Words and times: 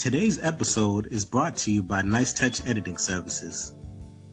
Today's 0.00 0.42
episode 0.42 1.08
is 1.08 1.26
brought 1.26 1.58
to 1.58 1.70
you 1.70 1.82
by 1.82 2.00
Nice 2.00 2.32
Touch 2.32 2.66
Editing 2.66 2.96
Services. 2.96 3.74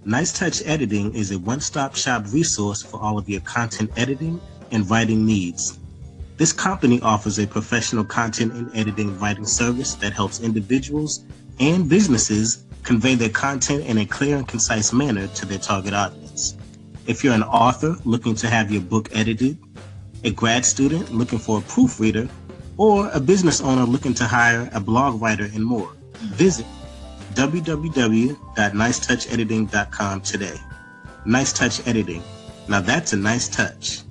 Nice 0.06 0.32
Touch 0.32 0.62
Editing 0.66 1.14
is 1.14 1.32
a 1.32 1.40
one 1.40 1.60
stop 1.60 1.94
shop 1.94 2.24
resource 2.30 2.82
for 2.82 3.02
all 3.02 3.18
of 3.18 3.28
your 3.28 3.42
content 3.42 3.92
editing 3.98 4.40
and 4.72 4.90
writing 4.90 5.26
needs. 5.26 5.78
This 6.38 6.54
company 6.54 7.02
offers 7.02 7.38
a 7.38 7.46
professional 7.46 8.06
content 8.06 8.54
and 8.54 8.74
editing 8.74 9.20
writing 9.20 9.44
service 9.44 9.96
that 9.96 10.14
helps 10.14 10.40
individuals 10.40 11.26
and 11.60 11.90
businesses 11.90 12.64
convey 12.84 13.16
their 13.16 13.28
content 13.28 13.84
in 13.88 13.98
a 13.98 14.06
clear 14.06 14.38
and 14.38 14.48
concise 14.48 14.94
manner 14.94 15.28
to 15.28 15.46
their 15.46 15.60
target 15.60 15.94
audience. 15.94 16.56
If 17.08 17.26
you're 17.26 17.34
an 17.34 17.44
author 17.44 17.98
looking 18.06 18.36
to 18.36 18.48
have 18.48 18.72
your 18.72 18.84
book 18.84 19.10
edited, 19.12 19.58
a 20.24 20.32
grad 20.32 20.64
student 20.64 21.14
looking 21.14 21.40
for 21.40 21.60
a 21.60 21.62
proofreader, 21.64 22.30
or 22.78 23.10
a 23.14 23.20
business 23.20 23.60
owner 23.62 23.84
looking 23.84 24.14
to 24.16 24.24
hire 24.24 24.70
a 24.74 24.80
blog 24.80 25.22
writer 25.22 25.50
and 25.54 25.66
more, 25.66 25.92
visit 26.20 26.66
www.nicetouchediting.com 27.34 30.22
today. 30.22 30.56
Nice 31.26 31.52
Touch 31.54 31.86
Editing. 31.88 32.24
Now 32.68 32.82
that's 32.82 33.14
a 33.14 33.18
nice 33.18 33.48
touch. 33.48 34.02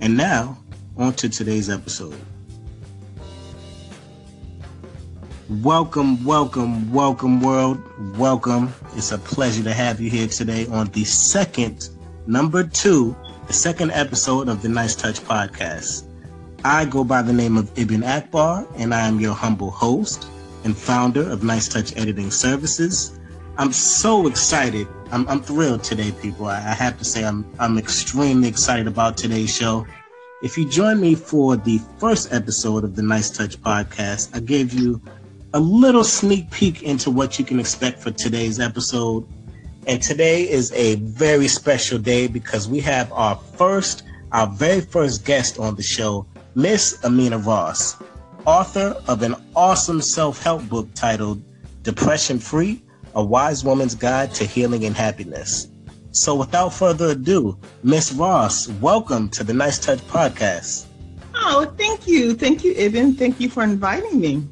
And 0.00 0.16
now, 0.16 0.58
on 0.96 1.12
to 1.14 1.28
today's 1.28 1.68
episode. 1.70 2.14
Welcome, 5.62 6.24
welcome, 6.24 6.92
welcome, 6.92 7.40
world. 7.40 7.80
Welcome. 8.18 8.74
It's 8.94 9.12
a 9.12 9.18
pleasure 9.18 9.62
to 9.64 9.72
have 9.72 10.00
you 10.00 10.10
here 10.10 10.28
today 10.28 10.66
on 10.66 10.88
the 10.88 11.04
second, 11.04 11.88
number 12.26 12.64
two, 12.64 13.16
the 13.46 13.54
second 13.54 13.92
episode 13.92 14.48
of 14.48 14.60
the 14.60 14.68
Nice 14.68 14.94
Touch 14.94 15.20
podcast. 15.20 16.07
I 16.64 16.84
go 16.86 17.04
by 17.04 17.22
the 17.22 17.32
name 17.32 17.56
of 17.56 17.70
Ibn 17.78 18.02
Akbar, 18.02 18.66
and 18.76 18.92
I 18.92 19.06
am 19.06 19.20
your 19.20 19.34
humble 19.34 19.70
host 19.70 20.28
and 20.64 20.76
founder 20.76 21.22
of 21.30 21.44
Nice 21.44 21.68
Touch 21.68 21.96
Editing 21.96 22.32
Services. 22.32 23.18
I'm 23.58 23.72
so 23.72 24.26
excited. 24.26 24.88
I'm, 25.12 25.28
I'm 25.28 25.40
thrilled 25.40 25.84
today, 25.84 26.10
people. 26.10 26.46
I, 26.46 26.56
I 26.56 26.74
have 26.74 26.98
to 26.98 27.04
say, 27.04 27.24
I'm, 27.24 27.46
I'm 27.60 27.78
extremely 27.78 28.48
excited 28.48 28.88
about 28.88 29.16
today's 29.16 29.54
show. 29.54 29.86
If 30.42 30.58
you 30.58 30.68
join 30.68 31.00
me 31.00 31.14
for 31.14 31.56
the 31.56 31.80
first 31.98 32.32
episode 32.32 32.82
of 32.82 32.96
the 32.96 33.02
Nice 33.02 33.30
Touch 33.30 33.56
podcast, 33.58 34.34
I 34.34 34.40
gave 34.40 34.72
you 34.72 35.00
a 35.54 35.60
little 35.60 36.04
sneak 36.04 36.50
peek 36.50 36.82
into 36.82 37.10
what 37.10 37.38
you 37.38 37.44
can 37.44 37.60
expect 37.60 38.00
for 38.00 38.10
today's 38.10 38.58
episode. 38.58 39.26
And 39.86 40.02
today 40.02 40.48
is 40.48 40.72
a 40.72 40.96
very 40.96 41.46
special 41.46 41.98
day 41.98 42.26
because 42.26 42.68
we 42.68 42.80
have 42.80 43.12
our 43.12 43.36
first, 43.36 44.02
our 44.32 44.48
very 44.48 44.80
first 44.80 45.24
guest 45.24 45.58
on 45.58 45.76
the 45.76 45.82
show, 45.82 46.26
Miss 46.54 46.96
Ameenah 47.02 47.44
Ross, 47.44 47.96
author 48.46 49.00
of 49.06 49.22
an 49.22 49.34
awesome 49.54 50.00
self 50.00 50.42
help 50.42 50.66
book 50.68 50.88
titled 50.94 51.42
Depression 51.82 52.38
Free 52.38 52.82
A 53.14 53.22
Wise 53.22 53.64
Woman's 53.64 53.94
Guide 53.94 54.34
to 54.34 54.44
Healing 54.44 54.84
and 54.84 54.96
Happiness. 54.96 55.68
So, 56.10 56.34
without 56.34 56.70
further 56.72 57.10
ado, 57.10 57.58
Miss 57.82 58.12
Ross, 58.12 58.66
welcome 58.80 59.28
to 59.30 59.44
the 59.44 59.52
Nice 59.52 59.78
Touch 59.78 59.98
podcast. 60.08 60.86
Oh, 61.34 61.72
thank 61.76 62.08
you. 62.08 62.34
Thank 62.34 62.64
you, 62.64 62.72
Ibn. 62.72 63.14
Thank 63.14 63.38
you 63.40 63.48
for 63.50 63.62
inviting 63.62 64.18
me. 64.18 64.48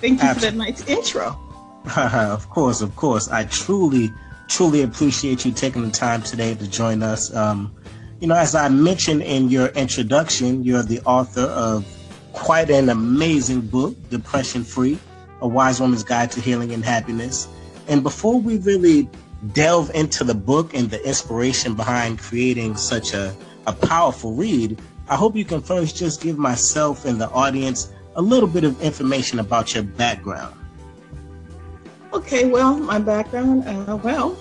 Thank 0.00 0.22
you 0.22 0.28
Absolutely. 0.28 0.72
for 0.72 0.82
that 0.82 0.88
nice 0.88 0.88
intro. 0.88 1.40
of 1.96 2.48
course, 2.50 2.82
of 2.82 2.94
course. 2.94 3.28
I 3.28 3.44
truly, 3.44 4.12
truly 4.48 4.82
appreciate 4.82 5.44
you 5.44 5.52
taking 5.52 5.82
the 5.82 5.90
time 5.90 6.22
today 6.22 6.54
to 6.54 6.68
join 6.68 7.02
us. 7.02 7.34
Um, 7.34 7.74
you 8.20 8.26
know, 8.26 8.34
as 8.34 8.54
I 8.54 8.68
mentioned 8.68 9.22
in 9.22 9.50
your 9.50 9.68
introduction, 9.68 10.64
you're 10.64 10.82
the 10.82 11.00
author 11.02 11.42
of 11.42 11.84
quite 12.32 12.70
an 12.70 12.88
amazing 12.88 13.60
book, 13.62 13.94
Depression 14.10 14.64
Free 14.64 14.98
A 15.40 15.48
Wise 15.48 15.80
Woman's 15.80 16.04
Guide 16.04 16.30
to 16.32 16.40
Healing 16.40 16.72
and 16.72 16.84
Happiness. 16.84 17.48
And 17.88 18.02
before 18.02 18.40
we 18.40 18.58
really 18.58 19.08
delve 19.52 19.90
into 19.94 20.24
the 20.24 20.34
book 20.34 20.74
and 20.74 20.90
the 20.90 21.04
inspiration 21.06 21.74
behind 21.74 22.18
creating 22.18 22.76
such 22.76 23.12
a, 23.12 23.34
a 23.66 23.72
powerful 23.72 24.32
read, 24.32 24.80
I 25.08 25.16
hope 25.16 25.36
you 25.36 25.44
can 25.44 25.60
first 25.60 25.96
just 25.96 26.22
give 26.22 26.38
myself 26.38 27.04
and 27.04 27.20
the 27.20 27.28
audience 27.30 27.92
a 28.16 28.22
little 28.22 28.48
bit 28.48 28.64
of 28.64 28.80
information 28.80 29.38
about 29.38 29.74
your 29.74 29.84
background. 29.84 30.56
Okay, 32.14 32.46
well, 32.46 32.76
my 32.78 32.98
background, 32.98 33.64
uh, 33.66 33.96
well, 33.96 34.36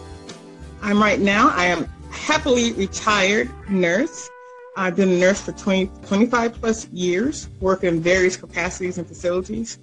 I'm 0.81 1.01
right 1.01 1.19
now, 1.19 1.49
I 1.49 1.65
am 1.65 1.89
happily 2.15 2.73
retired 2.73 3.49
nurse. 3.69 4.29
I've 4.77 4.95
been 4.95 5.09
a 5.09 5.17
nurse 5.17 5.41
for 5.41 5.53
20, 5.53 5.89
25 6.05 6.53
plus 6.53 6.87
years, 6.89 7.47
work 7.61 7.83
in 7.83 8.01
various 8.01 8.35
capacities 8.35 8.97
and 8.97 9.07
facilities. 9.07 9.79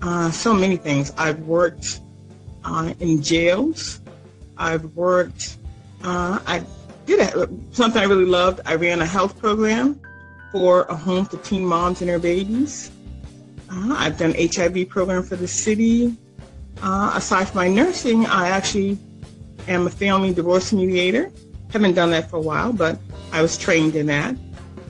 Uh, 0.00 0.30
so 0.30 0.54
many 0.54 0.76
things. 0.76 1.12
I've 1.18 1.40
worked 1.40 2.00
uh, 2.64 2.94
in 3.00 3.22
jails. 3.22 4.00
I've 4.56 4.84
worked, 4.96 5.58
uh, 6.02 6.38
I 6.46 6.64
did 7.06 7.20
a, 7.20 7.48
something 7.72 8.00
I 8.00 8.04
really 8.04 8.24
loved. 8.24 8.60
I 8.64 8.74
ran 8.74 9.00
a 9.00 9.06
health 9.06 9.38
program 9.38 10.00
for 10.50 10.82
a 10.84 10.94
home 10.94 11.24
for 11.24 11.36
teen 11.38 11.64
moms 11.64 12.00
and 12.00 12.08
their 12.08 12.18
babies. 12.18 12.90
Uh, 13.70 13.94
I've 13.96 14.18
done 14.18 14.34
HIV 14.38 14.88
program 14.88 15.22
for 15.22 15.36
the 15.36 15.48
city. 15.48 16.16
Uh, 16.82 17.12
aside 17.14 17.48
from 17.48 17.56
my 17.56 17.68
nursing, 17.68 18.26
I 18.26 18.48
actually 18.48 18.98
am 19.68 19.86
a 19.86 19.90
family 19.90 20.32
divorce 20.32 20.72
mediator. 20.72 21.30
Haven't 21.72 21.94
done 21.94 22.10
that 22.10 22.28
for 22.28 22.36
a 22.36 22.40
while, 22.40 22.72
but 22.72 22.98
I 23.32 23.40
was 23.40 23.56
trained 23.56 23.96
in 23.96 24.06
that. 24.06 24.36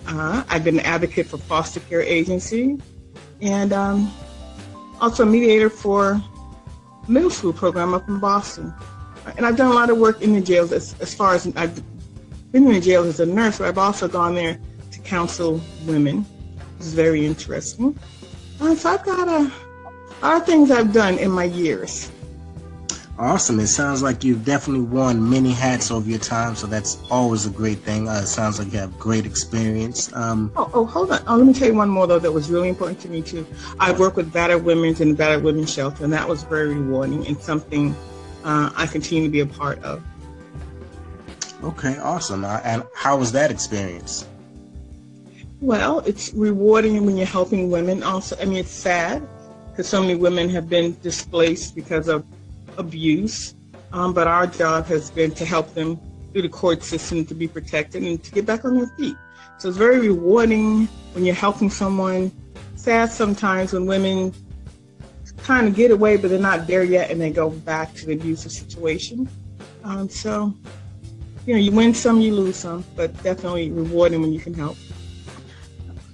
Uh, 0.09 0.43
I've 0.48 0.65
been 0.65 0.81
an 0.81 0.84
advocate 0.84 1.26
for 1.26 1.38
foster 1.38 1.78
care 1.78 2.03
agency 2.03 2.76
and 3.41 3.72
um, 3.72 4.12
also 5.00 5.22
a 5.22 5.26
mediator 5.26 5.71
for 5.71 6.21
middle 7.06 7.31
school 7.31 7.53
program 7.53 7.94
up 7.94 8.09
in 8.09 8.19
Boston. 8.19 8.75
And 9.37 9.47
I've 9.47 9.56
done 9.56 9.71
a 9.71 9.75
lot 9.75 9.91
of 9.91 9.98
work 9.98 10.22
in 10.22 10.32
the 10.32 10.41
jails 10.41 10.72
as, 10.72 10.97
as 11.00 11.15
far 11.15 11.34
as 11.34 11.47
I've 11.54 11.76
been 12.50 12.66
in 12.66 12.72
the 12.72 12.81
jails 12.81 13.06
as 13.06 13.21
a 13.21 13.26
nurse, 13.26 13.59
but 13.59 13.69
I've 13.69 13.78
also 13.78 14.09
gone 14.09 14.34
there 14.34 14.59
to 14.91 15.00
counsel 15.00 15.60
women. 15.87 16.26
It's 16.78 16.88
very 16.88 17.25
interesting. 17.25 17.97
Uh, 18.60 18.75
so 18.75 18.91
I've 18.91 19.04
got 19.04 19.28
a 19.28 19.53
lot 20.21 20.41
of 20.41 20.47
things 20.47 20.72
I've 20.72 20.92
done 20.92 21.19
in 21.19 21.31
my 21.31 21.44
years. 21.44 22.10
Awesome. 23.22 23.60
It 23.60 23.69
sounds 23.69 24.03
like 24.03 24.25
you've 24.25 24.44
definitely 24.44 24.84
worn 24.84 25.31
many 25.31 25.53
hats 25.53 25.93
over 25.93 26.10
your 26.10 26.19
time, 26.19 26.56
so 26.56 26.66
that's 26.66 26.99
always 27.09 27.47
a 27.47 27.50
great 27.50 27.78
thing. 27.78 28.09
Uh, 28.09 28.22
it 28.25 28.27
sounds 28.27 28.59
like 28.59 28.72
you 28.72 28.81
have 28.81 28.99
great 28.99 29.25
experience. 29.25 30.12
Um, 30.12 30.50
oh, 30.56 30.69
oh, 30.75 30.84
hold 30.84 31.12
on. 31.12 31.22
Oh, 31.28 31.37
let 31.37 31.47
me 31.47 31.53
tell 31.53 31.69
you 31.69 31.75
one 31.75 31.88
more, 31.88 32.09
though, 32.09 32.19
that 32.19 32.33
was 32.33 32.50
really 32.50 32.69
important 32.69 32.99
to 33.03 33.09
me, 33.09 33.22
too. 33.22 33.47
I've 33.78 34.00
worked 34.00 34.16
with 34.16 34.33
battered 34.33 34.65
women's 34.65 35.00
and 35.00 35.16
battered 35.16 35.44
women's 35.44 35.72
shelter, 35.72 36.03
and 36.03 36.12
that 36.12 36.28
was 36.28 36.43
very 36.43 36.75
rewarding 36.75 37.25
and 37.28 37.41
something 37.41 37.94
uh, 38.43 38.71
I 38.75 38.88
continue 38.88 39.22
to 39.22 39.31
be 39.31 39.39
a 39.39 39.47
part 39.47 39.81
of. 39.84 40.03
Okay, 41.62 41.99
awesome. 41.99 42.44
Uh, 42.44 42.60
and 42.65 42.83
how 42.93 43.19
was 43.19 43.31
that 43.31 43.53
experience? 43.53 44.27
Well, 45.60 46.00
it's 46.00 46.34
rewarding 46.34 47.06
when 47.06 47.16
you're 47.16 47.27
helping 47.27 47.71
women. 47.71 48.03
Also, 48.03 48.37
I 48.41 48.47
mean, 48.47 48.56
it's 48.56 48.72
sad 48.72 49.25
because 49.71 49.87
so 49.87 50.00
many 50.00 50.16
women 50.16 50.49
have 50.49 50.69
been 50.69 50.97
displaced 51.03 51.77
because 51.77 52.09
of 52.09 52.25
abuse, 52.78 53.55
um, 53.93 54.12
but 54.15 54.27
our 54.27 54.47
job 54.47 54.87
has 54.87 55.10
been 55.10 55.33
to 55.33 55.44
help 55.44 55.75
them 55.75 56.00
through 56.33 56.43
the 56.43 56.49
court 56.49 56.83
system 56.83 57.25
to 57.27 57.34
be 57.34 57.47
protected 57.47 58.03
and 58.03 58.22
to 58.22 58.33
get 58.33 58.47
back 58.47 58.65
on 58.65 58.77
their 58.77 58.87
feet. 58.97 59.16
So 59.59 59.69
it's 59.69 59.78
very 59.78 60.00
rewarding 60.00 60.87
when 61.12 61.25
you're 61.25 61.34
helping 61.34 61.71
someone. 61.71 62.33
Sad 62.75 63.10
sometimes 63.10 63.72
when 63.72 63.87
women 63.87 64.34
kind 65.38 65.69
of 65.69 65.75
get 65.75 65.91
away, 65.91 66.16
but 66.16 66.31
they're 66.31 66.38
not 66.38 66.66
there 66.66 66.84
yet, 66.84 67.10
and 67.10 67.21
they 67.21 67.31
go 67.31 67.50
back 67.50 67.94
to 67.94 68.06
the 68.06 68.15
abusive 68.15 68.53
situation. 68.53 69.28
Um, 69.84 70.09
so, 70.09 70.54
you 71.47 71.54
know, 71.54 71.60
you 71.60 71.72
win 71.72 71.94
some, 71.94 72.21
you 72.21 72.34
lose 72.34 72.56
some, 72.56 72.84
but 72.97 73.12
definitely 73.22 73.71
rewarding 73.71 74.21
when 74.21 74.33
you 74.33 74.41
can 74.41 74.54
help. 74.54 74.77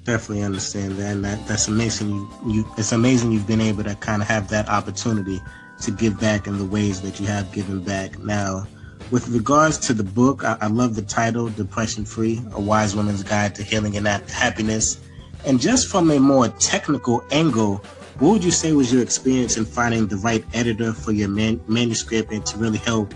Definitely 0.04 0.42
understand 0.42 0.92
that, 0.92 1.20
that 1.22 1.46
that's 1.46 1.68
amazing. 1.68 2.08
You, 2.08 2.30
you, 2.46 2.72
it's 2.78 2.92
amazing 2.92 3.30
you've 3.30 3.46
been 3.46 3.60
able 3.60 3.84
to 3.84 3.94
kind 3.96 4.22
of 4.22 4.28
have 4.28 4.48
that 4.48 4.68
opportunity 4.68 5.40
to 5.82 5.90
give 5.90 6.18
back 6.20 6.46
in 6.46 6.58
the 6.58 6.64
ways 6.64 7.00
that 7.02 7.20
you 7.20 7.26
have 7.26 7.52
given 7.52 7.80
back. 7.80 8.18
Now, 8.18 8.66
with 9.10 9.28
regards 9.28 9.78
to 9.78 9.94
the 9.94 10.04
book, 10.04 10.44
I, 10.44 10.56
I 10.60 10.66
love 10.66 10.94
the 10.94 11.02
title, 11.02 11.48
Depression 11.48 12.04
Free, 12.04 12.40
A 12.52 12.60
Wise 12.60 12.94
Woman's 12.94 13.22
Guide 13.22 13.54
to 13.54 13.62
Healing 13.62 13.96
and 13.96 14.06
Happiness. 14.06 15.00
And 15.46 15.60
just 15.60 15.88
from 15.88 16.10
a 16.10 16.18
more 16.18 16.48
technical 16.48 17.24
angle, 17.30 17.76
what 18.18 18.32
would 18.32 18.44
you 18.44 18.50
say 18.50 18.72
was 18.72 18.92
your 18.92 19.02
experience 19.02 19.56
in 19.56 19.64
finding 19.64 20.08
the 20.08 20.16
right 20.16 20.44
editor 20.52 20.92
for 20.92 21.12
your 21.12 21.28
man- 21.28 21.60
manuscript 21.68 22.32
and 22.32 22.44
to 22.46 22.58
really 22.58 22.78
help, 22.78 23.14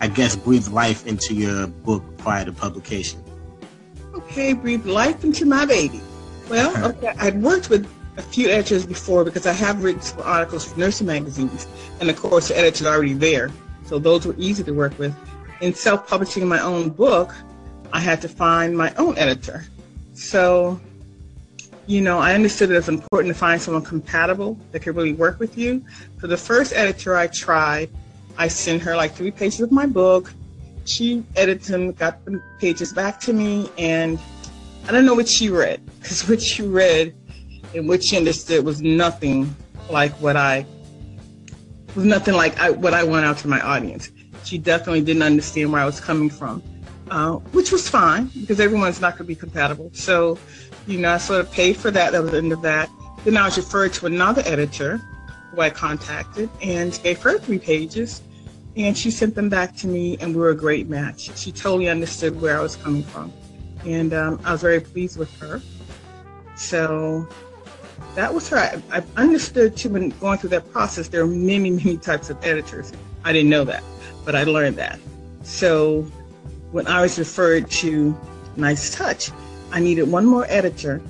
I 0.00 0.08
guess, 0.08 0.36
breathe 0.36 0.68
life 0.68 1.06
into 1.06 1.34
your 1.34 1.66
book 1.66 2.02
prior 2.18 2.44
to 2.44 2.52
publication? 2.52 3.24
Okay, 4.14 4.52
breathe 4.52 4.86
life 4.86 5.24
into 5.24 5.46
my 5.46 5.64
baby. 5.64 6.00
Well, 6.48 6.84
okay, 6.90 7.14
I'd 7.18 7.42
worked 7.42 7.70
with 7.70 7.88
a 8.16 8.22
few 8.22 8.48
editors 8.48 8.86
before 8.86 9.24
because 9.24 9.46
I 9.46 9.52
have 9.52 9.82
written 9.82 10.02
some 10.02 10.20
articles 10.20 10.64
for 10.70 10.78
nursing 10.78 11.06
magazines, 11.06 11.66
and 12.00 12.08
of 12.08 12.16
course 12.16 12.48
the 12.48 12.58
editor's 12.58 12.86
already 12.86 13.14
there, 13.14 13.50
so 13.86 13.98
those 13.98 14.26
were 14.26 14.34
easy 14.38 14.62
to 14.64 14.72
work 14.72 14.98
with. 14.98 15.14
In 15.60 15.74
self-publishing 15.74 16.46
my 16.46 16.60
own 16.60 16.90
book, 16.90 17.34
I 17.92 18.00
had 18.00 18.20
to 18.22 18.28
find 18.28 18.76
my 18.76 18.92
own 18.94 19.16
editor. 19.18 19.64
So 20.14 20.80
you 21.86 22.00
know, 22.00 22.18
I 22.18 22.34
understood 22.34 22.70
it 22.70 22.74
was 22.74 22.88
important 22.88 23.34
to 23.34 23.38
find 23.38 23.60
someone 23.60 23.82
compatible 23.82 24.58
that 24.72 24.80
could 24.80 24.96
really 24.96 25.12
work 25.12 25.38
with 25.38 25.58
you. 25.58 25.84
So 26.20 26.26
the 26.26 26.36
first 26.36 26.72
editor 26.72 27.16
I 27.16 27.26
tried, 27.26 27.90
I 28.38 28.48
sent 28.48 28.82
her 28.82 28.96
like 28.96 29.14
three 29.14 29.30
pages 29.30 29.60
of 29.60 29.70
my 29.70 29.86
book. 29.86 30.32
She 30.86 31.24
edited 31.36 31.64
them, 31.64 31.92
got 31.92 32.24
the 32.24 32.42
pages 32.58 32.92
back 32.92 33.20
to 33.20 33.32
me, 33.32 33.70
and 33.78 34.18
I 34.88 34.92
don't 34.92 35.04
know 35.04 35.14
what 35.14 35.28
she 35.28 35.50
read 35.50 35.80
because 36.00 36.26
what 36.28 36.40
she 36.40 36.62
read 36.62 37.14
and 37.74 37.88
what 37.88 38.02
she 38.02 38.16
understood 38.16 38.64
was 38.64 38.80
nothing 38.82 39.54
like 39.90 40.12
what 40.20 40.36
I 40.36 40.66
was 41.94 42.04
nothing 42.04 42.34
like 42.34 42.58
I, 42.58 42.70
what 42.70 42.94
I 42.94 43.04
went 43.04 43.26
out 43.26 43.38
to 43.38 43.48
my 43.48 43.60
audience. 43.60 44.10
She 44.44 44.58
definitely 44.58 45.02
didn't 45.02 45.22
understand 45.22 45.72
where 45.72 45.80
I 45.80 45.86
was 45.86 46.00
coming 46.00 46.28
from, 46.28 46.62
uh, 47.10 47.36
which 47.52 47.72
was 47.72 47.88
fine 47.88 48.30
because 48.40 48.60
everyone's 48.60 49.00
not 49.00 49.12
going 49.12 49.24
to 49.24 49.24
be 49.24 49.34
compatible. 49.34 49.90
So 49.94 50.38
you 50.86 50.98
know, 50.98 51.12
I 51.12 51.18
sort 51.18 51.40
of 51.40 51.50
paid 51.50 51.76
for 51.76 51.90
that. 51.90 52.12
That 52.12 52.22
was 52.22 52.32
the 52.32 52.38
end 52.38 52.52
of 52.52 52.62
that. 52.62 52.90
Then 53.24 53.36
I 53.36 53.46
was 53.46 53.56
referred 53.56 53.92
to 53.94 54.06
another 54.06 54.42
editor 54.44 54.98
who 55.50 55.60
I 55.60 55.70
contacted 55.70 56.50
and 56.62 56.98
gave 57.02 57.20
her 57.22 57.38
three 57.38 57.58
pages. 57.58 58.22
And 58.76 58.98
she 58.98 59.10
sent 59.10 59.34
them 59.34 59.48
back 59.48 59.76
to 59.76 59.86
me, 59.86 60.18
and 60.20 60.34
we 60.34 60.40
were 60.40 60.50
a 60.50 60.56
great 60.56 60.88
match. 60.88 61.36
She 61.38 61.52
totally 61.52 61.88
understood 61.88 62.40
where 62.40 62.58
I 62.58 62.60
was 62.60 62.74
coming 62.74 63.04
from. 63.04 63.32
And 63.86 64.12
um, 64.12 64.40
I 64.44 64.52
was 64.52 64.62
very 64.62 64.80
pleased 64.80 65.16
with 65.16 65.32
her. 65.38 65.62
So 66.56 67.28
that 68.14 68.32
was 68.32 68.48
her. 68.48 68.58
I, 68.58 68.80
I 68.92 69.02
understood 69.16 69.76
too 69.76 69.88
when 69.88 70.10
going 70.10 70.38
through 70.38 70.50
that 70.50 70.70
process, 70.72 71.08
there 71.08 71.22
are 71.22 71.26
many, 71.26 71.70
many 71.70 71.96
types 71.96 72.30
of 72.30 72.42
editors. 72.44 72.92
I 73.24 73.32
didn't 73.32 73.50
know 73.50 73.64
that, 73.64 73.82
but 74.24 74.34
I 74.34 74.44
learned 74.44 74.76
that. 74.76 74.98
So 75.42 76.02
when 76.72 76.86
I 76.86 77.02
was 77.02 77.18
referred 77.18 77.70
to 77.72 78.16
Nice 78.56 78.94
Touch, 78.94 79.30
I 79.72 79.80
needed 79.80 80.04
one 80.10 80.26
more 80.26 80.46
editor, 80.48 81.02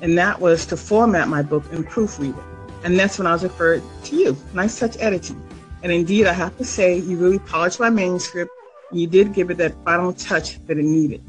and 0.00 0.16
that 0.18 0.40
was 0.40 0.66
to 0.66 0.76
format 0.76 1.28
my 1.28 1.42
book 1.42 1.64
and 1.72 1.86
proofread 1.86 2.36
it. 2.36 2.44
And 2.84 2.98
that's 2.98 3.18
when 3.18 3.26
I 3.26 3.32
was 3.32 3.42
referred 3.42 3.82
to 4.04 4.16
you, 4.16 4.36
Nice 4.54 4.78
Touch 4.78 4.96
Editing. 4.98 5.42
And 5.82 5.92
indeed, 5.92 6.26
I 6.26 6.32
have 6.32 6.56
to 6.58 6.64
say, 6.64 6.98
you 6.98 7.16
really 7.16 7.38
polished 7.38 7.80
my 7.80 7.90
manuscript. 7.90 8.50
You 8.92 9.06
did 9.06 9.32
give 9.32 9.50
it 9.50 9.56
that 9.58 9.74
final 9.84 10.12
touch 10.12 10.64
that 10.66 10.78
it 10.78 10.84
needed. 10.84 11.22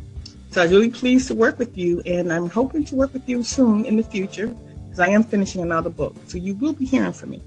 So 0.49 0.61
I 0.61 0.65
was 0.65 0.73
really 0.73 0.89
pleased 0.89 1.27
to 1.29 1.35
work 1.35 1.57
with 1.57 1.77
you, 1.77 2.01
and 2.05 2.31
I'm 2.33 2.49
hoping 2.49 2.83
to 2.85 2.95
work 2.95 3.13
with 3.13 3.27
you 3.29 3.43
soon 3.43 3.85
in 3.85 3.95
the 3.95 4.03
future 4.03 4.53
because 4.91 5.07
I 5.07 5.09
am 5.09 5.23
finishing 5.23 5.61
another 5.61 5.89
book. 5.89 6.15
So 6.27 6.37
you 6.37 6.53
will 6.55 6.73
be 6.73 6.85
hearing 6.85 7.13
from 7.13 7.29
me. 7.29 7.41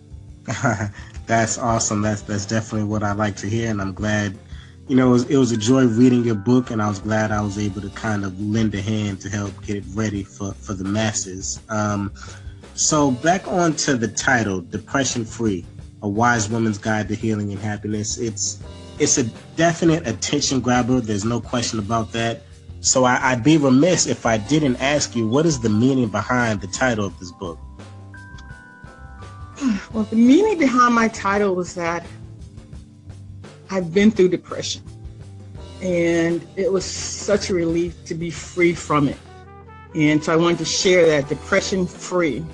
that's 1.27 1.59
awesome. 1.59 2.01
That's 2.01 2.23
that's 2.23 2.47
definitely 2.47 2.89
what 2.89 3.03
I 3.03 3.13
like 3.13 3.37
to 3.37 3.47
hear, 3.47 3.71
and 3.71 3.81
I'm 3.83 3.93
glad 3.93 4.39
you 4.89 4.97
know, 4.97 5.09
it 5.09 5.13
was, 5.13 5.31
it 5.31 5.37
was, 5.39 5.51
a 5.51 5.57
joy 5.57 5.87
reading 5.87 6.25
your 6.25 6.35
book, 6.35 6.71
and 6.71 6.83
I 6.83 6.89
was 6.89 6.99
glad 6.99 7.33
I 7.33 7.41
was 7.41 7.59
able 7.59 7.81
to 7.81 7.89
kind 7.91 8.23
of 8.23 8.39
lend 8.39 8.75
a 8.75 8.83
hand 8.83 9.21
to 9.23 9.31
help 9.31 9.51
get 9.65 9.77
it 9.77 9.85
ready 9.95 10.23
for, 10.23 10.53
for 10.53 10.75
the 10.75 10.85
masses. 10.85 11.61
Um, 11.71 12.13
so, 12.75 13.11
back 13.11 13.49
on 13.49 13.75
to 13.77 13.97
the 13.97 14.09
title, 14.09 14.61
Depression 14.61 15.25
Free 15.25 15.65
A 16.03 16.09
Wise 16.09 16.51
Woman's 16.51 16.77
Guide 16.77 17.09
to 17.09 17.15
Healing 17.15 17.51
and 17.51 17.61
Happiness. 17.61 18.19
It's, 18.19 18.63
it's 18.99 19.17
a 19.17 19.25
definite 19.57 20.07
attention 20.07 20.61
grabber, 20.61 21.01
there's 21.01 21.25
no 21.25 21.41
question 21.41 21.79
about 21.79 22.13
that. 22.13 22.43
So, 22.85 23.05
I, 23.05 23.33
I'd 23.33 23.43
be 23.43 23.57
remiss 23.57 24.07
if 24.07 24.27
I 24.27 24.37
didn't 24.37 24.77
ask 24.77 25.17
you 25.17 25.27
what 25.27 25.47
is 25.47 25.59
the 25.59 25.71
meaning 25.71 26.09
behind 26.09 26.61
the 26.61 26.67
title 26.67 27.07
of 27.07 27.19
this 27.19 27.33
book? 27.33 27.59
Well, 29.95 30.05
the 30.05 30.17
meaning 30.17 30.59
behind 30.59 30.95
my 30.95 31.09
title 31.09 31.55
was 31.55 31.75
that 31.77 32.05
I've 33.71 33.95
been 33.95 34.11
through 34.11 34.29
depression. 34.29 34.83
And 35.81 36.47
it 36.57 36.71
was 36.71 36.85
such 36.85 37.49
a 37.49 37.55
relief 37.55 38.05
to 38.05 38.15
be 38.15 38.31
free 38.31 38.75
from 38.75 39.09
it. 39.09 39.17
And 39.95 40.23
so 40.23 40.33
I 40.33 40.37
wanted 40.37 40.59
to 40.59 40.65
share 40.67 41.07
that 41.07 41.29
depression 41.29 41.87
free, 41.87 42.45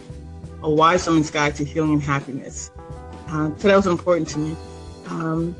a 0.62 0.70
wise 0.70 1.08
woman's 1.08 1.30
guide 1.30 1.56
to 1.56 1.64
healing 1.64 1.94
and 1.94 2.02
happiness. 2.02 2.70
Uh, 3.28 3.50
so 3.56 3.66
that 3.68 3.76
was 3.76 3.86
important 3.86 4.28
to 4.28 4.38
me. 4.38 4.56
Um, 5.08 5.56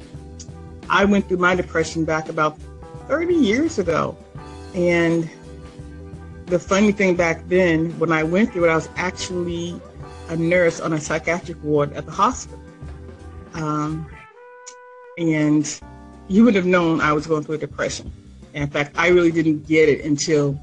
I 0.88 1.06
went 1.06 1.26
through 1.26 1.38
my 1.38 1.56
depression 1.56 2.04
back 2.04 2.28
about 2.28 2.56
30 3.08 3.34
years 3.34 3.78
ago. 3.78 4.16
And 4.74 5.28
the 6.46 6.58
funny 6.58 6.92
thing 6.92 7.16
back 7.16 7.48
then, 7.48 7.98
when 7.98 8.12
I 8.12 8.22
went 8.22 8.52
through 8.52 8.66
it, 8.66 8.70
I 8.70 8.74
was 8.74 8.88
actually 8.96 9.80
a 10.28 10.36
nurse 10.36 10.80
on 10.80 10.92
a 10.92 11.00
psychiatric 11.00 11.62
ward 11.62 11.92
at 11.92 12.06
the 12.06 12.12
hospital. 12.12 12.60
Um, 13.54 14.06
and 15.18 15.80
you 16.28 16.44
would 16.44 16.54
have 16.54 16.66
known 16.66 17.00
I 17.00 17.12
was 17.12 17.26
going 17.26 17.44
through 17.44 17.56
a 17.56 17.58
depression. 17.58 18.12
in 18.54 18.68
fact, 18.68 18.96
I 18.96 19.08
really 19.08 19.32
didn't 19.32 19.66
get 19.66 19.88
it 19.88 20.04
until 20.04 20.58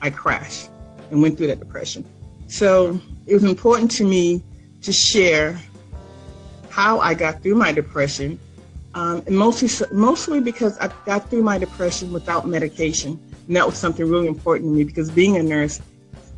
I 0.00 0.10
crashed 0.10 0.70
and 1.10 1.22
went 1.22 1.36
through 1.36 1.48
that 1.48 1.58
depression. 1.58 2.04
So 2.48 3.00
it 3.26 3.34
was 3.34 3.44
important 3.44 3.90
to 3.92 4.04
me 4.04 4.42
to 4.82 4.92
share 4.92 5.58
how 6.70 7.00
I 7.00 7.14
got 7.14 7.42
through 7.42 7.54
my 7.54 7.72
depression, 7.72 8.38
um, 8.94 9.22
and 9.26 9.36
mostly 9.36 9.68
mostly 9.90 10.40
because 10.40 10.78
I 10.78 10.92
got 11.06 11.30
through 11.30 11.42
my 11.42 11.58
depression 11.58 12.12
without 12.12 12.46
medication. 12.46 13.18
And 13.46 13.56
that 13.56 13.66
was 13.66 13.76
something 13.76 14.08
really 14.08 14.26
important 14.26 14.70
to 14.70 14.76
me 14.76 14.84
because 14.84 15.10
being 15.10 15.36
a 15.36 15.42
nurse, 15.42 15.80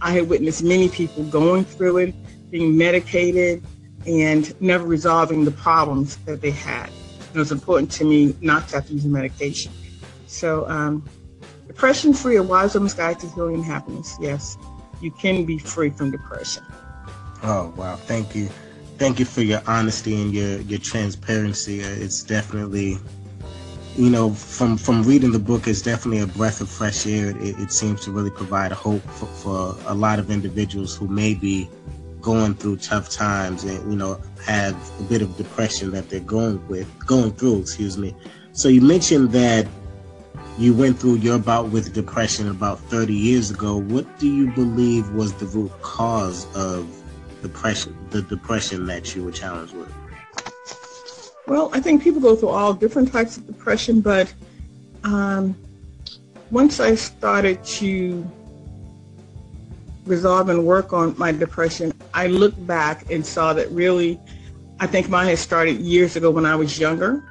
I 0.00 0.12
had 0.12 0.28
witnessed 0.28 0.62
many 0.62 0.88
people 0.88 1.24
going 1.24 1.64
through 1.64 1.98
it, 1.98 2.50
being 2.50 2.76
medicated, 2.76 3.64
and 4.06 4.58
never 4.60 4.86
resolving 4.86 5.44
the 5.44 5.50
problems 5.50 6.16
that 6.18 6.40
they 6.40 6.50
had 6.50 6.90
it 7.34 7.38
was 7.38 7.52
important 7.52 7.90
to 7.92 8.04
me 8.04 8.34
not 8.40 8.68
to 8.68 8.76
have 8.76 8.86
to 8.86 8.94
use 8.94 9.04
medication. 9.04 9.72
So, 10.26 10.68
um, 10.68 11.04
depression 11.66 12.12
free, 12.12 12.36
a 12.36 12.42
wise 12.42 12.74
woman's 12.74 12.94
guide 12.94 13.20
to 13.20 13.28
healing 13.28 13.56
and 13.56 13.64
happiness. 13.64 14.16
Yes, 14.20 14.56
you 15.00 15.10
can 15.10 15.44
be 15.44 15.58
free 15.58 15.90
from 15.90 16.10
depression. 16.10 16.64
Oh, 17.42 17.72
wow. 17.76 17.96
Thank 17.96 18.34
you. 18.34 18.48
Thank 18.98 19.20
you 19.20 19.24
for 19.24 19.42
your 19.42 19.62
honesty 19.66 20.20
and 20.20 20.34
your, 20.34 20.60
your 20.62 20.80
transparency. 20.80 21.80
It's 21.80 22.22
definitely, 22.22 22.98
you 23.98 24.10
know, 24.10 24.30
from, 24.30 24.76
from 24.76 25.02
reading 25.02 25.32
the 25.32 25.40
book, 25.40 25.66
it's 25.66 25.82
definitely 25.82 26.20
a 26.20 26.26
breath 26.28 26.60
of 26.60 26.68
fresh 26.68 27.04
air. 27.04 27.30
It, 27.30 27.58
it 27.58 27.72
seems 27.72 28.04
to 28.04 28.12
really 28.12 28.30
provide 28.30 28.70
a 28.70 28.76
hope 28.76 29.02
for, 29.02 29.26
for 29.26 29.90
a 29.90 29.94
lot 29.94 30.20
of 30.20 30.30
individuals 30.30 30.96
who 30.96 31.08
may 31.08 31.34
be 31.34 31.68
going 32.20 32.54
through 32.54 32.76
tough 32.76 33.08
times 33.10 33.64
and 33.64 33.90
you 33.90 33.96
know 33.96 34.20
have 34.44 34.74
a 34.98 35.02
bit 35.04 35.22
of 35.22 35.36
depression 35.36 35.92
that 35.92 36.10
they're 36.10 36.18
going 36.20 36.66
with 36.68 36.86
going 37.06 37.32
through 37.32 37.60
excuse 37.60 37.98
me. 37.98 38.14
So 38.52 38.68
you 38.68 38.80
mentioned 38.80 39.32
that 39.32 39.66
you 40.58 40.74
went 40.74 40.98
through 40.98 41.16
your 41.16 41.38
bout 41.38 41.70
with 41.70 41.92
depression 41.92 42.48
about 42.48 42.80
30 42.80 43.14
years 43.14 43.50
ago. 43.50 43.76
What 43.76 44.18
do 44.18 44.28
you 44.28 44.50
believe 44.52 45.10
was 45.10 45.32
the 45.34 45.46
root 45.46 45.72
cause 45.82 46.46
of 46.56 46.88
depression 47.42 47.96
the 48.10 48.22
depression 48.22 48.86
that 48.86 49.16
you 49.16 49.24
were 49.24 49.32
challenged 49.32 49.74
with 49.74 49.92
well 51.48 51.70
i 51.72 51.80
think 51.80 52.02
people 52.02 52.20
go 52.20 52.36
through 52.36 52.48
all 52.48 52.72
different 52.72 53.10
types 53.10 53.36
of 53.36 53.46
depression 53.46 54.00
but 54.00 54.32
um, 55.04 55.56
once 56.50 56.80
i 56.80 56.94
started 56.94 57.62
to 57.64 58.24
resolve 60.08 60.48
and 60.48 60.64
work 60.64 60.92
on 60.92 61.14
my 61.18 61.30
depression, 61.30 61.92
I 62.14 62.26
looked 62.26 62.66
back 62.66 63.10
and 63.10 63.24
saw 63.24 63.52
that 63.52 63.70
really, 63.70 64.18
I 64.80 64.86
think 64.86 65.08
mine 65.08 65.28
had 65.28 65.38
started 65.38 65.78
years 65.80 66.16
ago 66.16 66.30
when 66.30 66.46
I 66.46 66.56
was 66.56 66.78
younger, 66.78 67.22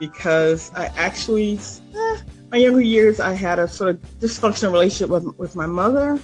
because 0.00 0.72
I 0.74 0.86
actually, 0.96 1.60
eh, 1.94 2.18
my 2.50 2.58
younger 2.58 2.80
years, 2.80 3.20
I 3.20 3.34
had 3.34 3.58
a 3.58 3.68
sort 3.68 3.90
of 3.90 4.00
dysfunctional 4.18 4.72
relationship 4.72 5.10
with, 5.10 5.38
with 5.38 5.54
my 5.54 5.66
mother. 5.66 6.18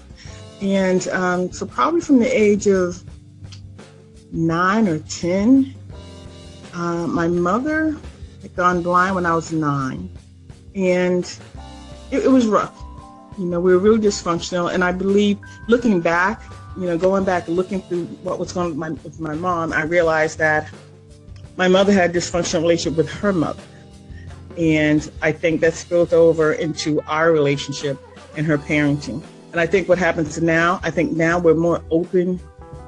And 0.60 1.06
um, 1.08 1.52
so 1.52 1.66
probably 1.66 2.00
from 2.00 2.18
the 2.18 2.26
age 2.26 2.66
of 2.66 3.02
nine 4.32 4.88
or 4.88 4.98
10, 4.98 5.74
uh, 6.74 7.06
my 7.06 7.28
mother 7.28 7.96
had 8.42 8.54
gone 8.56 8.82
blind 8.82 9.14
when 9.14 9.26
I 9.26 9.34
was 9.34 9.52
nine. 9.52 10.10
And 10.74 11.24
it, 12.10 12.24
it 12.24 12.30
was 12.30 12.46
rough. 12.46 12.76
You 13.38 13.46
know, 13.46 13.60
we 13.60 13.72
were 13.72 13.78
really 13.78 13.98
dysfunctional. 13.98 14.72
And 14.72 14.84
I 14.84 14.92
believe 14.92 15.38
looking 15.68 16.00
back, 16.00 16.42
you 16.76 16.86
know, 16.86 16.96
going 16.96 17.24
back 17.24 17.48
and 17.48 17.56
looking 17.56 17.82
through 17.82 18.04
what 18.22 18.38
was 18.38 18.52
going 18.52 18.66
on 18.66 18.70
with 18.70 18.78
my, 18.78 18.90
with 19.02 19.20
my 19.20 19.34
mom, 19.34 19.72
I 19.72 19.82
realized 19.82 20.38
that 20.38 20.70
my 21.56 21.68
mother 21.68 21.92
had 21.92 22.10
a 22.10 22.18
dysfunctional 22.18 22.62
relationship 22.62 22.96
with 22.96 23.10
her 23.10 23.32
mother. 23.32 23.62
And 24.56 25.10
I 25.22 25.32
think 25.32 25.60
that 25.60 25.74
spilled 25.74 26.12
over 26.12 26.52
into 26.52 27.00
our 27.02 27.32
relationship 27.32 27.98
and 28.36 28.46
her 28.46 28.58
parenting. 28.58 29.22
And 29.52 29.60
I 29.60 29.66
think 29.66 29.88
what 29.88 29.98
happens 29.98 30.40
now, 30.40 30.80
I 30.82 30.90
think 30.90 31.12
now 31.12 31.38
we're 31.38 31.54
more 31.54 31.82
open 31.90 32.40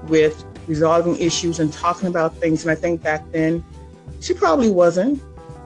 with 0.09 0.45
resolving 0.67 1.17
issues 1.19 1.59
and 1.59 1.73
talking 1.73 2.09
about 2.09 2.37
things. 2.37 2.63
And 2.63 2.71
I 2.71 2.75
think 2.75 3.03
back 3.03 3.31
then, 3.33 3.65
she 4.23 4.33
probably 4.33 4.71
wasn't. 4.71 5.21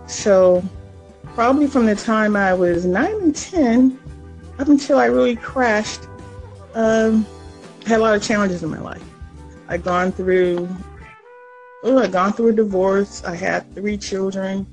So, 0.08 0.64
probably 1.34 1.66
from 1.66 1.86
the 1.86 1.94
time 1.94 2.34
I 2.34 2.54
was 2.54 2.86
nine 2.86 3.14
and 3.20 3.36
10, 3.36 3.98
up 4.58 4.68
until 4.68 4.98
I 4.98 5.06
really 5.06 5.36
crashed, 5.36 6.00
um, 6.74 7.26
I 7.84 7.90
had 7.90 8.00
a 8.00 8.02
lot 8.02 8.16
of 8.16 8.22
challenges 8.22 8.62
in 8.62 8.70
my 8.70 8.80
life. 8.80 9.02
I'd 9.68 9.84
gone 9.84 10.10
through, 10.10 10.68
oh, 11.82 11.98
I'd 11.98 12.12
gone 12.12 12.32
through 12.32 12.48
a 12.48 12.52
divorce. 12.52 13.22
I 13.24 13.36
had 13.36 13.72
three 13.74 13.98
children. 13.98 14.66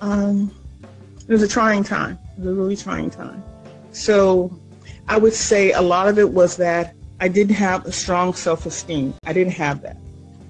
Um, 0.00 0.50
it 1.28 1.32
was 1.32 1.42
a 1.42 1.48
trying 1.48 1.84
time. 1.84 2.18
It 2.38 2.44
was 2.44 2.48
a 2.48 2.54
really 2.54 2.76
trying 2.76 3.10
time. 3.10 3.42
So 3.92 4.58
I 5.08 5.18
would 5.18 5.34
say 5.34 5.72
a 5.72 5.82
lot 5.82 6.08
of 6.08 6.18
it 6.18 6.30
was 6.30 6.56
that 6.56 6.94
I 7.20 7.28
didn't 7.28 7.56
have 7.56 7.84
a 7.84 7.92
strong 7.92 8.32
self-esteem. 8.32 9.14
I 9.24 9.32
didn't 9.32 9.52
have 9.52 9.82
that. 9.82 9.98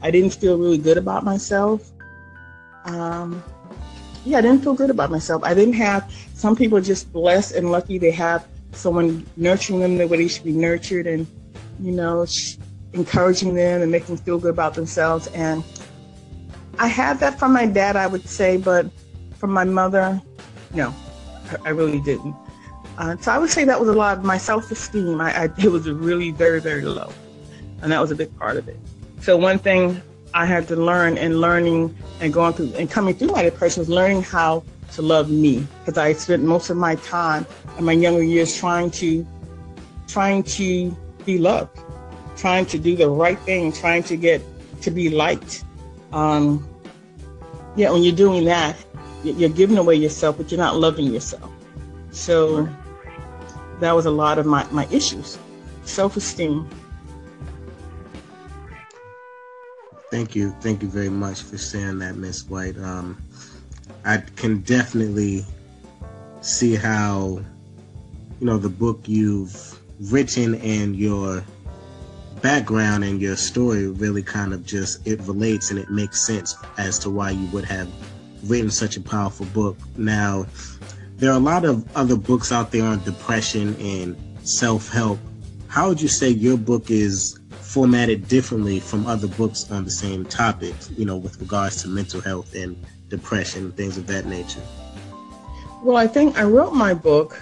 I 0.03 0.11
didn't 0.11 0.35
feel 0.35 0.57
really 0.57 0.79
good 0.79 0.97
about 0.97 1.25
myself. 1.25 1.91
Um, 2.85 3.43
yeah, 4.25 4.39
I 4.39 4.41
didn't 4.41 4.63
feel 4.63 4.75
good 4.75 4.91
about 4.91 5.11
myself. 5.11 5.43
I 5.45 5.55
didn't 5.55 5.75
have. 5.75 6.11
Some 6.35 6.57
people 6.57 6.81
just 6.81 7.13
blessed 7.13 7.55
and 7.55 7.71
lucky 7.71 7.99
they 7.99 8.11
have 8.13 8.47
someone 8.73 9.27
nurturing 9.37 9.81
them 9.81 9.99
the 9.99 10.07
way 10.07 10.19
they 10.19 10.29
should 10.29 10.45
be 10.45 10.53
nurtured, 10.53 11.07
and 11.07 11.27
you 11.81 11.93
know, 11.93 12.27
encouraging 12.93 13.55
them 13.55 13.83
and 13.83 13.91
making 13.91 14.17
them 14.17 14.25
feel 14.25 14.39
good 14.39 14.51
about 14.51 14.75
themselves. 14.75 15.29
And 15.29 15.65
I 16.79 16.87
had 16.87 17.19
that 17.21 17.39
from 17.39 17.53
my 17.53 17.67
dad, 17.67 17.97
I 17.97 18.07
would 18.07 18.29
say, 18.29 18.57
but 18.57 18.87
from 19.37 19.51
my 19.51 19.65
mother, 19.65 20.21
no, 20.75 20.95
I 21.65 21.71
really 21.71 22.01
didn't. 22.01 22.35
Uh, 22.99 23.17
so 23.17 23.33
I 23.33 23.39
would 23.39 23.51
say 23.51 23.65
that 23.65 23.81
was 23.81 23.89
a 23.89 23.95
lot 23.95 24.19
of 24.19 24.25
my 24.25 24.37
self-esteem. 24.37 25.21
I, 25.21 25.45
I, 25.45 25.49
it 25.59 25.71
was 25.71 25.89
really 25.89 26.31
very, 26.31 26.61
very 26.61 26.83
low, 26.83 27.13
and 27.81 27.91
that 27.93 28.01
was 28.01 28.11
a 28.11 28.17
big 28.17 28.37
part 28.39 28.57
of 28.57 28.69
it. 28.69 28.79
So 29.21 29.37
one 29.37 29.59
thing 29.59 30.01
I 30.35 30.47
had 30.47 30.69
to 30.69 30.77
learn 30.77 31.19
and 31.19 31.41
learning 31.41 31.97
and 32.21 32.33
going 32.33 32.53
through 32.55 32.73
and 32.75 32.91
coming 32.91 33.15
through 33.15 33.29
my 33.29 33.43
depression 33.43 33.81
was 33.81 33.89
learning 33.89 34.23
how 34.23 34.63
to 34.93 35.03
love 35.03 35.31
me 35.31 35.67
because 35.81 35.99
I 35.99 36.13
spent 36.13 36.43
most 36.43 36.71
of 36.71 36.77
my 36.77 36.97
time 36.97 37.47
in 37.79 37.85
my 37.85 37.93
younger 37.93 38.23
years 38.23 38.57
trying 38.57 38.91
to 38.93 39.27
trying 40.07 40.43
to 40.43 40.97
be 41.25 41.39
loved, 41.39 41.79
trying 42.37 42.67
to 42.67 42.79
do 42.79 42.97
the 42.97 43.09
right 43.09 43.39
thing, 43.41 43.73
trying 43.73 44.03
to 44.05 44.17
get 44.17 44.43
to 44.83 44.91
be 44.91 45.11
liked. 45.11 45.65
Um, 46.13 46.67
yeah, 47.77 47.91
when 47.91 48.03
you're 48.03 48.17
doing 48.17 48.45
that, 48.47 48.77
you're 49.23 49.51
giving 49.51 49.79
away 49.79 49.95
yourself, 49.95 50.37
but 50.39 50.51
you're 50.51 50.59
not 50.59 50.77
loving 50.77 51.13
yourself. 51.13 51.51
So 52.11 52.69
that 53.81 53.93
was 53.93 54.07
a 54.07 54.11
lot 54.11 54.39
of 54.39 54.47
my, 54.47 54.67
my 54.71 54.87
issues. 54.91 55.39
Self-esteem. 55.85 56.69
Thank 60.11 60.35
you. 60.35 60.51
Thank 60.61 60.83
you 60.83 60.89
very 60.89 61.09
much 61.09 61.43
for 61.43 61.57
sharing 61.57 62.01
that, 62.01 62.17
Miss 62.17 62.49
White. 62.49 62.77
Um, 62.79 63.23
I 64.05 64.19
can 64.37 64.61
definitely 64.63 65.45
see 66.41 66.75
how, 66.75 67.41
you 68.41 68.47
know, 68.47 68.59
the 68.59 68.69
book 68.69 69.03
you've 69.05 69.79
written 70.11 70.57
and 70.57 70.97
your 70.97 71.45
background 72.41 73.05
and 73.05 73.21
your 73.21 73.37
story 73.37 73.87
really 73.87 74.23
kind 74.23 74.53
of 74.53 74.65
just, 74.65 75.07
it 75.07 75.21
relates 75.23 75.71
and 75.71 75.79
it 75.79 75.91
makes 75.91 76.27
sense 76.27 76.57
as 76.79 76.99
to 77.01 77.11
why 77.11 77.31
you 77.31 77.47
would 77.49 77.67
have 77.67 77.89
written 78.45 78.71
such 78.71 78.97
a 78.97 79.01
powerful 79.01 79.47
book. 79.47 79.77
Now, 79.97 80.47
there 81.17 81.31
are 81.31 81.37
a 81.37 81.41
lot 81.41 81.65
of 81.65 81.85
other 81.97 82.17
books 82.17 82.51
out 82.51 82.73
there 82.73 82.85
on 82.85 83.05
depression 83.05 83.77
and 83.77 84.17
self-help. 84.43 85.19
How 85.69 85.89
would 85.89 86.01
you 86.01 86.09
say 86.09 86.31
your 86.31 86.57
book 86.57 86.91
is 86.91 87.40
formatted 87.71 88.27
differently 88.27 88.81
from 88.81 89.07
other 89.07 89.29
books 89.29 89.71
on 89.71 89.85
the 89.85 89.91
same 89.91 90.25
topic, 90.25 90.75
you 90.97 91.05
know, 91.05 91.17
with 91.17 91.41
regards 91.41 91.81
to 91.83 91.89
mental 91.89 92.21
health 92.21 92.53
and 92.57 92.77
depression, 93.09 93.71
things 93.73 93.97
of 93.97 94.09
that 94.09 94.27
nature? 94.27 94.61
Well, 95.85 95.97
I 95.97 96.09
think 96.09 96.37
I 96.37 96.43
wrote 96.43 96.75
my 96.75 96.95
book 96.95 97.41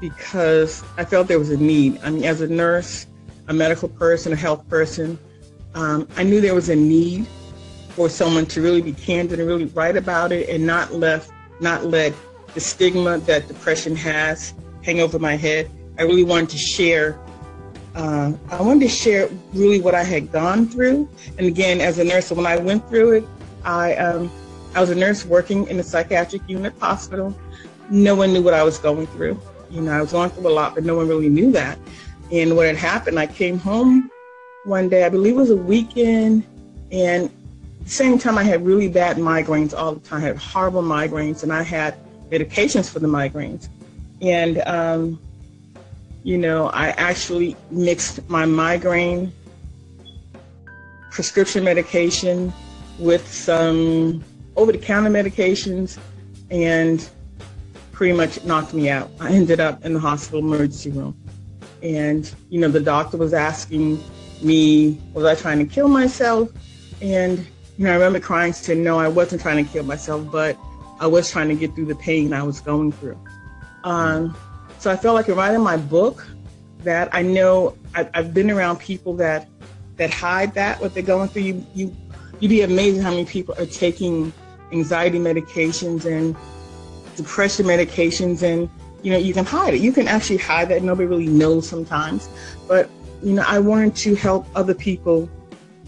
because 0.00 0.84
I 0.96 1.04
felt 1.04 1.26
there 1.26 1.40
was 1.40 1.50
a 1.50 1.56
need. 1.56 2.00
I 2.04 2.10
mean, 2.10 2.22
as 2.24 2.42
a 2.42 2.46
nurse, 2.46 3.06
a 3.48 3.52
medical 3.52 3.88
person, 3.88 4.32
a 4.32 4.36
health 4.36 4.68
person, 4.68 5.18
um, 5.74 6.06
I 6.16 6.22
knew 6.22 6.40
there 6.40 6.54
was 6.54 6.68
a 6.68 6.76
need 6.76 7.26
for 7.88 8.08
someone 8.08 8.46
to 8.46 8.62
really 8.62 8.82
be 8.82 8.92
candid 8.92 9.40
and 9.40 9.48
really 9.48 9.66
write 9.66 9.96
about 9.96 10.30
it 10.30 10.48
and 10.48 10.64
not 10.64 10.94
left, 10.94 11.32
not 11.60 11.84
let 11.86 12.12
the 12.54 12.60
stigma 12.60 13.18
that 13.18 13.48
depression 13.48 13.96
has 13.96 14.54
hang 14.84 15.00
over 15.00 15.18
my 15.18 15.34
head. 15.34 15.68
I 15.98 16.02
really 16.02 16.22
wanted 16.22 16.50
to 16.50 16.58
share. 16.58 17.18
Uh, 17.94 18.32
I 18.50 18.60
wanted 18.60 18.80
to 18.80 18.88
share 18.88 19.28
really 19.52 19.80
what 19.80 19.94
I 19.94 20.02
had 20.02 20.32
gone 20.32 20.66
through. 20.66 21.08
And 21.38 21.46
again, 21.46 21.80
as 21.80 21.98
a 21.98 22.04
nurse, 22.04 22.30
when 22.30 22.46
I 22.46 22.56
went 22.56 22.88
through 22.88 23.12
it, 23.12 23.24
I 23.64 23.94
um, 23.96 24.30
I 24.74 24.80
was 24.80 24.90
a 24.90 24.94
nurse 24.94 25.24
working 25.24 25.68
in 25.68 25.78
a 25.78 25.82
psychiatric 25.82 26.42
unit 26.48 26.74
hospital. 26.80 27.36
No 27.90 28.14
one 28.16 28.32
knew 28.32 28.42
what 28.42 28.54
I 28.54 28.64
was 28.64 28.78
going 28.78 29.06
through. 29.08 29.40
You 29.70 29.80
know, 29.82 29.92
I 29.92 30.00
was 30.00 30.12
going 30.12 30.30
through 30.30 30.48
a 30.48 30.50
lot, 30.50 30.74
but 30.74 30.84
no 30.84 30.96
one 30.96 31.08
really 31.08 31.28
knew 31.28 31.52
that. 31.52 31.78
And 32.32 32.56
what 32.56 32.66
had 32.66 32.76
happened, 32.76 33.18
I 33.18 33.26
came 33.26 33.58
home 33.58 34.10
one 34.64 34.88
day, 34.88 35.04
I 35.04 35.08
believe 35.08 35.34
it 35.34 35.38
was 35.38 35.50
a 35.50 35.56
weekend, 35.56 36.44
and 36.90 37.30
same 37.86 38.18
time 38.18 38.38
I 38.38 38.42
had 38.42 38.64
really 38.64 38.88
bad 38.88 39.18
migraines 39.18 39.76
all 39.76 39.94
the 39.94 40.00
time. 40.00 40.22
I 40.22 40.26
had 40.26 40.38
horrible 40.38 40.82
migraines, 40.82 41.42
and 41.42 41.52
I 41.52 41.62
had 41.62 41.96
medications 42.30 42.90
for 42.90 42.98
the 42.98 43.06
migraines. 43.06 43.68
And, 44.22 44.62
um, 44.66 45.20
you 46.24 46.38
know, 46.38 46.68
I 46.70 46.88
actually 46.88 47.54
mixed 47.70 48.28
my 48.30 48.46
migraine 48.46 49.30
prescription 51.10 51.62
medication 51.62 52.52
with 52.98 53.30
some 53.30 54.24
over-the-counter 54.56 55.10
medications 55.10 55.98
and 56.50 57.08
pretty 57.92 58.16
much 58.16 58.42
knocked 58.44 58.72
me 58.72 58.88
out. 58.88 59.10
I 59.20 59.32
ended 59.32 59.60
up 59.60 59.84
in 59.84 59.92
the 59.92 60.00
hospital 60.00 60.40
emergency 60.40 60.90
room. 60.90 61.14
And, 61.82 62.34
you 62.48 62.58
know, 62.58 62.68
the 62.68 62.80
doctor 62.80 63.18
was 63.18 63.34
asking 63.34 64.02
me, 64.42 64.98
was 65.12 65.26
I 65.26 65.34
trying 65.34 65.58
to 65.58 65.66
kill 65.66 65.88
myself? 65.88 66.50
And, 67.02 67.38
you 67.76 67.84
know, 67.84 67.90
I 67.90 67.94
remember 67.94 68.18
crying, 68.18 68.54
saying, 68.54 68.82
no, 68.82 68.98
I 68.98 69.08
wasn't 69.08 69.42
trying 69.42 69.62
to 69.64 69.70
kill 69.70 69.84
myself, 69.84 70.30
but 70.32 70.56
I 71.00 71.06
was 71.06 71.30
trying 71.30 71.48
to 71.48 71.54
get 71.54 71.74
through 71.74 71.86
the 71.86 71.96
pain 71.96 72.32
I 72.32 72.42
was 72.42 72.60
going 72.60 72.92
through. 72.92 73.18
Um, 73.84 74.34
so 74.84 74.90
I 74.90 74.96
felt 74.96 75.14
like 75.14 75.28
in 75.30 75.34
writing 75.34 75.62
my 75.62 75.78
book 75.78 76.26
that 76.80 77.08
I 77.14 77.22
know 77.22 77.74
I, 77.94 78.06
have 78.12 78.34
been 78.34 78.50
around 78.50 78.80
people 78.80 79.14
that 79.16 79.48
that 79.96 80.10
hide 80.10 80.52
that 80.56 80.78
what 80.78 80.92
they're 80.92 81.02
going 81.02 81.30
through. 81.30 81.40
You 81.40 81.66
you 81.74 81.96
you'd 82.38 82.50
be 82.50 82.60
amazed 82.60 83.00
how 83.00 83.08
many 83.08 83.24
people 83.24 83.54
are 83.56 83.64
taking 83.64 84.30
anxiety 84.72 85.18
medications 85.18 86.04
and 86.04 86.36
depression 87.16 87.64
medications 87.64 88.42
and 88.42 88.68
you 89.02 89.10
know 89.10 89.16
you 89.16 89.32
can 89.32 89.46
hide 89.46 89.72
it. 89.72 89.80
You 89.80 89.90
can 89.90 90.06
actually 90.06 90.36
hide 90.36 90.68
that. 90.68 90.82
Nobody 90.82 91.08
really 91.08 91.28
knows 91.28 91.66
sometimes. 91.66 92.28
But 92.68 92.90
you 93.22 93.32
know 93.32 93.44
I 93.46 93.60
wanted 93.60 93.96
to 94.04 94.14
help 94.14 94.46
other 94.54 94.74
people 94.74 95.30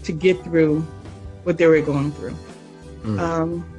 to 0.05 0.11
get 0.11 0.43
through 0.43 0.81
what 1.43 1.59
they 1.59 1.67
were 1.67 1.81
going 1.81 2.11
through. 2.13 2.35
Mm. 3.03 3.19
Um, 3.19 3.76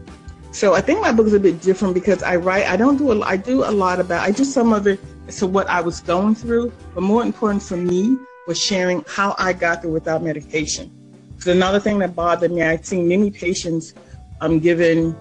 so 0.50 0.74
I 0.74 0.80
think 0.80 1.00
my 1.00 1.12
book 1.12 1.26
is 1.26 1.34
a 1.34 1.40
bit 1.40 1.60
different 1.60 1.94
because 1.94 2.22
I 2.22 2.36
write, 2.36 2.66
I 2.66 2.76
don't 2.76 2.96
do, 2.96 3.12
a, 3.12 3.20
I 3.20 3.36
do 3.36 3.64
a 3.64 3.70
lot 3.70 4.00
about, 4.00 4.26
I 4.26 4.30
do 4.30 4.44
some 4.44 4.72
of 4.72 4.86
it 4.86 4.98
so 5.28 5.46
what 5.46 5.68
I 5.68 5.80
was 5.80 6.00
going 6.00 6.34
through, 6.34 6.72
but 6.94 7.02
more 7.02 7.22
important 7.22 7.62
for 7.62 7.76
me 7.76 8.16
was 8.46 8.58
sharing 8.58 9.04
how 9.06 9.34
I 9.38 9.52
got 9.52 9.82
through 9.82 9.92
without 9.92 10.22
medication. 10.22 10.90
So 11.38 11.52
another 11.52 11.78
thing 11.78 11.98
that 11.98 12.16
bothered 12.16 12.50
me, 12.50 12.62
I've 12.62 12.84
seen 12.84 13.06
many 13.08 13.30
patients 13.30 13.94
um, 14.40 14.58
given 14.58 15.14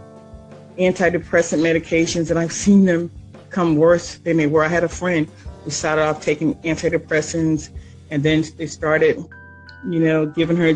antidepressant 0.77 1.60
medications 1.60 2.29
and 2.29 2.39
I've 2.39 2.53
seen 2.53 2.86
them 2.86 3.12
come 3.50 3.75
worse 3.75 4.15
than 4.19 4.38
they 4.38 4.48
were. 4.48 4.63
I 4.63 4.69
had 4.69 4.84
a 4.84 4.89
friend 4.89 5.27
who 5.63 5.72
started 5.72 6.03
off 6.03 6.22
taking 6.22 6.55
antidepressants 6.55 7.69
and 8.12 8.24
then 8.24 8.46
they 8.57 8.67
started, 8.67 9.17
you 9.89 10.00
know, 10.00 10.25
giving 10.25 10.55
her 10.55 10.74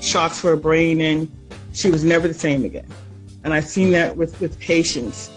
shocks 0.00 0.40
for 0.40 0.50
her 0.50 0.56
brain 0.56 1.00
and 1.00 1.30
she 1.72 1.90
was 1.90 2.04
never 2.04 2.28
the 2.28 2.34
same 2.34 2.64
again. 2.64 2.86
And 3.46 3.54
I've 3.54 3.68
seen 3.68 3.92
that 3.92 4.16
with, 4.16 4.40
with 4.40 4.58
patients. 4.58 5.30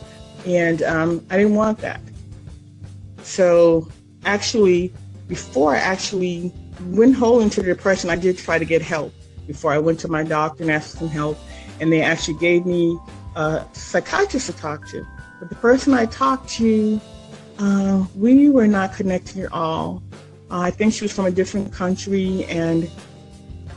And 0.43 0.81
um, 0.81 1.23
I 1.29 1.37
didn't 1.37 1.53
want 1.53 1.77
that. 1.77 2.01
So 3.21 3.87
actually, 4.25 4.91
before 5.27 5.75
I 5.75 5.77
actually 5.77 6.51
went 6.85 7.15
whole 7.15 7.39
into 7.39 7.61
depression, 7.61 8.09
I 8.09 8.15
did 8.15 8.35
try 8.35 8.57
to 8.57 8.65
get 8.65 8.81
help 8.81 9.13
before 9.45 9.71
I 9.71 9.77
went 9.77 9.99
to 9.99 10.07
my 10.07 10.23
doctor 10.23 10.63
and 10.63 10.71
asked 10.71 10.93
for 10.93 10.97
some 10.97 11.07
help. 11.09 11.37
And 11.79 11.93
they 11.93 12.01
actually 12.01 12.39
gave 12.39 12.65
me 12.65 12.97
a 13.35 13.63
psychiatrist 13.73 14.47
to 14.47 14.53
talk 14.53 14.87
to. 14.87 15.05
But 15.39 15.49
the 15.49 15.55
person 15.57 15.93
I 15.93 16.07
talked 16.07 16.49
to, 16.53 16.99
uh, 17.59 18.05
we 18.15 18.49
were 18.49 18.67
not 18.67 18.91
connected 18.91 19.37
at 19.37 19.51
all. 19.51 20.01
Uh, 20.49 20.61
I 20.61 20.71
think 20.71 20.95
she 20.95 21.03
was 21.03 21.13
from 21.13 21.27
a 21.27 21.31
different 21.31 21.71
country 21.71 22.43
and 22.45 22.89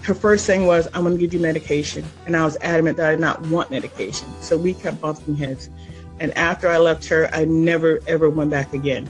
her 0.02 0.14
first 0.14 0.46
thing 0.46 0.66
was, 0.66 0.88
I'm 0.94 1.04
going 1.04 1.14
to 1.16 1.20
give 1.20 1.32
you 1.32 1.40
medication. 1.40 2.04
And 2.26 2.36
I 2.36 2.44
was 2.44 2.56
adamant 2.60 2.96
that 2.96 3.06
I 3.06 3.10
did 3.12 3.20
not 3.20 3.40
want 3.46 3.70
medication. 3.70 4.28
So 4.40 4.58
we 4.58 4.74
kept 4.74 5.00
bumping 5.00 5.36
heads. 5.36 5.70
And 6.18 6.36
after 6.36 6.68
I 6.68 6.78
left 6.78 7.06
her, 7.06 7.30
I 7.32 7.44
never, 7.44 8.00
ever 8.06 8.28
went 8.28 8.50
back 8.50 8.74
again. 8.74 9.08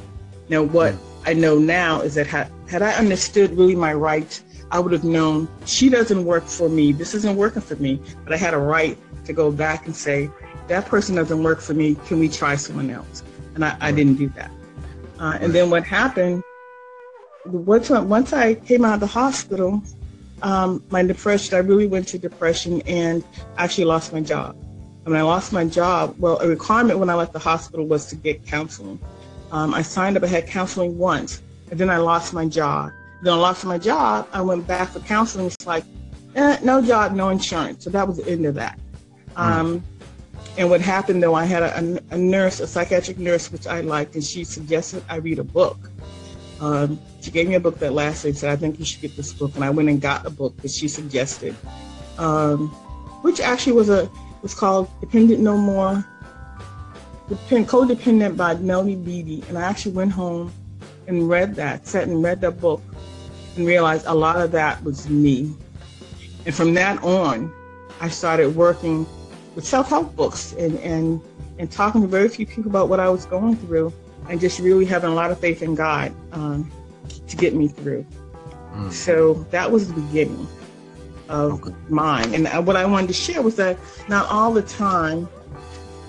Now, 0.49 0.63
what 0.63 0.95
I 1.25 1.33
know 1.33 1.59
now 1.59 2.01
is 2.03 2.15
that 2.15 2.27
had, 2.27 2.51
had 2.69 2.83
I 2.83 2.93
understood 2.93 3.57
really 3.57 3.75
my 3.75 3.95
rights, 3.95 4.45
I 4.71 4.81
would 4.81 4.93
have 4.93 5.05
known 5.05 5.49
she 5.65 5.89
doesn't 5.89 6.25
work 6.25 6.45
for 6.45 6.69
me. 6.69 6.93
This 6.93 7.15
isn't 7.15 7.37
working 7.37 7.63
for 7.63 7.77
me. 7.77 8.01
But 8.25 8.35
I 8.35 8.37
had 8.37 8.55
a 8.55 8.59
right 8.59 8.99
to 9.25 9.33
go 9.33 9.51
back 9.51 9.87
and 9.87 9.97
say, 9.97 10.31
that 10.69 10.87
person 10.87 11.17
doesn't 11.17 11.43
work 11.43 11.61
for 11.61 11.75
me. 11.75 11.95
Can 12.07 12.19
we 12.19 12.29
try 12.29 12.57
someone 12.57 12.91
else? 12.91 13.23
And 13.55 13.65
I, 13.65 13.77
I 13.81 13.93
didn't 13.93 14.17
do 14.17 14.29
that. 14.31 14.51
Uh, 15.19 15.39
and 15.41 15.53
then 15.53 15.71
what 15.71 15.85
happened, 15.85 16.43
once, 17.47 17.91
once 17.91 18.33
I 18.33 18.55
came 18.55 18.85
out 18.85 18.95
of 18.95 19.01
the 19.01 19.07
hospital, 19.07 19.83
um, 20.43 20.85
my 20.91 21.03
depression, 21.03 21.55
I 21.55 21.59
really 21.59 21.87
went 21.87 22.09
to 22.09 22.19
depression 22.19 22.83
and 22.83 23.25
actually 23.59 23.85
lost 23.85 24.13
my 24.13 24.21
job. 24.21 24.57
And 25.05 25.13
when 25.13 25.17
I 25.17 25.23
lost 25.23 25.53
my 25.53 25.65
job, 25.65 26.15
well, 26.19 26.39
a 26.41 26.49
requirement 26.49 26.99
when 26.99 27.11
I 27.11 27.15
left 27.15 27.33
the 27.33 27.39
hospital 27.39 27.87
was 27.87 28.07
to 28.07 28.17
get 28.17 28.47
counseling. 28.47 29.01
Um, 29.51 29.75
I 29.75 29.83
signed 29.83 30.17
up, 30.17 30.23
I 30.23 30.29
had 30.29 30.47
counseling 30.47 30.99
once, 30.99 31.43
and 31.71 31.79
then 31.79 31.91
I 31.91 31.99
lost 31.99 32.33
my 32.33 32.47
job. 32.47 32.91
Then 33.23 33.35
I 33.35 33.37
lost 33.37 33.65
my 33.65 33.79
job. 33.79 34.29
I 34.33 34.41
went 34.43 34.67
back 34.67 34.91
for 34.91 35.01
counseling. 35.01 35.47
It's 35.47 35.67
like, 35.67 35.85
eh, 36.35 36.59
no 36.63 36.83
job, 36.83 37.13
no 37.13 37.29
insurance. 37.29 37.85
So 37.85 37.91
that 37.91 38.07
was 38.07 38.19
the 38.19 38.29
end 38.29 38.47
of 38.47 38.55
that. 38.57 38.79
Mm. 39.37 39.41
Um, 39.41 39.85
and 40.59 40.69
what 40.69 40.81
happened 40.81 41.23
though, 41.23 41.35
I 41.35 41.45
had 41.45 41.63
a, 41.63 42.01
a, 42.11 42.19
nurse, 42.19 42.61
a 42.61 42.67
psychiatric 42.67 43.19
nurse, 43.19 43.51
which 43.51 43.67
I 43.67 43.81
liked, 43.81 44.15
and 44.15 44.25
she 44.25 44.45
suggested 44.45 45.05
I 45.09 45.17
read 45.17 45.39
a 45.39 45.45
book. 45.45 45.91
Um, 46.63 47.01
she 47.21 47.33
gave 47.33 47.49
me 47.49 47.57
a 47.57 47.61
book 47.61 47.81
that 47.81 47.93
last 47.93 48.25
week, 48.25 48.37
said, 48.37 48.51
I 48.51 48.55
think 48.55 48.79
you 48.79 48.85
should 48.85 49.01
get 49.01 49.17
this 49.17 49.33
book. 49.33 49.53
And 49.57 49.65
I 49.65 49.71
went 49.71 49.89
and 49.89 50.01
got 50.01 50.25
a 50.25 50.31
book 50.31 50.57
that 50.59 50.71
she 50.71 50.87
suggested, 50.87 51.57
um, 52.19 52.69
which 53.23 53.41
actually 53.41 53.73
was 53.73 53.91
a, 53.91 54.09
was 54.43 54.55
called 54.55 54.89
Dependent 55.01 55.41
No 55.41 55.57
More, 55.57 56.07
Depend, 57.29 57.67
Codependent 57.69 58.37
by 58.37 58.55
Melody 58.55 58.95
Beattie. 58.95 59.43
And 59.49 59.59
I 59.59 59.63
actually 59.63 59.93
went 59.93 60.13
home 60.13 60.53
and 61.09 61.29
read 61.29 61.57
that, 61.57 61.89
sat 61.89 62.07
and 62.07 62.23
read 62.23 62.41
that 62.43 62.61
book 62.61 62.81
and 63.57 63.67
realized 63.67 64.07
a 64.07 64.15
lot 64.15 64.41
of 64.41 64.53
that 64.53 64.85
was 64.85 65.11
me. 65.11 65.53
And 66.47 66.55
from 66.55 66.75
that 66.75 67.03
on, 67.03 67.53
I 68.01 68.09
started 68.09 68.55
working 68.55 69.05
with 69.57 69.67
self-help 69.67 70.15
books 70.15 70.53
and, 70.53 70.79
and, 70.79 71.21
and 71.59 71.73
talking 71.73 72.03
to 72.03 72.07
very 72.07 72.29
few 72.29 72.47
people 72.47 72.71
about 72.71 72.89
what 72.89 73.01
I 73.01 73.09
was 73.09 73.27
going 73.27 73.57
through 73.57 73.93
and 74.33 74.41
just 74.41 74.59
really 74.61 74.87
having 74.87 75.11
a 75.11 75.15
lot 75.15 75.31
of 75.31 75.39
faith 75.39 75.63
in 75.63 75.75
God 75.75 76.11
um, 76.33 76.73
to 77.29 77.37
get 77.37 77.55
me 77.55 77.69
through. 77.69 78.07
Mm. 78.73 78.91
So 78.91 79.35
that 79.51 79.71
was 79.71 79.93
the 79.93 80.01
beginning 80.01 80.49
of 81.29 81.63
okay. 81.63 81.75
mine. 81.91 82.35
And 82.35 82.67
what 82.67 82.75
I 82.75 82.87
wanted 82.87 83.09
to 83.09 83.13
share 83.13 83.43
was 83.43 83.57
that 83.57 83.79
not 84.09 84.27
all 84.31 84.55
the 84.55 84.63
time 84.63 85.29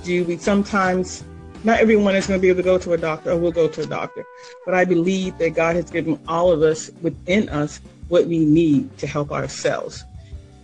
do 0.05 0.23
we 0.23 0.37
sometimes, 0.37 1.25
not 1.65 1.81
everyone 1.81 2.15
is 2.15 2.25
going 2.25 2.39
to 2.39 2.41
be 2.41 2.47
able 2.47 2.59
to 2.59 2.63
go 2.63 2.77
to 2.77 2.93
a 2.93 2.97
doctor 2.97 3.31
or 3.31 3.37
will 3.37 3.51
go 3.51 3.67
to 3.67 3.81
a 3.81 3.85
doctor, 3.85 4.23
but 4.63 4.73
I 4.73 4.85
believe 4.85 5.37
that 5.39 5.49
God 5.49 5.75
has 5.75 5.91
given 5.91 6.17
all 6.25 6.49
of 6.49 6.61
us 6.61 6.91
within 7.01 7.49
us 7.49 7.81
what 8.07 8.25
we 8.27 8.39
need 8.39 8.97
to 8.99 9.05
help 9.05 9.33
ourselves. 9.33 10.05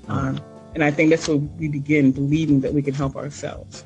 Mm. 0.08 0.12
Um, 0.12 0.42
and 0.76 0.84
I 0.86 0.92
think 0.92 1.10
that's 1.10 1.28
where 1.28 1.38
we 1.38 1.68
begin 1.68 2.14
believing 2.14 2.62
that 2.62 2.74
we 2.74 2.82
can 2.82 2.94
help 2.94 3.18
ourselves. 3.18 3.84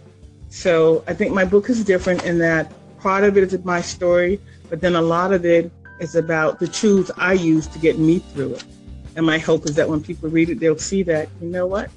So 0.50 1.03
I 1.08 1.15
think 1.15 1.34
my 1.34 1.46
book 1.46 1.72
is 1.72 1.84
different 1.84 2.24
in 2.24 2.38
that 2.38 2.72
part 3.04 3.26
of 3.26 3.38
it 3.38 3.44
is 3.44 3.66
my 3.66 3.82
story, 3.82 4.40
but 4.70 4.80
then 4.80 4.96
a 4.96 5.02
lot 5.02 5.34
of 5.34 5.46
it 5.46 5.70
is 6.00 6.16
about 6.16 6.60
the 6.60 6.68
tools 6.68 7.12
I 7.18 7.34
use 7.34 7.68
to 7.68 7.78
get 7.78 8.00
me 8.00 8.20
through 8.20 8.54
it. 8.56 8.64
And 9.16 9.26
my 9.26 9.38
hope 9.38 9.66
is 9.66 9.76
that 9.76 9.88
when 9.88 10.02
people 10.02 10.30
read 10.30 10.50
it, 10.50 10.60
they'll 10.60 10.78
see 10.78 11.04
that, 11.04 11.28
you 11.42 11.50
know 11.50 11.68
what? 11.68 11.92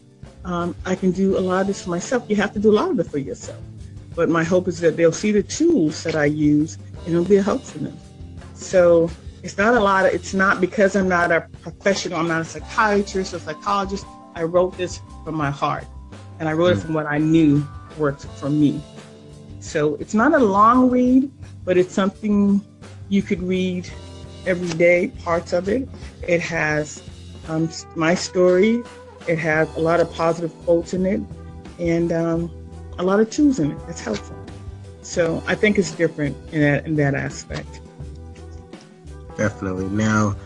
Um, 0.45 0.75
I 0.85 0.97
can 0.97 1.13
do 1.13 1.39
a 1.39 1.41
lot 1.41 1.63
of 1.63 1.69
this 1.69 1.85
for 1.85 1.91
myself. 1.91 2.25
You 2.29 2.37
have 2.37 2.53
to 2.55 2.59
do 2.59 2.71
a 2.71 2.77
lot 2.81 2.91
of 2.91 2.99
it 2.99 3.07
for 3.07 3.19
yourself. 3.19 3.63
But 4.17 4.29
my 4.29 4.43
hope 4.43 4.67
is 4.67 4.81
that 4.81 4.97
they'll 4.97 5.13
see 5.13 5.31
the 5.31 5.43
tools 5.43 6.03
that 6.03 6.17
I 6.17 6.25
use 6.25 6.77
and 7.05 7.15
it'll 7.15 7.25
be 7.25 7.37
a 7.37 7.43
help 7.43 7.63
for 7.63 7.79
them. 7.79 7.97
So 8.55 9.09
it's 9.45 9.57
not 9.57 9.75
a 9.75 9.81
lot 9.81 10.07
of, 10.07 10.13
it's 10.13 10.35
not 10.35 10.61
because 10.61 10.97
I'm 10.97 11.09
not 11.09 11.31
a 11.31 11.43
professional, 11.63 12.19
I'm 12.19 12.29
not 12.29 12.43
a 12.43 12.45
psychiatrist 12.45 13.33
or 13.33 13.39
psychologist. 13.39 14.05
I 14.35 14.43
wrote 14.43 14.77
this 14.77 15.01
from 15.25 15.37
my 15.37 15.51
heart, 15.51 15.87
and 16.41 16.49
I 16.49 16.53
wrote 16.53 16.75
mm. 16.75 16.79
it 16.79 16.81
from 16.83 16.95
what 16.95 17.07
I 17.07 17.19
knew 17.19 17.67
worked 17.97 18.25
for 18.41 18.51
me. 18.51 18.83
So 19.67 19.97
it's 19.97 20.15
not 20.15 20.33
a 20.33 20.39
long 20.39 20.91
read, 20.91 21.29
but 21.65 21.77
it's 21.77 21.93
something 21.93 22.65
you 23.09 23.21
could 23.21 23.43
read 23.43 23.91
every 24.47 24.69
day, 24.79 25.09
parts 25.25 25.53
of 25.53 25.69
it. 25.69 25.89
It 26.23 26.41
has 26.41 27.03
um, 27.49 27.69
my 27.97 28.15
story, 28.15 28.85
it 29.27 29.39
has 29.41 29.69
a 29.75 29.81
lot 29.81 29.99
of 29.99 30.13
positive 30.15 30.55
quotes 30.65 30.95
in 30.95 31.05
it, 31.05 31.21
and 31.81 32.13
um, 32.13 32.69
a 33.01 33.03
lot 33.03 33.19
of 33.19 33.29
tools 33.29 33.59
in 33.59 33.73
it. 33.73 33.79
that's 33.89 34.01
helpful. 34.01 34.39
So 35.03 35.43
I 35.49 35.57
think 35.57 35.79
it's 35.79 35.91
different 35.91 36.37
in 36.53 36.61
that 36.61 36.87
in 36.87 36.95
that 36.97 37.17
aspect. 37.17 37.81
Definitely. 39.37 39.87
Now, 39.87 40.37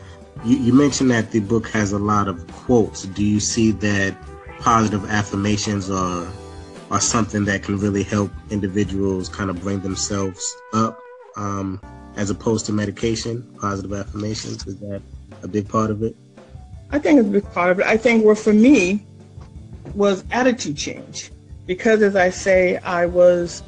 you, 0.46 0.56
you 0.56 0.72
mentioned 0.72 1.10
that 1.10 1.30
the 1.30 1.40
book 1.40 1.68
has 1.68 1.92
a 1.92 1.98
lot 1.98 2.26
of 2.26 2.46
quotes. 2.52 3.02
Do 3.02 3.22
you 3.22 3.38
see 3.38 3.70
that 3.72 4.16
positive 4.60 5.04
affirmations 5.10 5.90
are 5.90 6.26
are 6.90 7.00
something 7.00 7.44
that 7.44 7.62
can 7.62 7.78
really 7.78 8.02
help 8.02 8.30
individuals 8.50 9.28
kind 9.28 9.50
of 9.50 9.60
bring 9.60 9.80
themselves 9.80 10.56
up, 10.72 11.00
um, 11.36 11.80
as 12.16 12.30
opposed 12.30 12.66
to 12.66 12.72
medication? 12.72 13.42
Positive 13.60 13.92
affirmations 13.92 14.66
is 14.66 14.78
that 14.80 15.02
a 15.42 15.48
big 15.48 15.68
part 15.68 15.90
of 15.90 16.02
it? 16.02 16.16
I 16.90 16.98
think 16.98 17.20
it's 17.20 17.28
a 17.28 17.32
big 17.32 17.52
part 17.52 17.70
of 17.70 17.80
it. 17.80 17.86
I 17.86 17.96
think 17.96 18.24
what 18.24 18.38
for 18.38 18.52
me 18.52 19.06
was 19.94 20.24
attitude 20.30 20.76
change 20.76 21.30
because, 21.66 22.02
as 22.02 22.16
I 22.16 22.30
say, 22.30 22.78
I 22.78 23.06
was 23.06 23.62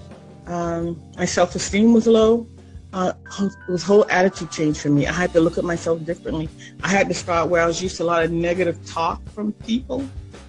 um, 0.47 1.01
my 1.17 1.25
self 1.25 1.55
esteem 1.55 1.93
was 1.93 2.07
low 2.07 2.47
uh, 2.93 3.13
it 3.41 3.71
was 3.71 3.83
whole 3.83 4.07
attitude 4.11 4.51
change 4.51 4.79
for 4.79 4.91
me. 4.91 5.07
I 5.07 5.13
had 5.13 5.33
to 5.33 5.41
look 5.41 5.57
at 5.57 5.65
myself 5.65 6.05
differently. 6.05 6.49
I 6.83 6.89
had 6.89 7.09
to 7.09 7.15
start 7.15 7.49
where 7.49 7.63
I 7.63 7.67
was 7.67 7.83
used 7.83 7.97
to 7.97 8.03
a 8.03 8.05
lot 8.05 8.23
of 8.23 8.31
negative 8.31 8.85
talk 8.87 9.27
from 9.31 9.53
people, 9.53 10.07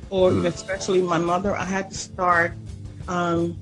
or 0.09 0.31
mm. 0.31 0.45
especially 0.45 1.01
my 1.01 1.17
mother. 1.17 1.55
I 1.55 1.63
had 1.63 1.89
to 1.91 1.95
start 1.95 2.53
um, 3.07 3.57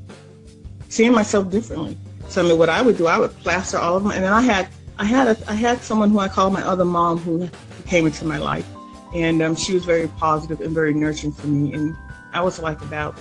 seeing 0.89 1.13
myself 1.13 1.49
differently. 1.49 1.97
So 2.30 2.43
I 2.43 2.47
mean, 2.47 2.58
what 2.58 2.69
I 2.69 2.82
would 2.82 2.97
do, 2.97 3.08
I 3.08 3.17
would 3.17 3.36
plaster 3.39 3.77
all 3.77 3.97
of 3.97 4.04
them, 4.04 4.12
and 4.12 4.23
then 4.23 4.34
I 4.34 4.41
had 4.41 4.67
I 4.97 5.06
had 5.06 5.27
a, 5.27 5.49
I 5.49 5.54
had 5.54 5.82
someone 5.82 6.10
who 6.12 6.19
I 6.19 6.27
called 6.27 6.54
my 6.54 6.63
other 6.63 6.86
mom 6.86 7.17
who 7.17 7.49
came 7.86 8.06
into 8.06 8.25
my 8.25 8.38
life, 8.38 8.67
and 9.13 9.41
um, 9.41 9.56
she 9.56 9.73
was 9.73 9.86
very 9.86 10.08
positive 10.08 10.62
and 10.62 10.73
very 10.73 10.93
nurturing 10.93 11.34
for 11.34 11.47
me. 11.47 11.73
And 11.73 11.95
I 12.34 12.41
was 12.41 12.60
like 12.60 12.82
about 12.82 13.17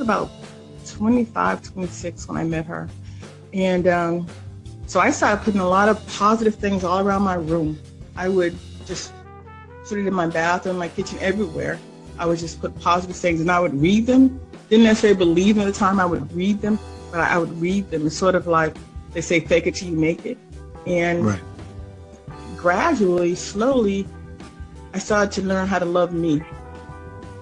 about 0.00 0.30
25, 0.86 1.62
26 1.62 2.28
when 2.28 2.36
I 2.36 2.44
met 2.44 2.66
her, 2.66 2.88
and 3.52 3.86
um, 3.86 4.26
so 4.90 4.98
I 4.98 5.12
started 5.12 5.44
putting 5.44 5.60
a 5.60 5.68
lot 5.68 5.88
of 5.88 6.04
positive 6.08 6.56
things 6.56 6.82
all 6.82 6.98
around 6.98 7.22
my 7.22 7.34
room. 7.34 7.78
I 8.16 8.28
would 8.28 8.56
just 8.86 9.12
put 9.88 9.98
it 9.98 10.06
in 10.06 10.12
my 10.12 10.26
bathroom, 10.26 10.78
my 10.78 10.88
kitchen, 10.88 11.16
everywhere. 11.20 11.78
I 12.18 12.26
would 12.26 12.40
just 12.40 12.60
put 12.60 12.76
positive 12.80 13.14
things 13.14 13.40
and 13.40 13.52
I 13.52 13.60
would 13.60 13.80
read 13.80 14.06
them. 14.06 14.40
Didn't 14.70 14.84
necessarily 14.84 15.18
believe 15.18 15.58
in 15.58 15.64
the 15.64 15.72
time 15.72 15.98
I 15.98 16.06
would 16.06 16.32
read 16.32 16.60
them, 16.60 16.78
but 17.10 17.20
I 17.20 17.36
would 17.38 17.60
read 17.60 17.90
them. 17.90 18.06
It's 18.06 18.16
sort 18.16 18.36
of 18.36 18.46
like 18.46 18.76
they 19.12 19.20
say, 19.20 19.40
fake 19.40 19.66
it 19.66 19.74
till 19.74 19.88
you 19.88 19.96
make 19.96 20.24
it. 20.24 20.38
And 20.86 21.26
right. 21.26 21.40
gradually, 22.56 23.34
slowly, 23.34 24.06
I 24.94 25.00
started 25.00 25.32
to 25.32 25.42
learn 25.42 25.66
how 25.66 25.80
to 25.80 25.84
love 25.84 26.12
me. 26.12 26.40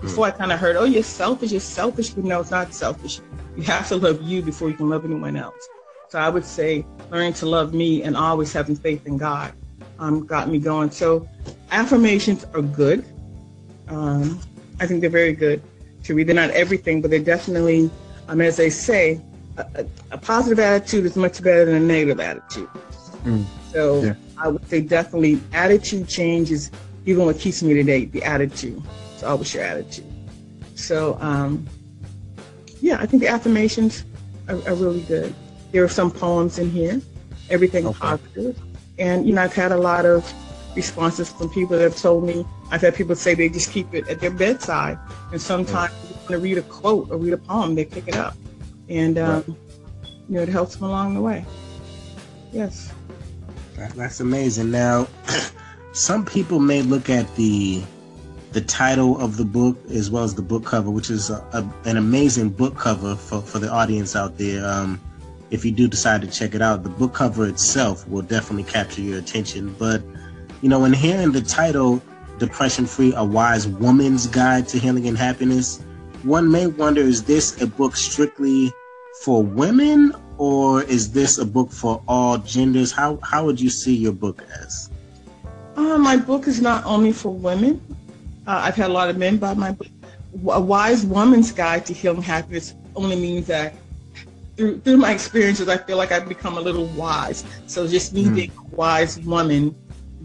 Before 0.00 0.26
I 0.26 0.30
kind 0.30 0.52
of 0.52 0.58
heard, 0.58 0.76
oh, 0.76 0.84
you're 0.84 1.02
selfish, 1.02 1.50
you're 1.50 1.60
selfish, 1.60 2.10
but 2.10 2.24
no, 2.24 2.40
it's 2.40 2.50
not 2.50 2.72
selfish. 2.72 3.20
You 3.56 3.64
have 3.64 3.86
to 3.88 3.96
love 3.96 4.22
you 4.22 4.40
before 4.40 4.70
you 4.70 4.76
can 4.76 4.88
love 4.88 5.04
anyone 5.04 5.36
else. 5.36 5.68
So 6.08 6.18
I 6.18 6.30
would 6.30 6.46
say 6.46 6.86
learning 7.10 7.34
to 7.34 7.46
love 7.46 7.74
me 7.74 8.04
and 8.04 8.16
always 8.16 8.54
having 8.54 8.76
faith 8.76 9.06
in 9.06 9.18
God 9.18 9.52
um, 9.98 10.24
got 10.24 10.48
me 10.48 10.58
going. 10.58 10.90
So 10.90 11.28
affirmations 11.72 12.46
are 12.54 12.62
good. 12.62 13.04
Um, 13.88 14.40
I 14.80 14.86
think 14.86 15.02
they're 15.02 15.10
very 15.10 15.34
good 15.34 15.62
to 16.04 16.14
read. 16.14 16.26
They're 16.26 16.34
not 16.34 16.50
everything, 16.50 17.00
but 17.00 17.10
they're 17.10 17.20
definitely, 17.20 17.90
um, 18.28 18.40
as 18.40 18.56
they 18.56 18.70
say, 18.70 19.20
a, 19.56 19.86
a, 20.10 20.18
positive 20.18 20.58
attitude 20.60 21.04
is 21.04 21.16
much 21.16 21.42
better 21.42 21.64
than 21.64 21.74
a 21.74 21.80
negative 21.80 22.20
attitude. 22.20 22.68
Mm. 23.24 23.44
So 23.72 24.02
yeah. 24.02 24.14
I 24.36 24.48
would 24.48 24.66
say 24.68 24.80
definitely 24.80 25.40
attitude 25.52 26.08
change 26.08 26.50
is 26.50 26.70
even 27.06 27.24
what 27.24 27.38
keeps 27.38 27.62
me 27.62 27.74
today, 27.74 28.04
the 28.06 28.22
attitude. 28.22 28.82
It's 29.14 29.22
always 29.22 29.52
your 29.52 29.64
attitude. 29.64 30.06
So 30.74 31.18
um, 31.20 31.66
yeah, 32.80 32.98
I 33.00 33.06
think 33.06 33.22
the 33.22 33.28
affirmations 33.28 34.04
are, 34.48 34.56
are 34.68 34.74
really 34.74 35.02
good. 35.02 35.34
There 35.72 35.84
are 35.84 35.88
some 35.88 36.10
poems 36.10 36.58
in 36.58 36.70
here, 36.70 37.00
everything 37.50 37.86
okay. 37.86 37.98
positive. 37.98 38.58
And, 38.98 39.26
you 39.26 39.34
know, 39.34 39.42
I've 39.42 39.54
had 39.54 39.72
a 39.72 39.76
lot 39.76 40.06
of 40.06 40.32
responses 40.74 41.30
from 41.30 41.50
people 41.50 41.76
that 41.76 41.82
have 41.82 41.96
told 41.96 42.24
me, 42.24 42.46
I've 42.70 42.80
had 42.80 42.94
people 42.94 43.14
say 43.14 43.34
they 43.34 43.48
just 43.48 43.70
keep 43.70 43.92
it 43.94 44.08
at 44.08 44.20
their 44.20 44.30
bedside. 44.30 44.98
And 45.32 45.40
sometimes 45.40 45.92
when 45.92 46.40
they 46.40 46.48
read 46.48 46.58
a 46.58 46.62
quote 46.62 47.10
or 47.10 47.16
read 47.16 47.32
a 47.32 47.38
poem, 47.38 47.74
they 47.74 47.84
pick 47.84 48.08
it 48.08 48.16
up. 48.16 48.36
And, 48.88 49.18
um, 49.18 49.34
right. 49.34 49.46
you 50.28 50.36
know, 50.36 50.42
it 50.42 50.48
helps 50.48 50.76
them 50.76 50.84
along 50.84 51.14
the 51.14 51.20
way. 51.20 51.44
Yes. 52.52 52.92
That, 53.76 53.92
that's 53.92 54.20
amazing. 54.20 54.70
Now, 54.70 55.06
some 55.92 56.24
people 56.24 56.58
may 56.58 56.82
look 56.82 57.10
at 57.10 57.34
the 57.36 57.82
the 58.52 58.60
title 58.62 59.20
of 59.20 59.36
the 59.36 59.44
book 59.44 59.76
as 59.90 60.10
well 60.10 60.24
as 60.24 60.34
the 60.34 60.42
book 60.42 60.64
cover, 60.64 60.90
which 60.90 61.10
is 61.10 61.28
a, 61.28 61.36
a, 61.52 61.88
an 61.88 61.98
amazing 61.98 62.48
book 62.48 62.76
cover 62.76 63.14
for, 63.14 63.42
for 63.42 63.58
the 63.58 63.70
audience 63.70 64.16
out 64.16 64.38
there. 64.38 64.66
Um, 64.66 65.00
if 65.50 65.64
you 65.64 65.70
do 65.70 65.86
decide 65.86 66.22
to 66.22 66.26
check 66.26 66.54
it 66.54 66.62
out, 66.62 66.82
the 66.82 66.88
book 66.88 67.14
cover 67.14 67.46
itself 67.46 68.08
will 68.08 68.22
definitely 68.22 68.64
capture 68.64 69.02
your 69.02 69.18
attention. 69.18 69.74
But, 69.78 70.02
you 70.60 70.68
know, 70.68 70.80
when 70.80 70.92
hearing 70.92 71.32
the 71.32 71.40
title, 71.40 72.02
Depression 72.38 72.86
Free 72.86 73.12
A 73.14 73.24
Wise 73.24 73.66
Woman's 73.66 74.26
Guide 74.26 74.66
to 74.68 74.78
Healing 74.78 75.06
and 75.06 75.16
Happiness, 75.16 75.82
one 76.22 76.50
may 76.50 76.66
wonder 76.66 77.00
is 77.00 77.22
this 77.22 77.60
a 77.60 77.66
book 77.66 77.96
strictly 77.96 78.72
for 79.22 79.42
women 79.42 80.12
or 80.36 80.82
is 80.82 81.12
this 81.12 81.38
a 81.38 81.44
book 81.44 81.70
for 81.70 82.02
all 82.08 82.38
genders? 82.38 82.90
How, 82.90 83.18
how 83.22 83.44
would 83.44 83.60
you 83.60 83.70
see 83.70 83.94
your 83.94 84.12
book 84.12 84.44
as? 84.62 84.90
Uh, 85.76 85.98
my 85.98 86.16
book 86.16 86.48
is 86.48 86.60
not 86.60 86.84
only 86.84 87.12
for 87.12 87.32
women. 87.32 87.80
Uh, 88.46 88.62
I've 88.64 88.74
had 88.74 88.90
a 88.90 88.92
lot 88.92 89.10
of 89.10 89.16
men 89.16 89.36
buy 89.36 89.54
my 89.54 89.72
book. 89.72 89.88
A 90.48 90.60
Wise 90.60 91.06
Woman's 91.06 91.52
Guide 91.52 91.86
to 91.86 91.92
Healing 91.92 92.22
Happiness 92.22 92.74
only 92.96 93.16
means 93.16 93.46
that 93.46 93.74
through 94.56 94.80
through 94.80 94.96
my 94.96 95.12
experiences, 95.12 95.68
I 95.68 95.76
feel 95.76 95.96
like 95.96 96.10
I've 96.10 96.28
become 96.28 96.58
a 96.58 96.60
little 96.60 96.86
wise. 96.86 97.44
So 97.66 97.86
just 97.86 98.12
me 98.12 98.24
mm. 98.24 98.34
being 98.34 98.52
a 98.58 98.74
wise 98.74 99.20
woman 99.20 99.74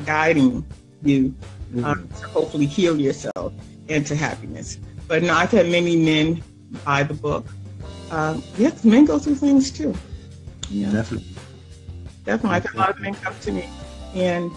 guiding 0.05 0.65
you 1.03 1.35
mm-hmm. 1.73 1.85
um, 1.85 2.07
to 2.19 2.27
hopefully 2.27 2.65
heal 2.65 2.99
yourself 2.99 3.53
into 3.87 4.15
happiness. 4.15 4.77
But 5.07 5.23
no, 5.23 5.33
I've 5.33 5.51
had 5.51 5.67
many 5.69 5.95
men 5.95 6.43
buy 6.85 7.03
the 7.03 7.13
book. 7.13 7.45
Um, 8.11 8.43
yes, 8.57 8.83
men 8.83 9.05
go 9.05 9.19
through 9.19 9.35
things 9.35 9.71
too. 9.71 9.93
Yeah. 10.69 10.91
Definitely. 10.91 11.27
Definitely. 12.25 12.55
I've 12.55 12.65
had 12.65 12.75
a 12.75 12.77
lot 12.77 12.89
of 12.91 12.99
men 12.99 13.15
come 13.15 13.35
to 13.41 13.51
me 13.51 13.69
and 14.15 14.51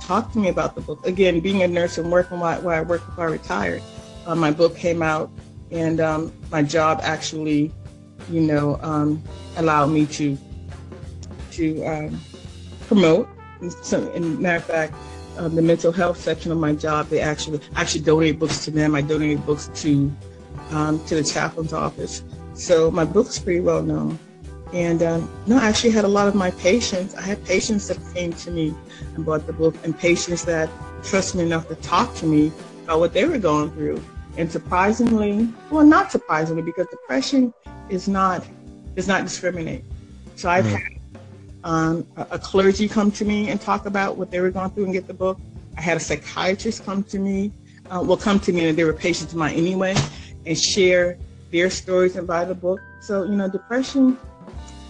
talk 0.00 0.32
to 0.32 0.38
me 0.38 0.48
about 0.48 0.74
the 0.74 0.80
book. 0.80 1.06
Again, 1.06 1.40
being 1.40 1.62
a 1.62 1.68
nurse 1.68 1.98
and 1.98 2.10
working 2.10 2.40
while, 2.40 2.60
while 2.62 2.78
I 2.78 2.82
worked 2.82 3.06
before 3.06 3.28
I 3.28 3.32
retired, 3.32 3.82
uh, 4.26 4.34
my 4.34 4.50
book 4.50 4.76
came 4.76 5.02
out 5.02 5.30
and 5.70 6.00
um, 6.00 6.32
my 6.50 6.62
job 6.62 7.00
actually, 7.02 7.72
you 8.30 8.40
know, 8.40 8.78
um, 8.82 9.22
allowed 9.56 9.86
me 9.86 10.06
to 10.06 10.38
to 11.52 11.84
um, 11.84 12.20
promote. 12.88 13.28
So, 13.70 14.10
in 14.12 14.40
matter 14.40 14.56
of 14.56 14.64
fact, 14.64 14.94
um, 15.36 15.54
the 15.54 15.62
mental 15.62 15.92
health 15.92 16.18
section 16.18 16.52
of 16.52 16.58
my 16.58 16.74
job, 16.74 17.08
they 17.08 17.20
actually 17.20 17.60
actually 17.76 18.02
donate 18.02 18.38
books 18.38 18.64
to 18.64 18.70
them. 18.70 18.94
I 18.94 19.02
donate 19.02 19.44
books 19.44 19.70
to 19.82 20.12
um, 20.70 21.04
to 21.06 21.16
the 21.16 21.24
chaplain's 21.24 21.72
office. 21.72 22.22
So 22.54 22.90
my 22.90 23.04
book's 23.04 23.38
pretty 23.38 23.60
well 23.60 23.82
known. 23.82 24.18
And 24.72 25.02
um, 25.02 25.30
no, 25.46 25.56
I 25.56 25.66
actually 25.66 25.90
had 25.90 26.04
a 26.04 26.08
lot 26.08 26.26
of 26.26 26.34
my 26.34 26.50
patients. 26.52 27.14
I 27.14 27.22
had 27.22 27.44
patients 27.44 27.88
that 27.88 27.98
came 28.14 28.32
to 28.32 28.50
me 28.50 28.74
and 29.14 29.24
bought 29.24 29.46
the 29.46 29.52
book, 29.52 29.76
and 29.84 29.96
patients 29.96 30.44
that 30.46 30.68
trusted 31.04 31.38
me 31.38 31.46
enough 31.46 31.68
to 31.68 31.76
talk 31.76 32.14
to 32.16 32.26
me 32.26 32.50
about 32.84 32.98
what 32.98 33.12
they 33.12 33.24
were 33.24 33.38
going 33.38 33.70
through. 33.72 34.02
And 34.36 34.50
surprisingly, 34.50 35.48
well, 35.70 35.86
not 35.86 36.10
surprisingly, 36.10 36.62
because 36.62 36.88
depression 36.88 37.54
is 37.88 38.08
not 38.08 38.44
does 38.96 39.06
not 39.06 39.22
discriminate. 39.22 39.84
So 40.34 40.48
I've 40.48 40.64
mm. 40.64 40.72
had 40.72 40.93
um, 41.64 42.06
a, 42.16 42.26
a 42.32 42.38
clergy 42.38 42.88
come 42.88 43.10
to 43.12 43.24
me 43.24 43.48
and 43.50 43.60
talk 43.60 43.86
about 43.86 44.16
what 44.16 44.30
they 44.30 44.40
were 44.40 44.50
going 44.50 44.70
through 44.70 44.84
and 44.84 44.92
get 44.92 45.06
the 45.06 45.14
book. 45.14 45.40
I 45.76 45.80
had 45.80 45.96
a 45.96 46.00
psychiatrist 46.00 46.84
come 46.84 47.02
to 47.04 47.18
me, 47.18 47.50
uh, 47.90 48.02
well, 48.04 48.16
come 48.16 48.38
to 48.40 48.52
me, 48.52 48.68
and 48.68 48.78
they 48.78 48.84
were 48.84 48.92
patients 48.92 49.32
of 49.32 49.38
mine 49.38 49.54
anyway, 49.54 49.96
and 50.46 50.56
share 50.56 51.18
their 51.50 51.70
stories 51.70 52.16
and 52.16 52.26
buy 52.26 52.44
the 52.44 52.54
book. 52.54 52.80
So, 53.00 53.24
you 53.24 53.34
know, 53.34 53.48
depression 53.48 54.18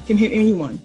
can 0.06 0.16
hit 0.16 0.32
anyone. 0.32 0.80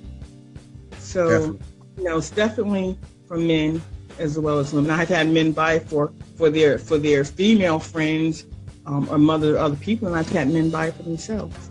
So, 0.99 1.29
definitely. 1.29 1.59
you 1.97 2.03
know, 2.03 2.17
it's 2.17 2.29
definitely 2.29 2.97
for 3.27 3.37
men 3.37 3.81
as 4.19 4.37
well 4.37 4.59
as 4.59 4.73
women. 4.73 4.91
I've 4.91 5.09
had 5.09 5.27
men 5.27 5.51
buy 5.51 5.79
for 5.79 6.13
for 6.35 6.49
their 6.49 6.77
for 6.77 6.97
their 6.97 7.23
female 7.23 7.79
friends 7.79 8.45
um, 8.85 9.09
or 9.09 9.17
mother 9.17 9.55
or 9.55 9.59
other 9.59 9.75
people, 9.77 10.07
and 10.07 10.15
I've 10.15 10.29
had 10.29 10.49
men 10.49 10.69
buy 10.69 10.91
for 10.91 11.03
themselves. 11.03 11.69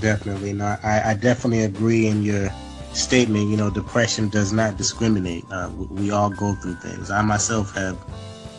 Definitely, 0.00 0.54
no, 0.54 0.78
I, 0.82 1.10
I 1.10 1.14
definitely 1.14 1.64
agree 1.64 2.06
in 2.06 2.22
your 2.22 2.50
statement. 2.94 3.48
You 3.48 3.56
know, 3.56 3.70
depression 3.70 4.28
does 4.30 4.52
not 4.52 4.76
discriminate. 4.78 5.44
Uh, 5.50 5.70
we, 5.76 5.86
we, 5.86 6.10
all 6.10 6.30
go 6.30 6.54
through 6.54 6.76
things. 6.76 7.10
I 7.10 7.20
myself 7.22 7.74
have 7.74 7.98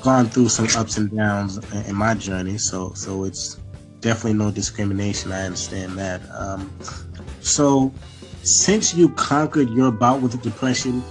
gone 0.03 0.27
through 0.27 0.49
some 0.49 0.67
ups 0.77 0.97
and 0.97 1.15
downs 1.15 1.57
in, 1.57 1.85
in 1.87 1.95
my 1.95 2.13
journey, 2.13 2.57
so 2.57 2.93
so 2.93 3.23
it's 3.23 3.57
definitely 4.01 4.33
no 4.33 4.51
discrimination. 4.51 5.31
I 5.31 5.45
understand 5.45 5.93
that. 5.93 6.21
Um, 6.31 6.71
so, 7.39 7.91
since 8.43 8.93
you 8.93 9.09
conquered 9.09 9.69
your 9.71 9.91
bout 9.91 10.21
with 10.21 10.39
depression, 10.43 11.03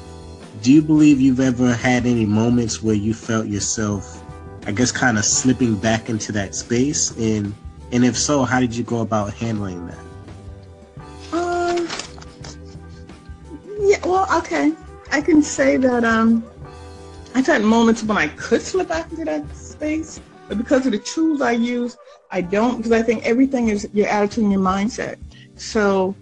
do 0.63 0.73
you 0.73 0.83
believe 0.83 1.21
you've 1.21 1.41
ever 1.41 1.75
had 1.75 2.07
any 2.07 2.27
moments 2.27 2.83
where 2.83 2.95
you 2.95 3.15
felt 3.15 3.47
yourself, 3.47 4.23
I 4.67 4.73
guess, 4.73 4.93
kind 4.93 5.19
of 5.19 5.25
slipping 5.25 5.75
back 5.75 6.09
into 6.09 6.31
that 6.33 6.55
space? 6.55 7.11
And 7.19 7.53
and 7.91 8.05
if 8.05 8.17
so, 8.17 8.45
how 8.45 8.61
did 8.61 8.77
you 8.77 8.85
go 8.85 9.01
about 9.01 9.35
handling 9.35 9.87
that? 9.89 10.10
Okay. 14.41 14.73
I 15.13 15.21
can 15.21 15.43
say 15.43 15.77
that 15.77 16.05
um, 16.05 16.45
I've 17.35 17.47
had 17.47 17.63
moments 17.63 18.03
when 18.03 18.17
I 18.17 18.29
could 18.29 18.63
slip 18.63 18.89
back 18.89 19.11
into 19.11 19.25
that 19.25 19.45
space, 19.55 20.21
but 20.49 20.57
because 20.57 20.87
of 20.87 20.93
the 20.93 20.99
tools 20.99 21.41
I 21.41 21.53
use, 21.53 21.97
I 22.31 22.41
don't. 22.41 22.79
Because 22.79 22.93
I 22.93 23.03
think 23.03 23.25
everything 23.25 23.69
is 23.69 23.89
your 23.93 24.09
attitude 24.09 24.45
and 24.45 24.53
your 24.53 24.63
mindset. 24.63 25.19
So 25.57 26.15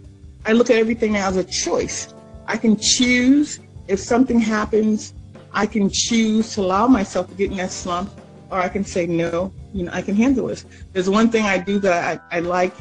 I 0.46 0.52
look 0.52 0.70
at 0.70 0.76
everything 0.76 1.12
now 1.12 1.28
as 1.28 1.36
a 1.36 1.44
choice. 1.44 2.14
I 2.46 2.56
can 2.56 2.76
choose 2.76 3.60
if 3.86 4.00
something 4.00 4.40
happens, 4.40 5.14
I 5.52 5.66
can 5.66 5.88
choose 5.88 6.54
to 6.54 6.60
allow 6.62 6.86
myself 6.86 7.28
to 7.28 7.34
get 7.34 7.50
in 7.50 7.56
that 7.58 7.70
slump, 7.70 8.10
or 8.50 8.58
I 8.58 8.68
can 8.68 8.84
say 8.84 9.06
no. 9.06 9.52
You 9.72 9.84
know, 9.84 9.92
I 9.92 10.02
can 10.02 10.16
handle 10.16 10.48
this. 10.48 10.64
There's 10.92 11.08
one 11.08 11.30
thing 11.30 11.44
I 11.44 11.58
do 11.58 11.78
that 11.80 12.20
I, 12.30 12.38
I 12.38 12.40
like. 12.40 12.74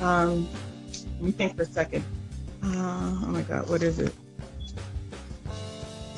Um, 0.00 0.48
let 1.14 1.22
me 1.22 1.32
think 1.32 1.56
for 1.56 1.62
a 1.62 1.66
second. 1.66 2.04
Uh, 2.62 3.16
oh 3.24 3.28
my 3.28 3.42
God, 3.42 3.68
what 3.68 3.82
is 3.82 3.98
it? 3.98 4.12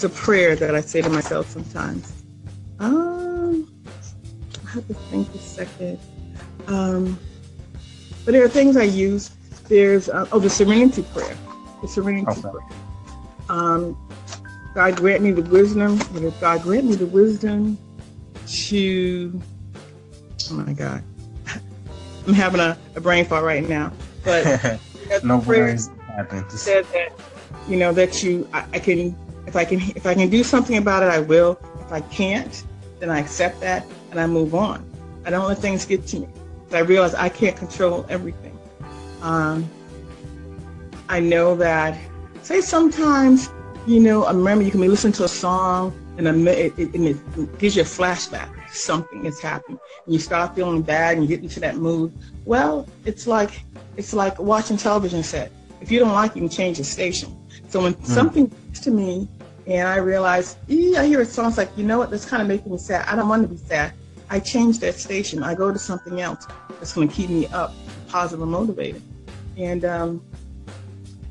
It's 0.02 0.12
a 0.12 0.20
prayer 0.20 0.56
that 0.56 0.74
I 0.74 0.80
say 0.80 1.00
to 1.00 1.08
myself 1.08 1.48
sometimes. 1.48 2.24
Um, 2.80 3.72
I 4.66 4.70
have 4.70 4.88
to 4.88 4.94
think 4.94 5.32
a 5.32 5.38
second. 5.38 6.00
Um, 6.66 7.20
but 8.24 8.32
there 8.32 8.44
are 8.44 8.48
things 8.48 8.76
I 8.76 8.82
use. 8.82 9.30
There's 9.68 10.08
uh, 10.08 10.26
oh 10.32 10.40
the 10.40 10.50
Serenity 10.50 11.04
Prayer. 11.14 11.36
The 11.82 11.86
Serenity 11.86 12.26
okay. 12.32 12.40
Prayer. 12.40 12.66
Um, 13.48 13.96
God 14.74 14.96
grant 14.96 15.22
me 15.22 15.30
the 15.30 15.42
wisdom. 15.42 16.00
God 16.40 16.62
grant 16.62 16.86
me 16.86 16.96
the 16.96 17.06
wisdom 17.06 17.78
to. 18.44 19.40
Oh 20.50 20.54
my 20.54 20.72
God, 20.72 21.04
I'm 22.26 22.34
having 22.34 22.58
a, 22.60 22.76
a 22.96 23.00
brain 23.00 23.24
fart 23.24 23.44
right 23.44 23.68
now. 23.68 23.92
But 24.24 24.80
no 25.22 25.38
worries. 25.38 25.90
Said 26.48 26.86
that 26.86 27.12
you 27.68 27.76
know 27.76 27.92
that 27.92 28.24
you 28.24 28.48
I, 28.52 28.66
I 28.72 28.78
can 28.80 29.16
if 29.46 29.56
I 29.56 29.64
can 29.64 29.80
if 29.96 30.06
I 30.06 30.14
can 30.14 30.28
do 30.28 30.44
something 30.44 30.76
about 30.76 31.02
it, 31.02 31.08
I 31.08 31.20
will. 31.20 31.58
If 31.80 31.92
I 31.92 32.00
can't, 32.00 32.64
then 33.00 33.10
I 33.10 33.18
accept 33.20 33.60
that 33.60 33.86
and 34.10 34.20
I 34.20 34.26
move 34.26 34.54
on. 34.54 34.88
I 35.24 35.30
don't 35.30 35.46
let 35.46 35.58
things 35.58 35.84
get 35.84 36.06
to 36.08 36.20
me. 36.20 36.28
I 36.72 36.80
realize 36.80 37.14
I 37.14 37.28
can't 37.28 37.56
control 37.56 38.06
everything. 38.08 38.58
Um, 39.20 39.68
I 41.08 41.20
know 41.20 41.54
that, 41.56 41.98
say 42.42 42.60
sometimes 42.60 43.50
you 43.86 44.00
know, 44.00 44.24
I 44.24 44.32
remember 44.32 44.64
you 44.64 44.70
can 44.70 44.80
be 44.80 44.88
listening 44.88 45.12
to 45.14 45.24
a 45.24 45.28
song 45.28 45.92
and, 46.16 46.26
it, 46.48 46.78
it, 46.78 46.94
and 46.94 47.08
it 47.08 47.58
gives 47.58 47.74
you 47.76 47.82
a 47.82 47.84
flashback. 47.84 48.48
Something 48.70 49.26
is 49.26 49.40
happening. 49.40 49.78
And 50.04 50.14
you 50.14 50.20
start 50.20 50.54
feeling 50.54 50.82
bad 50.82 51.16
and 51.16 51.22
you 51.22 51.28
get 51.28 51.42
into 51.42 51.60
that 51.60 51.76
mood. 51.76 52.12
Well, 52.44 52.88
it's 53.04 53.26
like 53.26 53.62
it's 53.96 54.14
like 54.14 54.38
watching 54.38 54.76
television 54.76 55.22
set. 55.22 55.52
If 55.80 55.90
you 55.90 55.98
don't 55.98 56.12
like 56.12 56.30
it, 56.32 56.36
you 56.36 56.42
can 56.42 56.48
change 56.48 56.78
the 56.78 56.84
station. 56.84 57.36
So 57.72 57.80
when 57.80 57.94
mm. 57.94 58.06
something 58.06 58.50
comes 58.50 58.80
to 58.80 58.90
me 58.90 59.26
and 59.66 59.88
I 59.88 59.96
realize, 59.96 60.56
I 60.68 61.06
hear 61.06 61.22
a 61.22 61.24
song, 61.24 61.48
it's 61.48 61.56
like, 61.56 61.70
you 61.74 61.84
know 61.84 61.96
what, 61.96 62.10
that's 62.10 62.26
kind 62.26 62.42
of 62.42 62.46
making 62.46 62.70
me 62.70 62.76
sad. 62.76 63.08
I 63.08 63.16
don't 63.16 63.30
want 63.30 63.40
to 63.44 63.48
be 63.48 63.56
sad. 63.56 63.94
I 64.28 64.40
change 64.40 64.78
that 64.80 64.96
station. 64.96 65.42
I 65.42 65.54
go 65.54 65.72
to 65.72 65.78
something 65.78 66.20
else 66.20 66.46
that's 66.68 66.92
going 66.92 67.08
to 67.08 67.14
keep 67.14 67.30
me 67.30 67.46
up, 67.46 67.72
positive 68.08 68.42
and 68.42 68.50
motivated. 68.50 69.00
And 69.56 69.86
um, 69.86 70.22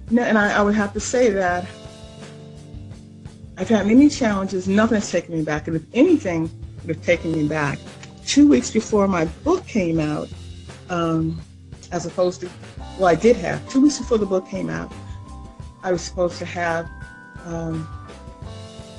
and 0.10 0.36
I, 0.38 0.58
I 0.58 0.62
would 0.64 0.74
have 0.74 0.94
to 0.94 1.00
say 1.00 1.30
that 1.30 1.68
I've 3.58 3.70
had 3.70 3.86
many 3.86 4.10
challenges. 4.10 4.68
Nothing 4.68 4.96
has 4.96 5.12
taken 5.12 5.36
me 5.36 5.44
back. 5.44 5.68
And 5.68 5.76
if 5.76 5.84
anything 5.94 6.50
would 6.82 6.96
have 6.96 7.06
taken 7.06 7.34
me 7.34 7.48
back, 7.48 7.78
two 8.26 8.48
weeks 8.48 8.72
before 8.72 9.08
my 9.08 9.26
book 9.44 9.66
came 9.68 10.00
out, 10.00 10.28
um, 10.90 11.40
as 11.92 12.08
opposed 12.08 12.42
to, 12.42 12.50
well, 12.98 13.10
I 13.10 13.16
did 13.16 13.36
have, 13.38 13.68
two 13.70 13.82
weeks 13.82 14.00
before 14.00 14.18
the 14.18 14.26
book 14.26 14.48
came 14.48 14.70
out, 14.70 14.92
I 15.84 15.92
was 15.92 16.02
supposed 16.02 16.38
to 16.40 16.46
have 16.46 16.90
um, 17.46 17.88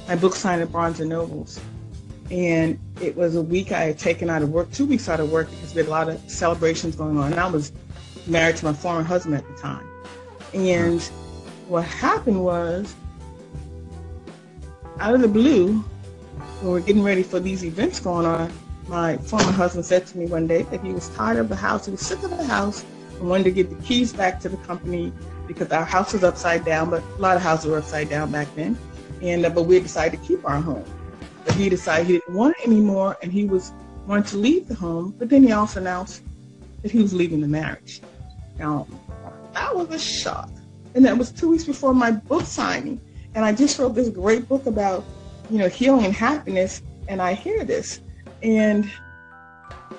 my 0.09 0.17
book 0.17 0.35
signed 0.35 0.63
at 0.63 0.73
Barnes 0.73 1.01
and 1.01 1.09
Nobles. 1.09 1.61
And 2.31 2.79
it 3.01 3.17
was 3.17 3.37
a 3.37 3.43
week 3.43 3.73
I 3.73 3.85
had 3.85 3.99
taken 3.99 4.31
out 4.31 4.43
of 4.43 4.51
work, 4.51 4.71
two 4.73 4.87
weeks 4.87 5.09
out 5.09 5.21
of 5.21 5.31
work 5.31 5.51
because 5.51 5.75
we 5.75 5.79
had 5.81 5.89
a 5.89 5.91
lot 5.91 6.09
of 6.09 6.21
celebrations 6.31 6.97
going 6.97 7.19
on. 7.19 7.33
And 7.33 7.41
I 7.41 7.47
was 7.47 7.73
married 8.27 8.57
to 8.57 8.65
my 8.65 8.73
former 8.73 9.03
husband 9.03 9.35
at 9.35 9.47
the 9.47 9.55
time. 9.55 9.87
And 10.55 11.01
what 11.69 11.85
happened 11.85 12.43
was 12.43 12.95
out 14.99 15.15
of 15.15 15.21
the 15.21 15.29
blue, 15.29 15.79
when 16.61 16.73
we're 16.73 16.81
getting 16.81 17.03
ready 17.03 17.23
for 17.23 17.41
these 17.41 17.65
events 17.65 18.01
going 18.01 18.27
on, 18.27 18.53
my 18.89 19.17
former 19.19 19.53
husband 19.53 19.85
said 19.85 20.07
to 20.07 20.19
me 20.19 20.27
one 20.27 20.47
day 20.47 20.63
that 20.63 20.81
he 20.83 20.93
was 20.93 21.09
tired 21.11 21.39
of 21.39 21.49
the 21.49 21.57
house, 21.57 21.87
he 21.87 21.93
was 21.93 22.01
sick 22.01 22.23
of 22.23 22.31
the 22.31 22.45
house, 22.45 22.85
and 23.19 23.29
wanted 23.29 23.45
to 23.45 23.51
get 23.51 23.71
the 23.71 23.83
keys 23.85 24.13
back 24.13 24.41
to 24.41 24.49
the 24.49 24.57
company 24.59 25.13
because 25.53 25.71
our 25.73 25.85
house 25.85 26.13
was 26.13 26.25
upside 26.25 26.65
down, 26.65 26.91
but 26.91 27.03
a 27.03 27.21
lot 27.21 27.37
of 27.37 27.43
houses 27.43 27.67
were 27.67 27.79
upside 27.79 28.09
down 28.09 28.31
back 28.31 28.49
then. 28.55 28.77
And 29.21 29.45
uh, 29.47 29.51
but 29.51 29.65
we 29.65 29.79
decided 29.81 30.21
to 30.21 30.27
keep 30.27 30.45
our 30.45 30.61
home. 30.61 30.85
But 31.45 31.55
he 31.55 31.69
decided 31.69 32.07
he 32.07 32.13
didn't 32.15 32.35
want 32.35 32.57
it 32.59 32.67
anymore, 32.67 33.17
and 33.23 33.33
he 33.33 33.45
was 33.45 33.73
wanting 34.07 34.25
to 34.25 34.37
leave 34.37 34.69
the 34.69 34.75
home. 34.75 35.15
But 35.19 35.29
then 35.29 35.43
he 35.43 35.53
also 35.53 35.81
announced 35.81 36.23
that 36.83 36.91
he 36.91 37.01
was 37.01 37.13
leaving 37.13 37.41
the 37.41 37.49
marriage. 37.49 38.01
Now 38.59 38.87
that 39.55 39.75
was 39.75 39.89
a 39.91 39.99
shock, 39.99 40.51
and 40.95 41.05
that 41.05 41.17
was 41.17 41.31
two 41.31 41.49
weeks 41.51 41.65
before 41.65 41.95
my 41.95 42.11
book 42.11 42.45
signing. 42.45 43.01
And 43.35 43.45
I 43.45 43.53
just 43.53 43.79
wrote 43.79 43.95
this 43.95 44.09
great 44.09 44.49
book 44.49 44.67
about, 44.67 45.05
you 45.51 45.59
know, 45.59 45.69
healing 45.69 46.05
and 46.05 46.15
happiness. 46.15 46.83
And 47.09 47.21
I 47.21 47.35
hear 47.35 47.65
this. 47.65 48.01
And, 48.43 48.91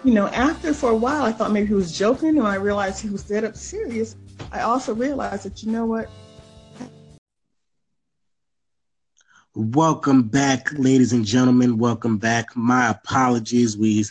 you 0.03 0.13
know, 0.13 0.27
after 0.27 0.73
for 0.73 0.91
a 0.91 0.95
while, 0.95 1.23
I 1.23 1.31
thought 1.31 1.51
maybe 1.51 1.67
he 1.67 1.73
was 1.73 1.97
joking. 1.97 2.37
And 2.37 2.47
I 2.47 2.55
realized 2.55 3.01
he 3.01 3.09
was 3.09 3.23
dead 3.23 3.43
up 3.43 3.55
serious. 3.55 4.15
I 4.51 4.61
also 4.61 4.93
realized 4.93 5.43
that, 5.43 5.63
you 5.63 5.71
know 5.71 5.85
what? 5.85 6.09
Welcome 9.55 10.23
back, 10.23 10.71
ladies 10.73 11.13
and 11.13 11.23
gentlemen. 11.23 11.77
Welcome 11.77 12.17
back. 12.17 12.55
My 12.55 12.89
apologies. 12.89 13.77
We 13.77 14.03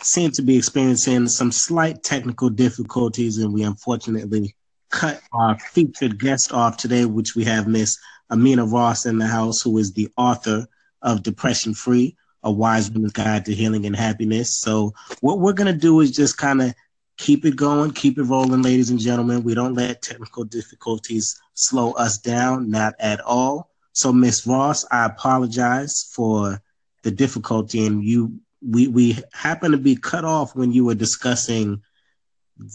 seem 0.00 0.30
to 0.32 0.42
be 0.42 0.56
experiencing 0.56 1.28
some 1.28 1.52
slight 1.52 2.02
technical 2.02 2.48
difficulties, 2.48 3.38
and 3.38 3.52
we 3.52 3.62
unfortunately 3.62 4.56
cut 4.90 5.20
our 5.32 5.58
featured 5.58 6.18
guest 6.18 6.52
off 6.52 6.78
today, 6.78 7.04
which 7.04 7.34
we 7.34 7.44
have 7.44 7.66
Miss 7.66 7.98
Ameenah 8.32 8.72
Ross 8.72 9.04
in 9.04 9.18
the 9.18 9.26
house, 9.26 9.60
who 9.60 9.76
is 9.76 9.92
the 9.92 10.08
author 10.16 10.66
of 11.02 11.22
Depression 11.22 11.74
Free, 11.74 12.16
a 12.42 12.50
wise 12.50 12.90
woman's 12.90 13.12
guide 13.12 13.44
to 13.44 13.54
healing 13.54 13.84
and 13.84 13.94
happiness. 13.94 14.58
So, 14.58 14.94
what 15.20 15.40
we're 15.40 15.52
going 15.52 15.72
to 15.72 15.78
do 15.78 16.00
is 16.00 16.10
just 16.10 16.38
kind 16.38 16.62
of 16.62 16.74
keep 17.16 17.44
it 17.44 17.56
going, 17.56 17.90
keep 17.92 18.18
it 18.18 18.24
rolling, 18.24 18.62
ladies 18.62 18.90
and 18.90 19.00
gentlemen. 19.00 19.42
We 19.42 19.54
don't 19.54 19.74
let 19.74 20.02
technical 20.02 20.44
difficulties 20.44 21.40
slow 21.54 21.92
us 21.92 22.18
down, 22.18 22.70
not 22.70 22.94
at 22.98 23.20
all. 23.20 23.70
So, 23.92 24.12
Miss 24.12 24.46
Ross, 24.46 24.84
I 24.90 25.06
apologize 25.06 26.10
for 26.12 26.60
the 27.02 27.10
difficulty, 27.10 27.86
and 27.86 28.04
you 28.04 28.40
we 28.60 28.88
we 28.88 29.18
happen 29.32 29.72
to 29.72 29.78
be 29.78 29.96
cut 29.96 30.24
off 30.24 30.54
when 30.54 30.72
you 30.72 30.84
were 30.84 30.94
discussing 30.94 31.82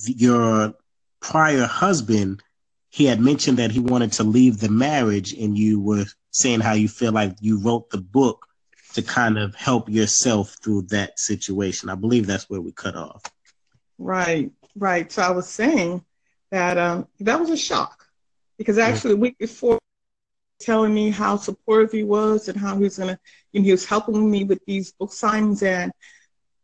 your 0.06 0.74
prior 1.20 1.66
husband. 1.66 2.42
He 2.90 3.06
had 3.06 3.22
mentioned 3.22 3.58
that 3.58 3.72
he 3.72 3.80
wanted 3.80 4.12
to 4.14 4.24
leave 4.24 4.60
the 4.60 4.70
marriage, 4.70 5.34
and 5.34 5.58
you 5.58 5.80
were 5.80 6.06
saying 6.32 6.62
how 6.62 6.74
you 6.74 6.88
feel 6.88 7.12
like 7.12 7.36
you 7.40 7.60
wrote 7.60 7.90
the 7.90 8.02
book 8.02 8.48
to 8.94 9.02
kind 9.02 9.38
of 9.38 9.56
help 9.56 9.90
yourself 9.90 10.58
through 10.62 10.84
that 10.84 11.20
situation. 11.20 11.90
I 11.90 11.96
believe 11.96 12.28
that's 12.28 12.50
where 12.50 12.62
we 12.62 12.72
cut 12.72 12.96
off. 12.96 13.22
Right, 14.02 14.52
right. 14.76 15.12
So 15.12 15.22
I 15.22 15.30
was 15.30 15.48
saying 15.48 16.04
that 16.50 16.78
um, 16.78 17.08
that 17.20 17.40
was 17.40 17.52
a 17.52 17.58
shock 17.58 18.08
because 18.58 18.80
actually 18.80 19.12
the 19.12 19.18
week 19.18 19.38
before 19.38 19.78
telling 20.60 20.94
me 20.94 21.12
how 21.12 21.38
supportive 21.38 21.92
he 21.92 22.04
was 22.04 22.48
and 22.48 22.60
how 22.60 22.76
he 22.76 22.84
was 22.84 22.98
gonna, 22.98 23.20
and 23.54 23.64
he 23.64 23.72
was 23.72 23.86
helping 23.86 24.30
me 24.30 24.44
with 24.44 24.60
these 24.66 24.92
book 24.94 25.12
signings, 25.12 25.62
and 25.62 25.92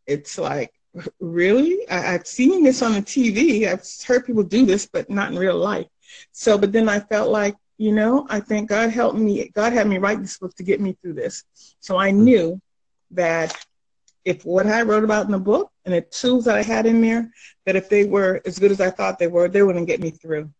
it's 0.07 0.39
like, 0.39 0.71
really? 1.19 1.87
I, 1.89 2.15
I've 2.15 2.25
seen 2.27 2.63
this 2.63 2.81
on 2.81 2.93
the 2.93 3.01
TV. 3.01 3.67
I've 3.67 3.85
heard 4.07 4.25
people 4.25 4.43
do 4.43 4.65
this, 4.65 4.87
but 4.87 5.07
not 5.09 5.31
in 5.31 5.37
real 5.37 5.57
life. 5.57 5.87
So, 6.31 6.57
but 6.57 6.71
then 6.71 6.89
I 6.89 6.99
felt 6.99 7.29
like, 7.29 7.55
you 7.77 7.91
know, 7.91 8.25
I 8.31 8.39
think 8.39 8.69
God 8.69 8.89
helped 8.89 9.19
me. 9.19 9.49
God 9.53 9.73
had 9.73 9.87
me 9.87 9.99
write 9.99 10.21
this 10.21 10.39
book 10.39 10.55
to 10.55 10.63
get 10.63 10.81
me 10.81 10.97
through 11.01 11.13
this. 11.13 11.43
So 11.79 11.97
I 11.97 12.09
knew 12.09 12.59
that 13.11 13.55
if 14.27 14.45
what 14.45 14.67
I 14.67 14.81
wrote 14.81 15.05
about 15.05 15.25
in 15.25 15.31
the 15.31 15.39
book 15.39 15.71
and 15.85 15.93
the 15.93 16.01
tools 16.01 16.43
that 16.45 16.57
I 16.57 16.61
had 16.61 16.85
in 16.85 16.99
there, 16.99 17.31
that 17.65 17.77
if 17.77 17.87
they 17.87 18.03
were 18.03 18.41
as 18.45 18.59
good 18.59 18.71
as 18.71 18.81
I 18.81 18.89
thought 18.89 19.17
they 19.17 19.27
were, 19.27 19.47
they 19.47 19.63
wouldn't 19.63 19.87
get 19.87 20.01
me 20.01 20.09
through. 20.09 20.51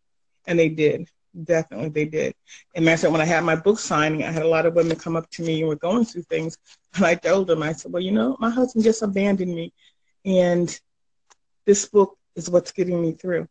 And 0.46 0.58
they 0.58 0.70
did. 0.70 1.10
Definitely, 1.44 1.90
they 1.90 2.06
did. 2.06 2.34
And 2.76 2.86
matter 2.86 3.10
when 3.10 3.20
I 3.20 3.26
had 3.26 3.44
my 3.44 3.58
book 3.58 3.78
signing, 3.78 4.24
I 4.24 4.32
had 4.32 4.44
a 4.44 4.48
lot 4.48 4.66
of 4.66 4.74
women 4.74 4.96
come 4.96 5.18
up 5.18 5.30
to 5.32 5.42
me 5.44 5.60
and 5.60 5.68
were 5.68 5.76
going 5.76 6.06
through 6.06 6.22
things. 6.24 6.58
And 6.96 7.06
I 7.06 7.16
told 7.16 7.48
them, 7.48 7.62
I 7.62 7.74
said, 7.74 7.92
well, 7.92 8.02
you 8.02 8.14
know, 8.14 8.38
my 8.40 8.50
husband 8.50 8.86
just 8.86 9.04
abandoned 9.04 9.54
me. 9.54 9.74
And 10.24 10.80
this 11.66 11.86
book 11.86 12.18
is 12.38 12.50
what's 12.50 12.72
getting 12.72 13.02
me 13.02 13.12
through. 13.12 13.50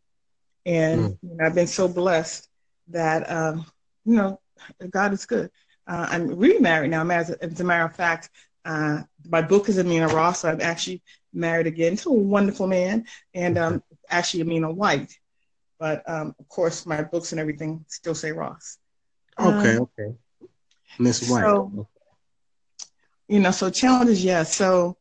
And 0.65 1.01
mm. 1.01 1.17
you 1.21 1.35
know, 1.35 1.45
I've 1.45 1.55
been 1.55 1.67
so 1.67 1.87
blessed 1.87 2.49
that, 2.87 3.29
um, 3.29 3.67
you 4.03 4.15
know, 4.15 4.39
God 4.89 5.13
is 5.13 5.27
good. 5.27 5.51
Uh, 5.87 6.07
I'm 6.09 6.35
remarried 6.35 6.91
now. 6.91 7.07
As 7.07 7.29
a, 7.29 7.41
as 7.41 7.61
a 7.61 7.63
matter 7.63 7.85
of 7.85 7.95
fact, 7.95 8.31
uh, 8.67 9.01
my 9.27 9.41
book 9.41 9.69
is 9.69 9.77
Ameenah 9.77 10.11
Ross. 10.11 10.41
So 10.41 10.49
I'm 10.49 10.61
actually 10.61 11.01
married 11.33 11.67
again 11.67 11.95
to 11.97 12.09
a 12.09 12.13
wonderful 12.13 12.67
man, 12.67 13.05
and 13.33 13.57
um, 13.57 13.83
actually 14.09 14.43
Ameenah 14.43 14.75
White. 14.75 15.17
But 15.79 16.07
um, 16.09 16.35
of 16.37 16.47
course, 16.49 16.85
my 16.85 17.01
books 17.01 17.31
and 17.31 17.39
everything 17.39 17.85
still 17.87 18.15
say 18.15 18.31
Ross. 18.31 18.77
Okay, 19.39 19.77
um, 19.77 19.89
okay. 19.97 20.15
Miss 20.99 21.29
White. 21.29 21.41
So, 21.41 21.87
you 23.27 23.39
know, 23.39 23.51
so 23.51 23.69
challenges, 23.69 24.23
yes. 24.23 24.55
So 24.55 24.97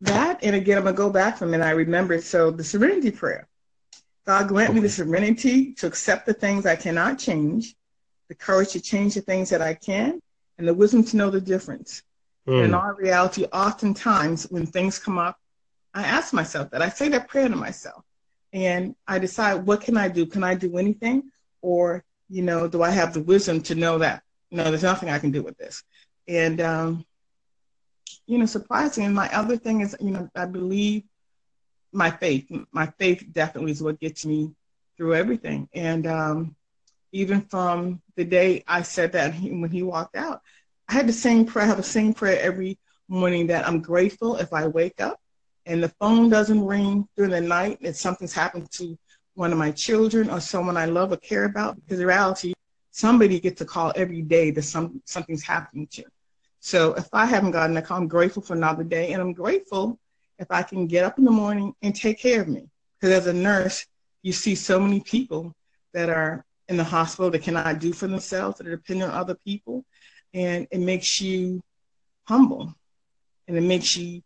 that, 0.00 0.42
and 0.42 0.56
again, 0.56 0.78
I'm 0.78 0.84
gonna 0.84 0.96
go 0.96 1.10
back 1.10 1.36
from 1.36 1.52
it. 1.52 1.60
I 1.60 1.70
remember. 1.70 2.20
So 2.22 2.50
the 2.50 2.64
Serenity 2.64 3.10
Prayer. 3.10 3.46
God 4.24 4.48
grant 4.48 4.70
okay. 4.70 4.76
me 4.76 4.82
the 4.82 4.88
serenity 4.88 5.74
to 5.74 5.86
accept 5.88 6.26
the 6.26 6.34
things 6.34 6.64
I 6.64 6.76
cannot 6.76 7.18
change, 7.18 7.74
the 8.28 8.36
courage 8.36 8.70
to 8.70 8.80
change 8.80 9.14
the 9.14 9.20
things 9.20 9.50
that 9.50 9.60
I 9.60 9.74
can, 9.74 10.20
and 10.58 10.68
the 10.68 10.72
wisdom 10.72 11.02
to 11.02 11.16
know 11.16 11.28
the 11.28 11.40
difference. 11.40 12.04
Mm. 12.46 12.64
In 12.64 12.74
our 12.74 12.94
reality, 12.94 13.44
oftentimes 13.52 14.44
when 14.50 14.66
things 14.66 14.98
come 14.98 15.18
up, 15.18 15.36
I 15.94 16.02
ask 16.02 16.32
myself 16.32 16.70
that. 16.70 16.82
I 16.82 16.88
say 16.88 17.08
that 17.10 17.28
prayer 17.28 17.48
to 17.48 17.56
myself 17.56 18.02
and 18.52 18.94
I 19.06 19.18
decide 19.18 19.66
what 19.66 19.80
can 19.80 19.96
I 19.96 20.08
do? 20.08 20.26
Can 20.26 20.42
I 20.42 20.54
do 20.54 20.76
anything? 20.78 21.30
Or, 21.60 22.04
you 22.28 22.42
know, 22.42 22.66
do 22.66 22.82
I 22.82 22.90
have 22.90 23.12
the 23.12 23.22
wisdom 23.22 23.60
to 23.62 23.74
know 23.74 23.98
that, 23.98 24.22
you 24.50 24.56
know, 24.56 24.64
there's 24.64 24.82
nothing 24.82 25.10
I 25.10 25.18
can 25.18 25.30
do 25.30 25.42
with 25.42 25.56
this? 25.56 25.84
And, 26.26 26.60
um, 26.60 27.04
you 28.26 28.38
know, 28.38 28.46
surprising. 28.46 29.04
And 29.04 29.14
my 29.14 29.32
other 29.34 29.56
thing 29.56 29.80
is, 29.80 29.96
you 30.00 30.10
know, 30.10 30.28
I 30.34 30.46
believe 30.46 31.04
my 31.92 32.10
faith. 32.10 32.50
My 32.72 32.86
faith 32.98 33.24
definitely 33.30 33.72
is 33.72 33.82
what 33.82 34.00
gets 34.00 34.24
me 34.24 34.52
through 34.96 35.14
everything. 35.14 35.68
And 35.74 36.06
um, 36.06 36.56
even 37.12 37.42
from 37.42 38.00
the 38.16 38.24
day 38.24 38.64
I 38.66 38.82
said 38.82 39.12
that 39.12 39.34
when 39.34 39.70
he 39.70 39.82
walked 39.82 40.16
out, 40.16 40.40
I 40.88 40.94
had 40.94 41.06
the 41.06 41.12
same 41.12 41.46
prayer. 41.46 41.64
I 41.64 41.68
have 41.68 41.76
the 41.76 41.82
same 41.82 42.12
prayer 42.12 42.40
every 42.40 42.78
morning 43.08 43.46
that 43.48 43.66
I'm 43.66 43.80
grateful 43.80 44.36
if 44.36 44.52
I 44.52 44.66
wake 44.66 45.00
up 45.00 45.20
and 45.66 45.82
the 45.82 45.88
phone 46.00 46.28
doesn't 46.28 46.64
ring 46.64 47.08
during 47.16 47.30
the 47.30 47.40
night 47.40 47.78
and 47.82 47.94
something's 47.94 48.32
happened 48.32 48.70
to 48.72 48.98
one 49.34 49.52
of 49.52 49.58
my 49.58 49.70
children 49.70 50.28
or 50.28 50.40
someone 50.40 50.76
I 50.76 50.86
love 50.86 51.12
or 51.12 51.16
care 51.16 51.44
about, 51.44 51.76
because 51.76 52.00
in 52.00 52.06
reality, 52.06 52.52
somebody 52.90 53.40
gets 53.40 53.60
a 53.60 53.64
call 53.64 53.92
every 53.96 54.22
day 54.22 54.50
that 54.50 54.62
some, 54.62 55.00
something's 55.06 55.42
happening 55.42 55.86
to. 55.92 56.04
So 56.60 56.92
if 56.94 57.08
I 57.12 57.26
haven't 57.26 57.52
gotten 57.52 57.76
a 57.76 57.82
call, 57.82 57.98
I'm 57.98 58.08
grateful 58.08 58.42
for 58.42 58.54
another 58.54 58.84
day. 58.84 59.12
And 59.12 59.22
I'm 59.22 59.32
grateful 59.32 59.98
if 60.38 60.50
I 60.50 60.62
can 60.62 60.86
get 60.86 61.04
up 61.04 61.18
in 61.18 61.24
the 61.24 61.30
morning 61.30 61.74
and 61.82 61.94
take 61.94 62.18
care 62.18 62.42
of 62.42 62.48
me. 62.48 62.68
Because 63.00 63.16
as 63.16 63.26
a 63.26 63.32
nurse, 63.32 63.86
you 64.22 64.32
see 64.32 64.54
so 64.54 64.78
many 64.78 65.00
people 65.00 65.54
that 65.92 66.08
are 66.08 66.44
in 66.68 66.76
the 66.76 66.84
hospital 66.84 67.30
that 67.30 67.42
cannot 67.42 67.80
do 67.80 67.92
for 67.92 68.06
themselves, 68.06 68.58
that 68.58 68.66
are 68.66 68.76
dependent 68.76 69.12
on 69.12 69.18
other 69.18 69.34
people. 69.44 69.84
And 70.34 70.66
it 70.70 70.80
makes 70.80 71.20
you 71.20 71.62
humble 72.24 72.74
and 73.48 73.56
it 73.56 73.62
makes 73.62 73.96
you 73.96 74.22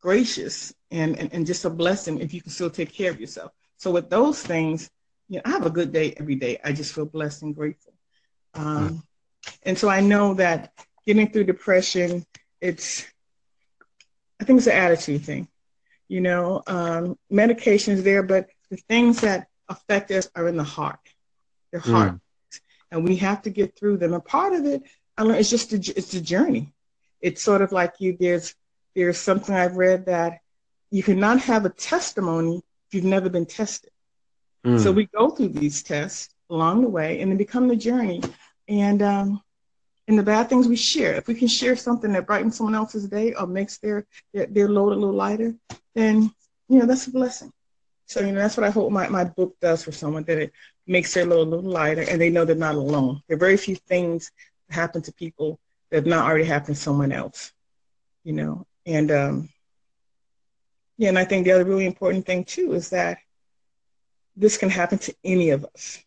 gracious 0.00 0.72
and, 0.90 1.18
and, 1.18 1.32
and 1.32 1.46
just 1.46 1.64
a 1.64 1.70
blessing 1.70 2.20
if 2.20 2.32
you 2.34 2.40
can 2.40 2.50
still 2.50 2.70
take 2.70 2.92
care 2.92 3.10
of 3.10 3.20
yourself. 3.20 3.52
So 3.78 3.90
with 3.90 4.10
those 4.10 4.42
things, 4.42 4.90
you 5.28 5.36
know, 5.36 5.42
I 5.44 5.50
have 5.50 5.66
a 5.66 5.70
good 5.70 5.92
day 5.92 6.14
every 6.16 6.36
day. 6.36 6.60
I 6.62 6.72
just 6.72 6.94
feel 6.94 7.06
blessed 7.06 7.42
and 7.42 7.54
grateful. 7.54 7.94
Um. 8.54 9.02
And 9.62 9.78
so 9.78 9.88
I 9.88 10.00
know 10.00 10.34
that 10.34 10.72
getting 11.06 11.30
through 11.30 11.44
depression, 11.44 12.24
it's, 12.60 13.04
I 14.40 14.44
think 14.44 14.58
it's 14.58 14.66
an 14.66 14.72
attitude 14.72 15.22
thing. 15.22 15.48
You 16.08 16.20
know, 16.20 16.62
um, 16.66 17.18
medication's 17.30 18.02
there, 18.02 18.22
but 18.22 18.48
the 18.70 18.76
things 18.76 19.20
that 19.20 19.48
affect 19.68 20.10
us 20.10 20.28
are 20.34 20.48
in 20.48 20.56
the 20.56 20.64
heart. 20.64 21.00
They're 21.70 21.80
heart, 21.80 22.12
mm. 22.12 22.20
and 22.90 23.04
we 23.04 23.16
have 23.16 23.42
to 23.42 23.50
get 23.50 23.76
through 23.76 23.98
them. 23.98 24.14
And 24.14 24.24
part 24.24 24.52
of 24.52 24.64
it, 24.64 24.82
I 25.16 25.22
learned, 25.22 25.40
it's 25.40 25.50
just 25.50 25.72
a, 25.72 25.76
it's 25.76 26.14
a 26.14 26.20
journey. 26.20 26.72
It's 27.20 27.42
sort 27.42 27.62
of 27.62 27.72
like 27.72 27.94
you. 27.98 28.16
There's 28.18 28.54
there's 28.94 29.18
something 29.18 29.54
I've 29.54 29.76
read 29.76 30.06
that 30.06 30.40
you 30.90 31.02
cannot 31.02 31.40
have 31.40 31.64
a 31.64 31.70
testimony 31.70 32.62
if 32.88 32.94
you've 32.94 33.04
never 33.04 33.28
been 33.28 33.46
tested. 33.46 33.90
Mm. 34.64 34.80
So 34.80 34.92
we 34.92 35.06
go 35.06 35.30
through 35.30 35.48
these 35.48 35.82
tests 35.82 36.34
along 36.50 36.82
the 36.82 36.88
way 36.88 37.20
and 37.20 37.30
then 37.30 37.38
become 37.38 37.68
the 37.68 37.76
journey. 37.76 38.22
And 38.68 39.02
um, 39.02 39.42
and 40.06 40.18
the 40.18 40.22
bad 40.22 40.48
things 40.48 40.68
we 40.68 40.76
share. 40.76 41.14
If 41.14 41.28
we 41.28 41.34
can 41.34 41.48
share 41.48 41.76
something 41.76 42.12
that 42.12 42.26
brightens 42.26 42.56
someone 42.56 42.74
else's 42.74 43.08
day 43.08 43.32
or 43.34 43.46
makes 43.46 43.78
their, 43.78 44.06
their, 44.32 44.46
their 44.46 44.68
load 44.68 44.92
a 44.92 44.96
little 44.96 45.14
lighter, 45.14 45.54
then 45.94 46.30
you 46.68 46.78
know 46.78 46.86
that's 46.86 47.06
a 47.06 47.10
blessing. 47.10 47.52
So 48.06 48.20
you 48.20 48.32
know 48.32 48.40
that's 48.40 48.56
what 48.56 48.64
I 48.64 48.70
hope 48.70 48.92
my, 48.92 49.08
my 49.08 49.24
book 49.24 49.56
does 49.60 49.82
for 49.82 49.92
someone 49.92 50.24
that 50.24 50.38
it 50.38 50.52
makes 50.86 51.14
their 51.14 51.24
load 51.24 51.48
a 51.48 51.50
little 51.50 51.70
lighter 51.70 52.02
and 52.02 52.20
they 52.20 52.30
know 52.30 52.44
they're 52.44 52.54
not 52.54 52.74
alone. 52.74 53.22
There 53.26 53.36
are 53.36 53.40
very 53.40 53.56
few 53.56 53.76
things 53.76 54.30
happen 54.70 55.02
to 55.02 55.12
people 55.12 55.58
that 55.90 55.98
have 55.98 56.06
not 56.06 56.26
already 56.26 56.44
happened 56.44 56.76
to 56.76 56.82
someone 56.82 57.12
else. 57.12 57.52
You 58.24 58.32
know, 58.32 58.66
and 58.86 59.10
um, 59.10 59.48
yeah, 60.96 61.08
and 61.08 61.18
I 61.18 61.24
think 61.24 61.44
the 61.44 61.52
other 61.52 61.64
really 61.64 61.86
important 61.86 62.26
thing 62.26 62.44
too 62.44 62.72
is 62.72 62.90
that 62.90 63.18
this 64.36 64.56
can 64.56 64.70
happen 64.70 64.98
to 64.98 65.14
any 65.24 65.50
of 65.50 65.64
us. 65.64 66.02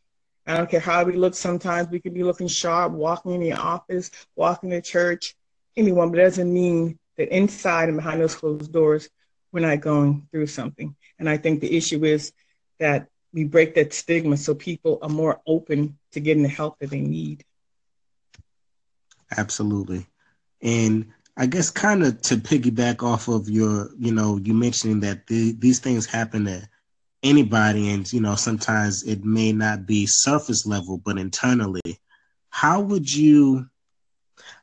I 0.45 0.55
don't 0.55 0.69
care 0.69 0.79
how 0.79 1.03
we 1.03 1.13
look. 1.13 1.35
Sometimes 1.35 1.89
we 1.89 1.99
could 1.99 2.13
be 2.13 2.23
looking 2.23 2.47
sharp, 2.47 2.93
walking 2.93 3.33
in 3.33 3.41
the 3.41 3.53
office, 3.53 4.11
walking 4.35 4.69
to 4.69 4.81
church, 4.81 5.35
anyone, 5.75 6.09
but 6.09 6.19
it 6.19 6.23
doesn't 6.23 6.53
mean 6.53 6.97
that 7.17 7.35
inside 7.35 7.89
and 7.89 7.97
behind 7.97 8.21
those 8.21 8.35
closed 8.35 8.71
doors, 8.71 9.09
we're 9.51 9.59
not 9.59 9.81
going 9.81 10.27
through 10.31 10.47
something. 10.47 10.95
And 11.19 11.29
I 11.29 11.37
think 11.37 11.59
the 11.59 11.75
issue 11.75 12.05
is 12.05 12.31
that 12.79 13.07
we 13.33 13.43
break 13.43 13.75
that 13.75 13.93
stigma 13.93 14.37
so 14.37 14.55
people 14.55 14.99
are 15.01 15.09
more 15.09 15.41
open 15.45 15.97
to 16.11 16.19
getting 16.19 16.43
the 16.43 16.49
help 16.49 16.79
that 16.79 16.89
they 16.89 17.01
need. 17.01 17.43
Absolutely. 19.35 20.07
And 20.61 21.11
I 21.35 21.45
guess 21.45 21.69
kind 21.69 22.03
of 22.03 22.21
to 22.23 22.37
piggyback 22.37 23.03
off 23.03 23.27
of 23.27 23.49
your, 23.49 23.91
you 23.97 24.11
know, 24.11 24.37
you 24.37 24.53
mentioning 24.53 25.01
that 25.01 25.27
the, 25.27 25.51
these 25.53 25.79
things 25.79 26.05
happen 26.05 26.45
to 26.45 26.67
anybody, 27.23 27.89
and 27.89 28.11
you 28.11 28.21
know, 28.21 28.35
sometimes 28.35 29.03
it 29.03 29.23
may 29.23 29.51
not 29.51 29.85
be 29.85 30.05
surface 30.05 30.65
level, 30.65 30.97
but 30.97 31.17
internally. 31.17 31.99
How 32.49 32.81
would 32.81 33.13
you 33.13 33.69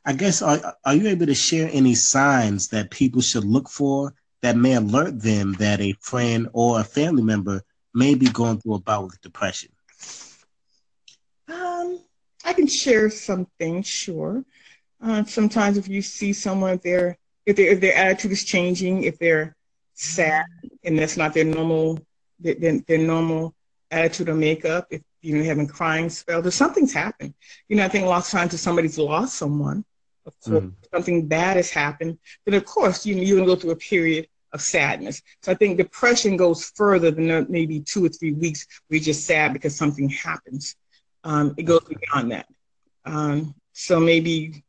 I 0.05 0.13
guess 0.13 0.41
are 0.41 0.75
are 0.85 0.95
you 0.95 1.07
able 1.07 1.25
to 1.25 1.33
share 1.33 1.69
any 1.71 1.95
signs 1.95 2.69
that 2.69 2.91
people 2.91 3.21
should 3.21 3.43
look 3.43 3.69
for 3.69 4.13
that 4.41 4.57
may 4.57 4.73
alert 4.73 5.21
them 5.21 5.53
that 5.53 5.81
a 5.81 5.93
friend 5.99 6.47
or 6.53 6.79
a 6.79 6.83
family 6.83 7.23
member 7.23 7.61
may 7.93 8.13
be 8.15 8.27
going 8.27 8.59
through 8.59 8.75
a 8.75 8.79
bout 8.79 9.05
with 9.05 9.21
depression? 9.21 9.69
I 12.45 12.53
can 12.53 12.67
share 12.67 13.09
something, 13.09 13.81
sure. 13.81 14.45
Uh, 15.01 15.23
sometimes 15.25 15.77
if 15.77 15.87
you 15.87 16.01
see 16.01 16.31
someone, 16.31 16.79
there, 16.83 17.17
if, 17.45 17.59
if 17.59 17.81
their 17.81 17.95
attitude 17.95 18.31
is 18.31 18.45
changing, 18.45 19.03
if 19.03 19.17
they're 19.19 19.55
sad 19.93 20.45
and 20.83 20.97
that's 20.97 21.17
not 21.17 21.33
their 21.33 21.45
normal 21.45 21.99
their, 22.39 22.79
their 22.79 22.97
normal 22.97 23.55
attitude 23.91 24.29
or 24.29 24.35
makeup, 24.35 24.87
if 24.91 25.01
you 25.21 25.37
know 25.37 25.43
having 25.43 25.67
crying 25.67 26.09
spells, 26.09 26.45
if 26.45 26.53
something's 26.53 26.93
happened. 26.93 27.33
You 27.67 27.77
know, 27.77 27.85
I 27.85 27.87
think 27.87 28.05
a 28.05 28.09
lot 28.09 28.25
of 28.25 28.29
times 28.29 28.53
if 28.53 28.59
somebody's 28.59 28.97
lost 28.97 29.35
someone, 29.35 29.83
of 30.25 30.39
course, 30.41 30.63
mm. 30.63 30.73
something 30.93 31.27
bad 31.27 31.57
has 31.57 31.69
happened, 31.69 32.17
then 32.45 32.55
of 32.55 32.65
course 32.65 33.05
you 33.05 33.15
know, 33.15 33.21
you're 33.21 33.37
gonna 33.37 33.47
go 33.47 33.55
through 33.55 33.71
a 33.71 33.75
period 33.77 34.27
of 34.53 34.61
sadness. 34.61 35.21
So 35.41 35.51
I 35.51 35.55
think 35.55 35.77
depression 35.77 36.37
goes 36.37 36.71
further 36.75 37.11
than 37.11 37.45
maybe 37.49 37.79
two 37.79 38.05
or 38.05 38.09
three 38.09 38.33
weeks 38.33 38.67
where 38.87 38.97
you're 38.97 39.05
just 39.05 39.25
sad 39.25 39.53
because 39.53 39.75
something 39.75 40.09
happens. 40.09 40.75
Um, 41.25 41.55
it 41.57 41.63
goes 41.63 41.83
beyond 41.83 42.31
that. 42.31 42.45
Um, 43.03 43.55
so 43.73 43.99
maybe 43.99 44.63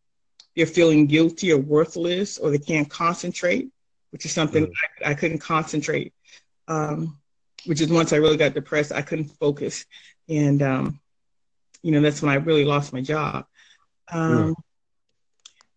they're 0.57 0.67
feeling 0.67 1.07
guilty 1.07 1.53
or 1.53 1.59
worthless, 1.59 2.39
or 2.39 2.51
they 2.51 2.59
can't 2.59 2.89
concentrate, 2.89 3.69
which 4.11 4.25
is 4.25 4.33
something 4.33 4.67
mm. 4.67 4.73
I, 5.05 5.11
I, 5.11 5.15
couldn't 5.15 5.39
concentrate. 5.39 6.15
Um, 6.67 7.19
which 7.67 7.81
is 7.81 7.89
once 7.89 8.13
I 8.13 8.17
really 8.17 8.39
got 8.39 8.55
depressed, 8.55 8.91
I 8.91 9.03
couldn't 9.03 9.37
focus, 9.39 9.85
and 10.29 10.63
um, 10.63 11.01
you 11.83 11.93
know 11.93 12.01
that's 12.01 12.23
when 12.23 12.33
I 12.33 12.37
really 12.37 12.65
lost 12.65 12.93
my 12.93 13.03
job. 13.03 13.45
Mm. 14.13 14.55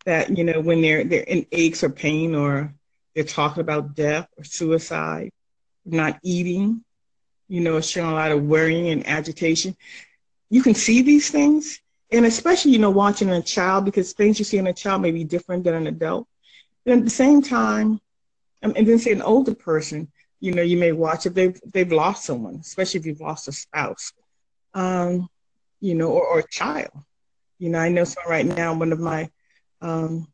That 0.06 0.36
you 0.38 0.44
know 0.46 0.62
when 0.62 0.82
they're 0.82 1.04
they're 1.04 1.22
in 1.22 1.46
aches 1.52 1.84
or 1.84 1.90
pain 1.90 2.36
or 2.36 2.74
they're 3.14 3.24
talking 3.24 3.62
about 3.62 3.96
death 3.96 4.28
or 4.38 4.44
suicide, 4.44 5.32
not 5.84 6.20
eating, 6.24 6.84
you 7.48 7.62
know, 7.62 7.82
showing 7.82 8.12
a 8.12 8.14
lot 8.14 8.32
of 8.32 8.44
worrying 8.44 8.88
and 8.90 9.06
agitation. 9.08 9.76
You 10.50 10.64
can 10.64 10.74
see 10.74 11.02
these 11.02 11.30
things, 11.30 11.80
and 12.12 12.26
especially, 12.26 12.72
you 12.72 12.80
know, 12.80 12.90
watching 12.90 13.30
a 13.30 13.42
child 13.42 13.86
because 13.86 14.14
things 14.14 14.40
you 14.40 14.46
see 14.46 14.58
in 14.58 14.68
a 14.68 14.74
child 14.74 15.02
may 15.02 15.12
be 15.12 15.24
different 15.24 15.64
than 15.64 15.76
an 15.76 15.88
adult. 15.88 16.28
And 16.86 17.00
at 17.00 17.06
the 17.06 17.12
same 17.12 17.42
time, 17.42 18.00
um, 18.64 18.74
and 18.76 18.88
then 18.88 19.00
say 19.00 19.12
an 19.12 19.22
older 19.22 19.54
person, 19.54 20.12
you 20.40 20.52
know, 20.54 20.62
you 20.62 20.78
may 20.78 20.92
watch 20.92 21.26
if 21.26 21.34
they've 21.34 21.60
they've 21.72 21.92
lost 21.92 22.24
someone, 22.24 22.56
especially 22.56 23.00
if 23.00 23.06
you've 23.06 23.22
lost 23.22 23.48
a 23.48 23.52
spouse, 23.52 24.14
um, 24.74 25.30
you 25.82 25.96
know, 25.96 26.10
or, 26.10 26.26
or 26.26 26.40
a 26.40 26.48
child. 26.48 26.92
You 27.60 27.70
know, 27.70 27.80
I 27.80 27.90
know 27.90 28.06
some 28.06 28.24
right 28.28 28.46
now. 28.46 28.74
One 28.74 28.92
of 28.92 29.00
my 29.00 29.30
um, 29.82 30.28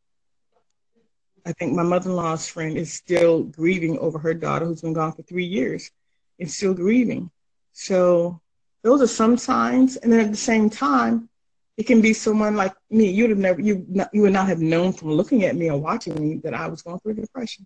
I 1.46 1.52
think 1.54 1.74
my 1.74 1.84
mother-in-law's 1.84 2.48
friend 2.48 2.76
is 2.76 2.94
still 2.94 3.44
grieving 3.44 4.00
over 4.00 4.18
her 4.18 4.34
daughter 4.34 4.66
who's 4.66 4.82
been 4.82 4.94
gone 4.94 5.14
for 5.14 5.22
three 5.24 5.46
years 5.46 5.92
and 6.40 6.50
still 6.50 6.74
grieving. 6.74 7.30
So 7.74 8.42
those 8.86 9.02
are 9.02 9.08
some 9.22 9.36
signs. 9.36 9.98
And 9.98 10.08
then 10.12 10.20
at 10.20 10.32
the 10.32 10.38
same 10.52 10.70
time, 10.70 11.28
it 11.76 11.88
can 11.88 12.02
be 12.02 12.14
someone 12.14 12.56
like 12.56 12.74
me. 12.90 13.10
You'd 13.10 13.32
have 13.32 13.40
never, 13.40 13.60
you, 13.60 13.86
you 14.14 14.22
would 14.22 14.32
not 14.40 14.48
have 14.48 14.62
known 14.62 14.94
from 14.94 15.12
looking 15.12 15.44
at 15.44 15.56
me 15.56 15.72
or 15.72 15.78
watching 15.78 16.16
me 16.24 16.40
that 16.44 16.54
I 16.54 16.68
was 16.68 16.84
going 16.84 17.00
through 17.00 17.16
depression. 17.16 17.66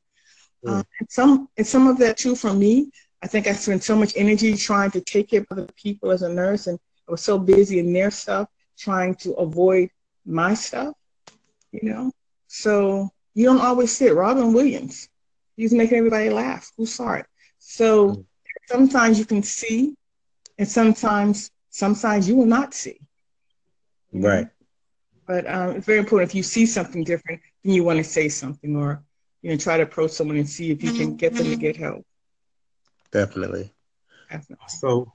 Mm. 0.65 0.79
Uh, 0.79 0.83
and 0.99 1.11
some, 1.11 1.49
and 1.57 1.67
some 1.67 1.87
of 1.87 1.97
that 1.97 2.17
too 2.17 2.35
for 2.35 2.53
me. 2.53 2.89
I 3.21 3.27
think 3.27 3.47
I 3.47 3.53
spent 3.53 3.83
so 3.83 3.97
much 3.97 4.13
energy 4.15 4.55
trying 4.55 4.91
to 4.91 5.01
take 5.01 5.29
care 5.29 5.41
of 5.41 5.47
other 5.51 5.67
people 5.75 6.09
as 6.11 6.21
a 6.21 6.29
nurse, 6.29 6.67
and 6.67 6.79
I 7.05 7.11
was 7.11 7.21
so 7.21 7.37
busy 7.37 7.79
in 7.79 7.91
their 7.91 8.11
stuff, 8.11 8.47
trying 8.77 9.13
to 9.15 9.33
avoid 9.33 9.89
my 10.25 10.53
stuff. 10.53 10.95
You 11.73 11.89
know, 11.89 12.11
so 12.47 13.09
you 13.33 13.45
don't 13.45 13.59
always 13.59 13.91
see 13.91 14.05
it. 14.05 14.13
Robin 14.13 14.53
Williams, 14.53 15.09
he's 15.57 15.73
making 15.73 15.97
everybody 15.97 16.29
laugh. 16.29 16.71
Who 16.77 16.85
saw 16.85 17.15
it? 17.15 17.25
So 17.57 18.11
mm. 18.11 18.25
sometimes 18.67 19.19
you 19.19 19.25
can 19.25 19.43
see, 19.43 19.97
and 20.59 20.67
sometimes 20.67 21.49
sometimes 21.71 22.29
you 22.29 22.35
will 22.35 22.45
not 22.45 22.75
see. 22.75 22.99
Right. 24.13 24.47
But 25.25 25.49
um, 25.49 25.77
it's 25.77 25.85
very 25.87 25.99
important. 25.99 26.29
If 26.29 26.35
you 26.35 26.43
see 26.43 26.67
something 26.67 27.03
different, 27.03 27.41
then 27.63 27.73
you 27.73 27.83
want 27.83 27.97
to 27.97 28.03
say 28.03 28.29
something, 28.29 28.75
or 28.75 29.03
you 29.41 29.49
know, 29.49 29.57
try 29.57 29.77
to 29.77 29.83
approach 29.83 30.11
someone 30.11 30.37
and 30.37 30.47
see 30.47 30.69
if 30.69 30.83
you 30.83 30.93
can 30.93 31.15
get 31.15 31.33
them 31.33 31.45
to 31.45 31.55
get 31.55 31.77
help. 31.77 32.05
Definitely. 33.11 33.71
Definitely. 34.29 34.65
So, 34.67 35.11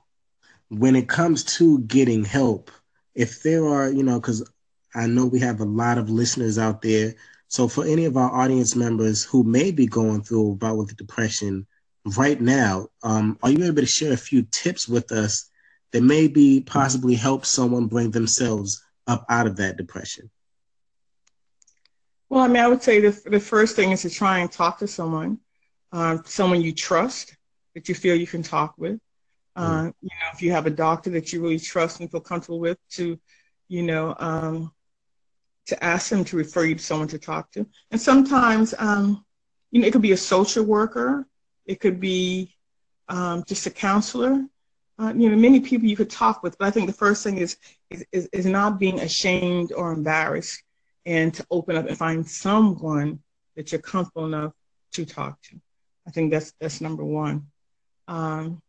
when 0.70 0.96
it 0.96 1.08
comes 1.08 1.44
to 1.58 1.80
getting 1.80 2.24
help, 2.24 2.72
if 3.14 3.42
there 3.42 3.66
are, 3.68 3.88
you 3.90 4.02
know, 4.02 4.18
because 4.18 4.48
I 4.94 5.06
know 5.06 5.26
we 5.26 5.40
have 5.40 5.60
a 5.60 5.64
lot 5.64 5.98
of 5.98 6.10
listeners 6.10 6.58
out 6.58 6.82
there 6.82 7.14
so, 7.54 7.68
for 7.68 7.84
any 7.84 8.04
of 8.04 8.16
our 8.16 8.32
audience 8.32 8.74
members 8.74 9.22
who 9.22 9.44
may 9.44 9.70
be 9.70 9.86
going 9.86 10.22
through 10.22 10.50
a 10.50 10.54
bout 10.56 10.76
with 10.76 10.96
depression 10.96 11.68
right 12.16 12.40
now, 12.40 12.88
um, 13.02 13.38
are 13.42 13.50
you 13.50 13.64
able 13.64 13.80
to 13.80 13.86
share 13.86 14.12
a 14.12 14.16
few 14.16 14.42
tips 14.50 14.88
with 14.88 15.10
us 15.12 15.50
that 15.92 16.02
maybe 16.02 16.60
possibly 16.60 17.14
help 17.14 17.46
someone 17.46 17.86
bring 17.86 18.10
themselves 18.10 18.82
up 19.06 19.24
out 19.28 19.46
of 19.46 19.56
that 19.56 19.76
depression? 19.76 20.30
Well, 22.28 22.42
I 22.42 22.48
mean, 22.48 22.62
I 22.62 22.68
would 22.68 22.82
say 22.82 23.00
the, 23.00 23.30
the 23.30 23.40
first 23.40 23.76
thing 23.76 23.92
is 23.92 24.02
to 24.02 24.10
try 24.10 24.40
and 24.40 24.50
talk 24.50 24.78
to 24.78 24.88
someone, 24.88 25.38
uh, 25.92 26.18
someone 26.24 26.60
you 26.60 26.72
trust 26.72 27.36
that 27.74 27.88
you 27.88 27.94
feel 27.94 28.16
you 28.16 28.26
can 28.26 28.42
talk 28.42 28.74
with. 28.76 28.98
Uh. 29.56 29.90
You 30.00 30.08
know, 30.08 30.30
if 30.32 30.42
you 30.42 30.50
have 30.50 30.66
a 30.66 30.70
doctor 30.70 31.10
that 31.10 31.32
you 31.32 31.40
really 31.40 31.60
trust 31.60 32.00
and 32.00 32.10
feel 32.10 32.20
comfortable 32.20 32.58
with, 32.58 32.78
to, 32.92 33.18
you 33.68 33.82
know, 33.82 34.14
um, 34.18 34.72
to 35.66 35.82
ask 35.82 36.10
them 36.10 36.24
to 36.24 36.36
refer 36.36 36.64
you 36.64 36.74
to 36.74 36.82
someone 36.82 37.08
to 37.08 37.18
talk 37.18 37.50
to. 37.52 37.66
And 37.90 38.00
sometimes, 38.00 38.74
um, 38.78 39.24
you 39.70 39.80
know, 39.80 39.86
it 39.86 39.92
could 39.92 40.02
be 40.02 40.12
a 40.12 40.16
social 40.16 40.64
worker, 40.64 41.26
it 41.66 41.80
could 41.80 42.00
be 42.00 42.54
um, 43.08 43.44
just 43.46 43.66
a 43.66 43.70
counselor. 43.70 44.44
Uh, 44.98 45.12
you 45.16 45.28
know, 45.28 45.36
many 45.36 45.60
people 45.60 45.88
you 45.88 45.96
could 45.96 46.10
talk 46.10 46.42
with, 46.42 46.56
but 46.58 46.68
I 46.68 46.70
think 46.70 46.86
the 46.86 46.92
first 46.92 47.24
thing 47.24 47.38
is, 47.38 47.56
is 48.12 48.28
is 48.32 48.46
not 48.46 48.78
being 48.78 49.00
ashamed 49.00 49.72
or 49.72 49.92
embarrassed, 49.92 50.62
and 51.04 51.34
to 51.34 51.44
open 51.50 51.76
up 51.76 51.88
and 51.88 51.98
find 51.98 52.26
someone 52.26 53.20
that 53.56 53.72
you're 53.72 53.80
comfortable 53.80 54.26
enough 54.26 54.52
to 54.92 55.04
talk 55.04 55.40
to. 55.42 55.60
I 56.06 56.10
think 56.10 56.30
that's 56.30 56.52
that's 56.60 56.80
number 56.80 57.04
one. 57.04 57.46
Um, 58.06 58.62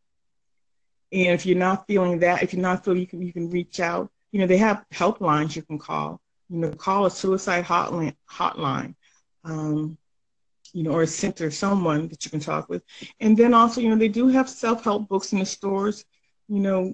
and 1.12 1.34
if 1.34 1.46
you're 1.46 1.58
not 1.58 1.86
feeling 1.88 2.20
that, 2.20 2.42
if 2.42 2.54
you're 2.54 2.62
not 2.62 2.84
feeling 2.84 3.02
you 3.02 3.08
can 3.08 3.22
you 3.22 3.34
can 3.34 3.50
reach 3.50 3.80
out. 3.80 4.10
You 4.32 4.42
know, 4.42 4.48
they 4.48 4.58
have 4.58 4.84
helplines 4.92 5.56
you 5.56 5.62
can 5.62 5.80
call 5.80 6.20
you 6.50 6.60
know, 6.60 6.72
call 6.72 7.06
a 7.06 7.12
suicide 7.12 7.66
hotline, 7.66 8.16
hotline 8.30 8.96
um, 9.44 9.98
you 10.76 10.84
know, 10.84 10.92
or 10.92 11.04
a 11.04 11.08
center, 11.08 11.50
someone 11.50 12.08
that 12.10 12.26
you 12.26 12.30
can 12.30 12.40
talk 12.40 12.68
with. 12.70 12.84
And 13.20 13.38
then 13.38 13.54
also, 13.54 13.80
you 13.80 13.90
know, 13.90 13.96
they 13.96 14.10
do 14.10 14.28
have 14.28 14.50
self-help 14.50 15.08
books 15.08 15.32
in 15.34 15.40
the 15.40 15.46
stores. 15.46 16.06
You 16.50 16.60
know, 16.60 16.94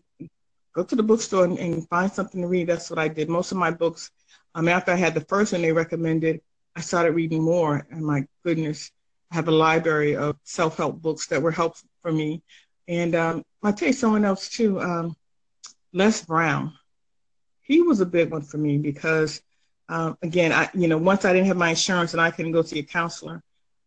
go 0.74 0.84
to 0.84 0.96
the 0.96 1.04
bookstore 1.04 1.46
and, 1.46 1.58
and 1.58 1.90
find 1.90 2.12
something 2.12 2.42
to 2.42 2.48
read. 2.48 2.68
That's 2.68 2.90
what 2.90 3.00
I 3.00 3.08
did. 3.08 3.28
Most 3.28 3.52
of 3.52 3.58
my 3.58 3.72
books, 3.72 4.12
um, 4.56 4.68
after 4.68 4.92
I 4.92 4.96
had 4.96 5.16
the 5.16 5.26
first 5.26 5.52
one 5.52 5.64
they 5.64 5.72
recommended, 5.72 6.42
I 6.76 6.82
started 6.82 7.12
reading 7.12 7.42
more. 7.42 7.86
And 7.90 8.06
my 8.06 8.28
goodness, 8.46 8.92
I 9.32 9.36
have 9.36 9.48
a 9.48 9.52
library 9.52 10.16
of 10.16 10.38
self-help 10.44 11.02
books 11.02 11.28
that 11.28 11.42
were 11.42 11.52
helpful 11.52 11.90
for 12.04 12.12
me. 12.12 12.44
And 12.88 13.16
um, 13.16 13.44
I'll 13.64 13.74
tell 13.74 13.88
you 13.88 13.94
someone 13.94 14.26
else 14.26 14.48
too, 14.48 14.80
um, 14.80 15.16
Les 15.92 16.24
Brown 16.24 16.74
he 17.72 17.82
was 17.82 18.02
a 18.02 18.06
big 18.06 18.32
one 18.32 18.42
for 18.42 18.58
me 18.58 18.78
because, 18.78 19.42
um, 19.88 20.18
again, 20.22 20.52
I 20.52 20.70
you 20.74 20.90
know 20.90 20.98
once 20.98 21.24
I 21.24 21.32
didn't 21.32 21.48
have 21.48 21.56
my 21.56 21.70
insurance 21.70 22.12
and 22.12 22.22
I 22.22 22.30
couldn't 22.30 22.52
go 22.52 22.64
see 22.64 22.80
a 22.80 22.84
counselor, 22.84 23.42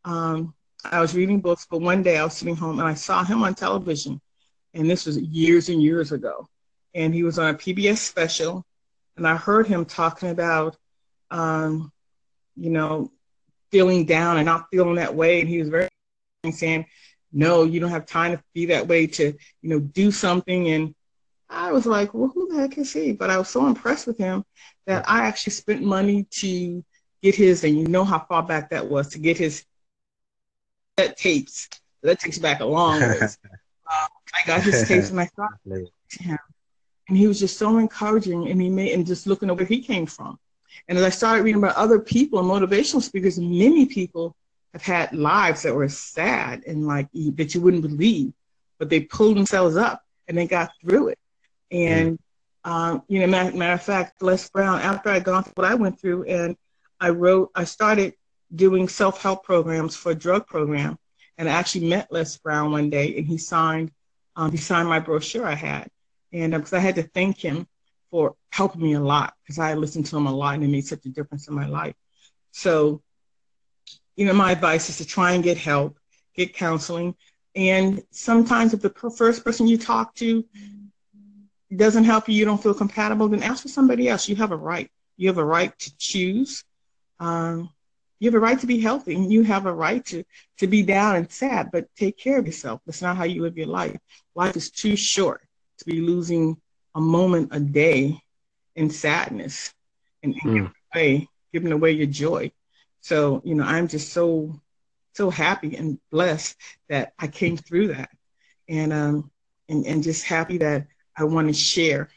um, 0.05 0.55
I 0.85 1.01
was 1.01 1.15
reading 1.15 1.41
books. 1.41 1.67
But 1.71 1.81
one 1.81 2.03
day 2.03 2.19
I 2.19 2.25
was 2.25 2.35
sitting 2.35 2.57
home 2.57 2.79
and 2.79 2.89
I 2.89 2.95
saw 2.95 3.25
him 3.25 3.43
on 3.43 3.55
television, 3.55 4.21
and 4.75 4.89
this 4.89 5.07
was 5.07 5.19
years 5.19 5.69
and 5.69 5.83
years 5.83 6.13
ago, 6.13 6.49
and 6.95 7.15
he 7.15 7.23
was 7.23 7.39
on 7.39 7.55
a 7.55 7.59
PBS 7.59 7.99
special, 7.99 8.65
and 9.17 9.27
I 9.27 9.37
heard 9.37 9.67
him 9.67 9.85
talking 9.85 10.31
about, 10.31 10.77
um, 11.31 11.93
you 12.57 12.71
know, 12.71 13.11
feeling 13.71 14.05
down 14.05 14.37
and 14.37 14.47
not 14.47 14.67
feeling 14.71 14.97
that 14.97 15.15
way, 15.15 15.41
and 15.41 15.49
he 15.49 15.59
was 15.59 15.69
very 15.69 15.89
saying, 16.51 16.87
no, 17.33 17.65
you 17.65 17.81
don't 17.81 17.91
have 17.91 18.07
time 18.07 18.37
to 18.37 18.43
be 18.55 18.67
that 18.67 18.87
way 18.87 19.07
to 19.07 19.33
you 19.63 19.69
know 19.69 19.81
do 19.81 20.11
something 20.11 20.69
and 20.69 20.95
I 21.49 21.73
was 21.73 21.87
like, 21.87 22.15
well, 22.15 22.31
who 22.35 22.49
the 22.49 22.61
heck 22.61 22.79
is 22.79 22.93
he? 22.93 23.13
But 23.13 23.31
I 23.31 23.39
was 23.39 23.49
so 23.49 23.67
impressed 23.67 24.07
with 24.07 24.19
him 24.19 24.45
that 24.87 25.05
I 25.09 25.27
actually 25.27 25.53
spent 25.53 25.83
money 25.83 26.27
to 26.31 26.85
get 27.23 27.35
his, 27.35 27.65
and 27.65 27.79
you 27.79 27.87
know 27.87 28.05
how 28.05 28.19
far 28.21 28.43
back 28.43 28.71
that 28.71 28.89
was, 28.89 29.09
to 29.11 29.19
get 29.19 29.39
his 29.39 29.65
that 30.97 31.17
tapes. 31.17 31.69
That 32.03 32.21
takes 32.21 32.39
back 32.39 32.61
a 32.61 32.65
long 32.65 33.01
ways. 33.01 33.39
uh, 33.91 34.07
I 34.35 34.47
got 34.47 34.63
his 34.63 34.87
tapes 34.87 35.11
and 35.11 35.21
I 35.21 35.27
thought 35.27 35.53
him. 36.11 36.39
And 37.09 37.17
he 37.17 37.27
was 37.27 37.39
just 37.39 37.59
so 37.59 37.79
encouraging 37.79 38.49
and 38.49 38.61
he 38.61 38.71
made 38.71 38.93
and 38.93 39.07
just 39.07 39.27
looking 39.27 39.51
at 39.51 39.57
where 39.57 39.67
he 39.67 39.81
came 39.81 40.07
from. 40.07 40.39
And 40.89 40.99
as 40.99 41.05
I 41.05 41.11
started 41.11 41.43
reading 41.45 41.63
about 41.63 41.77
other 41.77 41.99
people 42.01 42.39
and 42.41 42.49
motivational 42.49 43.03
speakers, 43.03 43.39
many 43.39 43.87
people 43.87 44.35
have 44.73 44.83
had 44.83 45.13
lives 45.13 45.63
that 45.63 45.75
were 45.75 45.89
sad 45.89 46.65
and 46.67 46.87
like 46.87 47.09
that 47.13 47.55
you 47.55 47.61
wouldn't 47.61 47.83
believe, 47.83 48.33
but 48.79 48.91
they 48.91 49.01
pulled 49.01 49.37
themselves 49.37 49.77
up 49.77 50.03
and 50.29 50.37
they 50.37 50.47
got 50.47 50.71
through 50.81 51.09
it. 51.09 51.19
And 51.71 52.19
Um, 52.65 53.03
you 53.09 53.21
know, 53.21 53.27
matter, 53.27 53.55
matter 53.57 53.75
of 53.75 53.83
fact, 53.83 54.23
Les 54.23 54.49
Brown, 54.49 54.81
after 54.81 55.11
I'd 55.11 55.25
gone 55.25 55.45
through 55.45 55.53
what 55.57 55.71
I 55.71 55.75
went 55.75 56.01
through 56.01 56.25
and 56.25 56.57
I 56.99 57.11
wrote, 57.11 57.51
I 57.55 57.65
started 57.65 58.15
doing 58.55 58.89
self-help 58.89 59.45
programs 59.45 59.97
for 59.97 60.13
a 60.13 60.15
drug 60.15 60.47
program. 60.47 60.99
And 61.39 61.49
I 61.49 61.53
actually 61.53 61.89
met 61.89 62.13
Les 62.13 62.37
Brown 62.39 62.71
one 62.71 62.91
day 62.91 63.17
and 63.17 63.27
he 63.27 63.39
signed, 63.39 63.91
um, 64.37 64.51
he 64.51 64.57
signed 64.57 64.89
my 64.89 65.01
brochure 65.01 65.47
I 65.47 65.55
had. 65.55 65.89
And 66.33 66.53
because 66.53 66.73
uh, 66.73 66.77
I 66.77 66.81
had 66.81 66.97
to 66.97 67.03
thank 67.03 67.39
him 67.39 67.67
for 68.11 68.37
helping 68.51 68.83
me 68.83 68.95
a 68.95 69.01
lot 69.01 69.35
because 69.43 69.59
I 69.59 69.75
listened 69.75 70.07
to 70.07 70.17
him 70.17 70.27
a 70.27 70.33
lot 70.33 70.55
and 70.55 70.65
it 70.65 70.69
made 70.69 70.87
such 70.87 71.05
a 71.07 71.09
difference 71.09 71.49
in 71.49 71.55
my 71.55 71.67
life. 71.67 71.95
So, 72.53 73.03
you 74.17 74.27
know, 74.27 74.33
my 74.33 74.53
advice 74.53 74.89
is 74.89 74.99
to 74.99 75.05
try 75.05 75.33
and 75.33 75.43
get 75.43 75.59
help, 75.59 75.99
get 76.37 76.55
counseling. 76.55 77.17
And 77.57 78.03
sometimes 78.11 78.75
if 78.75 78.81
the 78.81 78.91
first 78.91 79.45
person 79.45 79.67
you 79.67 79.79
talk 79.79 80.15
to 80.17 80.45
doesn't 81.75 82.05
help 82.05 82.29
you, 82.29 82.35
you 82.35 82.45
don't 82.45 82.63
feel 82.63 82.75
compatible, 82.75 83.29
then 83.29 83.43
ask 83.43 83.63
for 83.63 83.69
somebody 83.69 84.09
else. 84.09 84.29
You 84.29 84.37
have 84.37 84.53
a 84.53 84.57
right. 84.57 84.91
You 85.17 85.29
have 85.29 85.39
a 85.39 85.45
right 85.45 85.77
to 85.79 85.97
choose. 85.97 86.65
Um, 87.19 87.71
you 88.19 88.29
have 88.29 88.35
a 88.35 88.41
right 88.41 88.59
to 88.61 88.67
be 88.67 88.81
healthy 88.81 89.15
and 89.15 89.33
you 89.33 89.43
have 89.43 89.67
a 89.67 89.73
right 89.73 90.05
to, 90.07 90.25
to 90.59 90.67
be 90.67 90.83
down 90.83 91.17
and 91.17 91.31
sad, 91.31 91.71
but 91.73 91.95
take 91.97 92.17
care 92.17 92.39
of 92.39 92.47
yourself. 92.47 92.81
That's 92.87 93.03
not 93.03 93.17
how 93.17 93.25
you 93.25 93.43
live 93.43 93.59
your 93.59 93.67
life. 93.67 93.99
Life 94.35 94.57
is 94.57 94.71
too 94.71 94.97
short 94.97 95.43
to 95.79 95.85
be 95.85 96.01
losing 96.01 96.57
a 96.95 97.01
moment 97.01 97.49
a 97.53 97.61
day 97.61 98.21
in 98.77 98.91
sadness 98.91 99.73
and, 100.23 100.35
and 100.35 100.43
mm. 100.43 100.55
giving, 100.55 100.73
away, 100.95 101.29
giving 101.53 101.73
away 101.73 101.93
your 101.93 102.07
joy. 102.07 102.51
So, 103.01 103.43
you 103.45 103.55
know, 103.55 103.65
I'm 103.65 103.89
just 103.89 104.13
so, 104.13 104.61
so 105.13 105.31
happy 105.31 105.77
and 105.77 105.99
blessed 106.11 106.57
that 106.89 107.13
I 107.19 107.27
came 107.27 107.57
through 107.57 107.89
that. 107.89 108.11
And, 108.69 108.93
um, 108.93 109.31
and, 109.69 109.85
and 109.87 110.03
just 110.03 110.25
happy 110.25 110.59
that 110.59 110.87
I 111.17 111.25
want 111.25 111.49
to 111.49 111.55
share, 111.55 112.09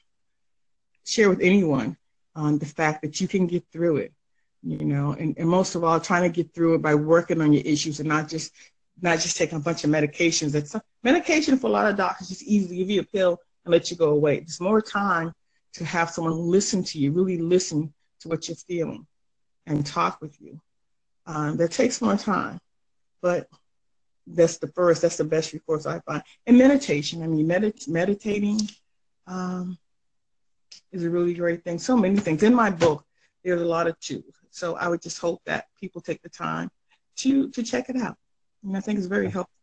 share 1.06 1.30
with 1.30 1.41
anyone 1.41 1.98
um, 2.36 2.58
the 2.58 2.66
fact 2.66 3.02
that 3.02 3.20
you 3.20 3.28
can 3.28 3.48
get 3.48 3.66
through 3.72 3.98
it, 3.98 4.14
you 4.68 4.84
know, 4.84 5.13
and, 5.13 5.38
and 5.38 5.47
most 5.47 5.76
of 5.76 5.84
all, 5.86 5.97
trying 5.99 6.24
to 6.24 6.30
get 6.30 6.53
through 6.53 6.76
it 6.76 6.82
by 6.82 6.93
working 6.93 7.39
on 7.39 7.53
your 7.53 7.63
issues 7.63 8.01
and 8.01 8.09
not 8.09 8.28
just, 8.28 8.51
not 9.01 9.20
just 9.20 9.38
taking 9.38 9.57
a 9.57 9.61
bunch 9.61 9.86
of 9.86 9.89
medications. 9.89 10.51
That's 10.51 10.76
medication 11.03 11.57
for 11.57 11.68
a 11.68 11.70
lot 11.70 11.89
of 11.89 11.95
doctors 11.95 12.28
just 12.28 12.43
easily 12.43 12.78
give 12.78 12.89
you 12.89 13.01
a 13.01 13.05
pill 13.05 13.39
and 13.63 13.72
let 13.72 13.89
you 13.89 13.95
go 13.95 14.09
away. 14.09 14.39
There's 14.39 14.59
more 14.59 14.82
time 14.82 15.32
to 15.76 15.86
have 15.86 16.09
someone 16.09 16.38
listen 16.38 16.84
to 16.84 16.99
you, 16.99 17.13
really 17.13 17.38
listen 17.38 17.93
to 18.22 18.28
what 18.28 18.49
you're 18.49 18.57
feeling 18.57 19.07
and 19.65 19.86
talk 19.86 20.20
with 20.22 20.36
you. 20.41 20.59
Um, 21.26 21.55
that 21.57 21.72
takes 21.72 22.01
more 22.01 22.18
time, 22.18 22.59
but 23.22 23.47
that's 24.26 24.57
the 24.57 24.68
first, 24.68 25.01
that's 25.01 25.18
the 25.18 25.24
best 25.24 25.53
recourse 25.53 25.86
I 25.86 25.99
find. 26.01 26.24
And 26.45 26.57
meditation, 26.57 27.24
I 27.24 27.28
mean, 27.28 27.47
medit- 27.47 27.88
meditating 27.88 28.59
um, 29.28 29.78
is 30.91 31.05
a 31.05 31.09
really 31.09 31.34
great 31.34 31.63
thing. 31.63 31.80
So 31.80 31.95
many 31.95 32.18
things. 32.18 32.43
In 32.43 32.53
my 32.53 32.70
book, 32.70 33.05
there's 33.48 33.62
a 33.62 33.66
lot 33.66 33.88
of 33.88 33.98
tools. 34.00 34.36
So 34.52 34.76
I 34.76 34.89
would 34.89 35.02
just 35.02 35.20
hope 35.20 35.41
that 35.45 35.68
people 35.80 36.02
take 36.02 36.22
the 36.22 36.30
time 36.30 36.70
to 37.18 37.50
to 37.52 37.64
check 37.64 37.89
it 37.89 37.95
out. 37.95 38.18
And 38.64 38.76
I 38.76 38.82
think 38.82 38.98
it's 38.98 39.08
very 39.08 39.30
helpful. 39.30 39.54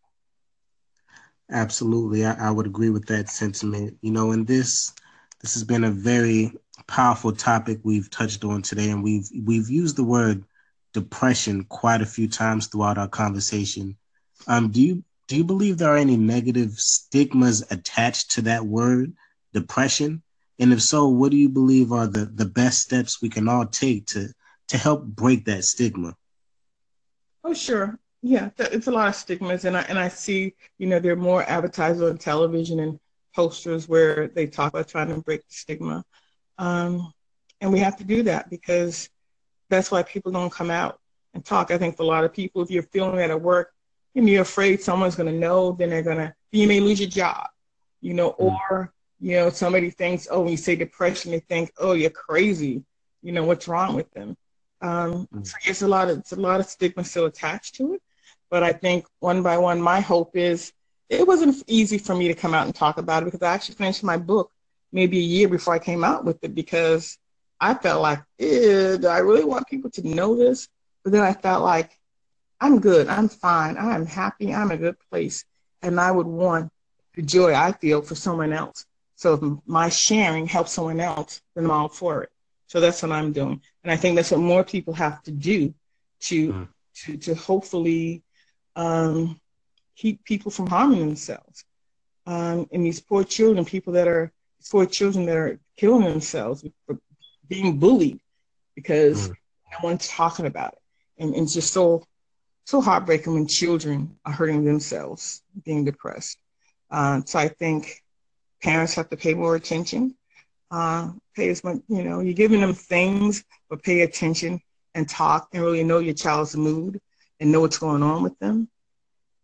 Absolutely, 1.50 2.24
I, 2.24 2.48
I 2.48 2.50
would 2.50 2.66
agree 2.66 2.90
with 2.90 3.06
that 3.06 3.28
sentiment. 3.28 3.98
You 4.00 4.10
know, 4.10 4.32
and 4.32 4.46
this 4.46 4.94
this 5.42 5.52
has 5.54 5.64
been 5.64 5.84
a 5.84 5.90
very 5.90 6.52
powerful 6.86 7.32
topic 7.32 7.80
we've 7.82 8.10
touched 8.10 8.44
on 8.44 8.62
today, 8.62 8.90
and 8.90 9.02
we've 9.02 9.28
we've 9.44 9.68
used 9.68 9.96
the 9.96 10.04
word 10.04 10.44
depression 10.94 11.64
quite 11.64 12.00
a 12.00 12.06
few 12.06 12.26
times 12.26 12.68
throughout 12.68 12.96
our 12.96 13.08
conversation. 13.08 13.96
Um, 14.46 14.70
do 14.70 14.80
you 14.80 15.04
do 15.28 15.36
you 15.36 15.44
believe 15.44 15.76
there 15.76 15.92
are 15.92 15.98
any 15.98 16.16
negative 16.16 16.72
stigmas 16.78 17.62
attached 17.70 18.30
to 18.32 18.42
that 18.42 18.64
word, 18.64 19.12
depression? 19.52 20.22
And 20.58 20.72
if 20.72 20.82
so, 20.82 21.08
what 21.08 21.30
do 21.30 21.36
you 21.36 21.48
believe 21.48 21.92
are 21.92 22.06
the, 22.06 22.26
the 22.26 22.44
best 22.44 22.82
steps 22.82 23.20
we 23.20 23.28
can 23.28 23.48
all 23.48 23.66
take 23.66 24.06
to 24.08 24.28
to 24.68 24.78
help 24.78 25.04
break 25.04 25.44
that 25.44 25.64
stigma? 25.64 26.16
Oh, 27.42 27.54
sure 27.54 27.98
yeah, 28.26 28.48
it's 28.56 28.86
a 28.86 28.90
lot 28.90 29.08
of 29.08 29.14
stigmas, 29.14 29.66
and 29.66 29.76
I 29.76 29.82
and 29.82 29.98
I 29.98 30.08
see, 30.08 30.54
you 30.78 30.86
know, 30.86 30.98
there 30.98 31.12
are 31.12 31.16
more 31.16 31.42
advertisers 31.42 32.00
on 32.00 32.16
television 32.16 32.80
and 32.80 32.98
posters 33.36 33.86
where 33.86 34.28
they 34.28 34.46
talk 34.46 34.72
about 34.72 34.88
trying 34.88 35.08
to 35.08 35.20
break 35.20 35.40
the 35.46 35.54
stigma, 35.54 36.02
um, 36.56 37.12
and 37.60 37.70
we 37.70 37.80
have 37.80 37.98
to 37.98 38.04
do 38.04 38.22
that 38.22 38.48
because 38.48 39.10
that's 39.68 39.90
why 39.90 40.02
people 40.04 40.32
don't 40.32 40.50
come 40.50 40.70
out 40.70 41.00
and 41.34 41.44
talk. 41.44 41.70
I 41.70 41.76
think 41.76 41.98
for 41.98 42.04
a 42.04 42.06
lot 42.06 42.24
of 42.24 42.32
people, 42.32 42.62
if 42.62 42.70
you're 42.70 42.84
feeling 42.84 43.16
that 43.16 43.30
at 43.30 43.42
work 43.42 43.74
and 44.14 44.26
you're 44.26 44.40
afraid 44.40 44.80
someone's 44.80 45.16
going 45.16 45.30
to 45.30 45.38
know, 45.38 45.72
then 45.72 45.90
they're 45.90 46.02
going 46.02 46.16
to, 46.16 46.34
you 46.50 46.66
may 46.66 46.80
lose 46.80 47.00
your 47.00 47.10
job, 47.10 47.48
you 48.00 48.14
know, 48.14 48.30
mm. 48.30 48.58
or 48.70 48.90
you 49.20 49.36
know, 49.36 49.50
somebody 49.50 49.90
thinks, 49.90 50.28
oh, 50.30 50.40
when 50.42 50.50
you 50.50 50.56
say 50.56 50.76
depression, 50.76 51.30
they 51.30 51.40
think, 51.40 51.72
oh, 51.78 51.92
you're 51.92 52.10
crazy, 52.10 52.82
you 53.22 53.32
know, 53.32 53.44
what's 53.44 53.68
wrong 53.68 53.94
with 53.94 54.10
them? 54.12 54.36
Um, 54.82 55.28
mm. 55.34 55.46
So 55.46 55.56
it's 55.64 55.82
a 55.82 55.88
lot 55.88 56.10
of 56.10 56.18
it's 56.18 56.32
a 56.32 56.36
lot 56.36 56.60
of 56.60 56.66
stigma 56.66 57.04
still 57.04 57.26
attached 57.26 57.76
to 57.76 57.94
it. 57.94 58.02
But 58.50 58.62
I 58.62 58.72
think 58.72 59.06
one 59.20 59.42
by 59.42 59.56
one, 59.58 59.80
my 59.80 60.00
hope 60.00 60.36
is 60.36 60.72
it 61.08 61.26
wasn't 61.26 61.62
easy 61.66 61.98
for 61.98 62.14
me 62.14 62.28
to 62.28 62.34
come 62.34 62.54
out 62.54 62.66
and 62.66 62.74
talk 62.74 62.98
about 62.98 63.22
it 63.22 63.26
because 63.26 63.42
I 63.42 63.54
actually 63.54 63.76
finished 63.76 64.02
my 64.02 64.16
book 64.16 64.50
maybe 64.92 65.18
a 65.18 65.22
year 65.22 65.48
before 65.48 65.74
I 65.74 65.78
came 65.78 66.04
out 66.04 66.24
with 66.24 66.42
it 66.44 66.54
because 66.54 67.18
I 67.60 67.74
felt 67.74 68.02
like, 68.02 68.20
do 68.38 69.06
I 69.08 69.18
really 69.18 69.44
want 69.44 69.66
people 69.66 69.90
to 69.90 70.06
know 70.06 70.36
this? 70.36 70.68
But 71.02 71.12
then 71.12 71.22
I 71.22 71.32
felt 71.32 71.62
like, 71.62 71.98
I'm 72.60 72.80
good, 72.80 73.08
I'm 73.08 73.28
fine, 73.28 73.76
I'm 73.76 74.06
happy, 74.06 74.54
I'm 74.54 74.70
in 74.70 74.78
a 74.78 74.80
good 74.80 74.96
place. 75.10 75.44
And 75.82 76.00
I 76.00 76.10
would 76.10 76.26
want 76.26 76.70
the 77.14 77.22
joy 77.22 77.54
I 77.54 77.72
feel 77.72 78.02
for 78.02 78.14
someone 78.14 78.52
else. 78.52 78.86
So 79.16 79.34
if 79.34 79.40
my 79.66 79.88
sharing 79.88 80.46
helps 80.46 80.72
someone 80.72 81.00
else, 81.00 81.40
then 81.54 81.64
I'm 81.64 81.70
all 81.70 81.88
for 81.88 82.24
it. 82.24 82.30
So 82.66 82.80
that's 82.80 83.02
what 83.02 83.12
I'm 83.12 83.32
doing. 83.32 83.60
And 83.82 83.92
I 83.92 83.96
think 83.96 84.16
that's 84.16 84.30
what 84.30 84.40
more 84.40 84.64
people 84.64 84.94
have 84.94 85.22
to 85.24 85.30
do 85.30 85.74
to 86.22 86.52
mm. 86.52 86.68
to 87.04 87.16
to 87.18 87.34
hopefully 87.34 88.22
um, 88.76 89.40
keep 89.96 90.24
people 90.24 90.50
from 90.50 90.66
harming 90.66 91.00
themselves. 91.00 91.64
Um, 92.26 92.68
and 92.72 92.84
these 92.84 93.00
poor 93.00 93.22
children, 93.22 93.64
people 93.64 93.92
that 93.92 94.08
are 94.08 94.32
poor 94.70 94.86
children 94.86 95.26
that 95.26 95.36
are 95.36 95.60
killing 95.76 96.04
themselves 96.04 96.64
for 96.86 96.98
being 97.48 97.78
bullied 97.78 98.20
because 98.74 99.28
mm. 99.28 99.34
no 99.72 99.88
one's 99.88 100.08
talking 100.08 100.46
about 100.46 100.72
it. 100.72 100.78
And, 101.22 101.34
and, 101.34 101.44
it's 101.44 101.54
just 101.54 101.72
so 101.72 102.02
so 102.64 102.80
heartbreaking 102.80 103.34
when 103.34 103.46
children 103.46 104.16
are 104.24 104.32
hurting 104.32 104.64
themselves, 104.64 105.42
being 105.64 105.84
depressed. 105.84 106.38
Uh, 106.90 107.20
so 107.26 107.38
I 107.38 107.48
think 107.48 108.02
parents 108.64 108.94
have 108.94 109.10
to 109.10 109.16
pay 109.16 109.34
more 109.34 109.54
attention. 109.54 110.16
Uh, 110.70 111.10
pay 111.36 111.50
as 111.50 111.62
much, 111.62 111.76
you 111.88 112.02
know, 112.02 112.20
you're 112.20 112.34
giving 112.34 112.60
them 112.60 112.74
things, 112.74 113.44
but 113.68 113.82
pay 113.82 114.00
attention 114.00 114.60
and 114.94 115.08
talk 115.08 115.48
and 115.52 115.62
really 115.62 115.84
know 115.84 115.98
your 115.98 116.14
child's 116.14 116.56
mood 116.56 117.00
and 117.38 117.52
know 117.52 117.60
what's 117.60 117.78
going 117.78 118.02
on 118.02 118.22
with 118.22 118.36
them. 118.38 118.68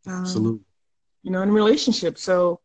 Um, 0.06 0.22
Absolutely. 0.22 0.64
You 1.22 1.30
know, 1.30 1.42
in 1.42 1.52
relationships. 1.52 2.22
So 2.22 2.60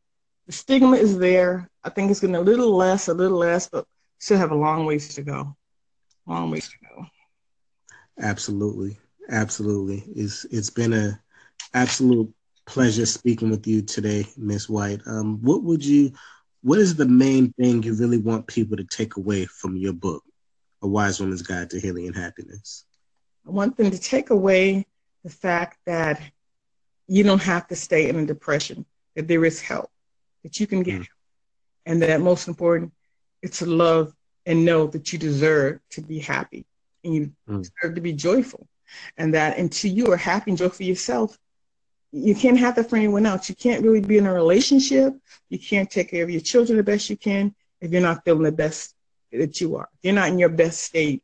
the 0.47 0.53
stigma 0.53 0.95
is 0.95 1.19
there. 1.19 1.69
I 1.83 1.89
think 1.89 2.09
it's 2.09 2.21
getting 2.21 2.37
a 2.37 2.41
little 2.41 2.75
less, 2.75 3.09
a 3.09 3.13
little 3.13 3.37
less, 3.37 3.67
but 3.67 3.85
still 4.17 4.37
have 4.37 4.51
a 4.51 4.55
long 4.55 4.85
ways 4.85 5.13
to 5.15 5.21
go. 5.21 5.55
Long 6.25 6.49
ways 6.49 6.69
to 6.69 6.75
go. 6.87 7.05
Absolutely. 8.19 8.97
Absolutely. 9.29 10.03
It's 10.15 10.45
it's 10.45 10.69
been 10.69 10.93
a 10.93 11.19
absolute 11.73 12.33
pleasure 12.65 13.05
speaking 13.05 13.49
with 13.49 13.67
you 13.67 13.81
today, 13.81 14.25
Miss 14.37 14.69
White. 14.69 15.01
Um, 15.05 15.41
what 15.41 15.63
would 15.63 15.83
you 15.83 16.13
what 16.65 16.79
is 16.79 16.95
the 16.95 17.05
main 17.05 17.53
thing 17.53 17.83
you 17.83 17.93
really 17.93 18.17
want 18.17 18.47
people 18.47 18.75
to 18.75 18.83
take 18.83 19.17
away 19.17 19.45
from 19.45 19.77
your 19.77 19.93
book, 19.93 20.23
A 20.81 20.87
Wise 20.87 21.19
Woman's 21.19 21.43
Guide 21.43 21.69
to 21.69 21.79
Healing 21.79 22.07
and 22.07 22.15
Happiness? 22.15 22.85
I 23.45 23.51
want 23.51 23.77
them 23.77 23.91
to 23.91 23.99
take 23.99 24.31
away 24.31 24.87
the 25.23 25.29
fact 25.29 25.77
that 25.85 26.19
you 27.07 27.23
don't 27.23 27.43
have 27.43 27.67
to 27.67 27.75
stay 27.75 28.09
in 28.09 28.15
a 28.15 28.25
depression, 28.25 28.83
that 29.15 29.27
there 29.27 29.45
is 29.45 29.61
help, 29.61 29.91
that 30.41 30.59
you 30.59 30.65
can 30.65 30.81
get 30.81 31.01
mm. 31.01 31.07
And 31.85 32.01
that 32.01 32.19
most 32.19 32.47
important, 32.47 32.93
it's 33.43 33.59
to 33.59 33.67
love 33.67 34.15
and 34.47 34.65
know 34.65 34.87
that 34.87 35.13
you 35.13 35.19
deserve 35.19 35.81
to 35.91 36.01
be 36.01 36.17
happy 36.17 36.65
and 37.03 37.13
you 37.13 37.31
mm. 37.47 37.61
deserve 37.61 37.93
to 37.93 38.01
be 38.01 38.13
joyful. 38.13 38.67
And 39.17 39.35
that 39.35 39.59
until 39.59 39.91
you 39.91 40.11
are 40.11 40.17
happy 40.17 40.49
and 40.49 40.57
joyful 40.57 40.83
yourself, 40.83 41.37
you 42.15 42.33
can't 42.33 42.57
have 42.57 42.75
that 42.75 42.89
for 42.89 42.95
anyone 42.95 43.25
else. 43.25 43.49
You 43.49 43.55
can't 43.55 43.83
really 43.83 43.99
be 43.99 44.17
in 44.17 44.25
a 44.25 44.33
relationship. 44.33 45.13
You 45.49 45.59
can't 45.59 45.91
take 45.91 46.11
care 46.11 46.23
of 46.23 46.29
your 46.29 46.39
children 46.39 46.77
the 46.77 46.83
best 46.83 47.09
you 47.09 47.17
can 47.17 47.53
if 47.81 47.91
you're 47.91 48.01
not 48.01 48.23
feeling 48.23 48.43
the 48.43 48.53
best 48.53 48.95
that 49.33 49.59
you 49.59 49.75
are. 49.75 49.89
If 49.95 49.99
you're 50.03 50.13
not 50.13 50.29
in 50.29 50.39
your 50.39 50.49
best 50.49 50.81
state, 50.81 51.23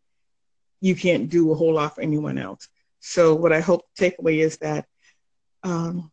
you 0.82 0.96
can't 0.96 1.30
do 1.30 1.52
a 1.52 1.56
whole 1.56 1.76
lot 1.76 1.96
for 1.96 2.02
anyone 2.02 2.38
else. 2.38 2.68
So 3.00 3.34
what 3.34 3.54
I 3.54 3.62
hope 3.62 3.86
the 3.96 4.12
takeaway 4.12 4.39
is 4.39 4.58
that 4.58 4.86
um, 5.64 6.12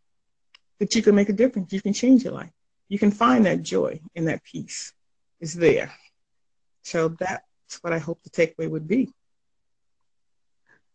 that 0.79 0.95
you 0.95 1.03
can 1.03 1.16
make 1.16 1.29
a 1.29 1.33
difference. 1.33 1.72
You 1.72 1.83
can 1.83 1.93
change 1.93 2.22
your 2.22 2.35
life. 2.35 2.53
You 2.89 3.01
can 3.01 3.11
find 3.11 3.47
that 3.47 3.62
joy 3.62 4.01
and 4.14 4.29
that 4.29 4.45
peace 4.45 4.93
is 5.41 5.55
there. 5.55 5.93
So 6.83 7.09
that's 7.09 7.43
what 7.81 7.93
I 7.93 7.99
hope 7.99 8.22
the 8.22 8.31
takeaway 8.31 8.70
would 8.70 8.87
be. 8.87 9.12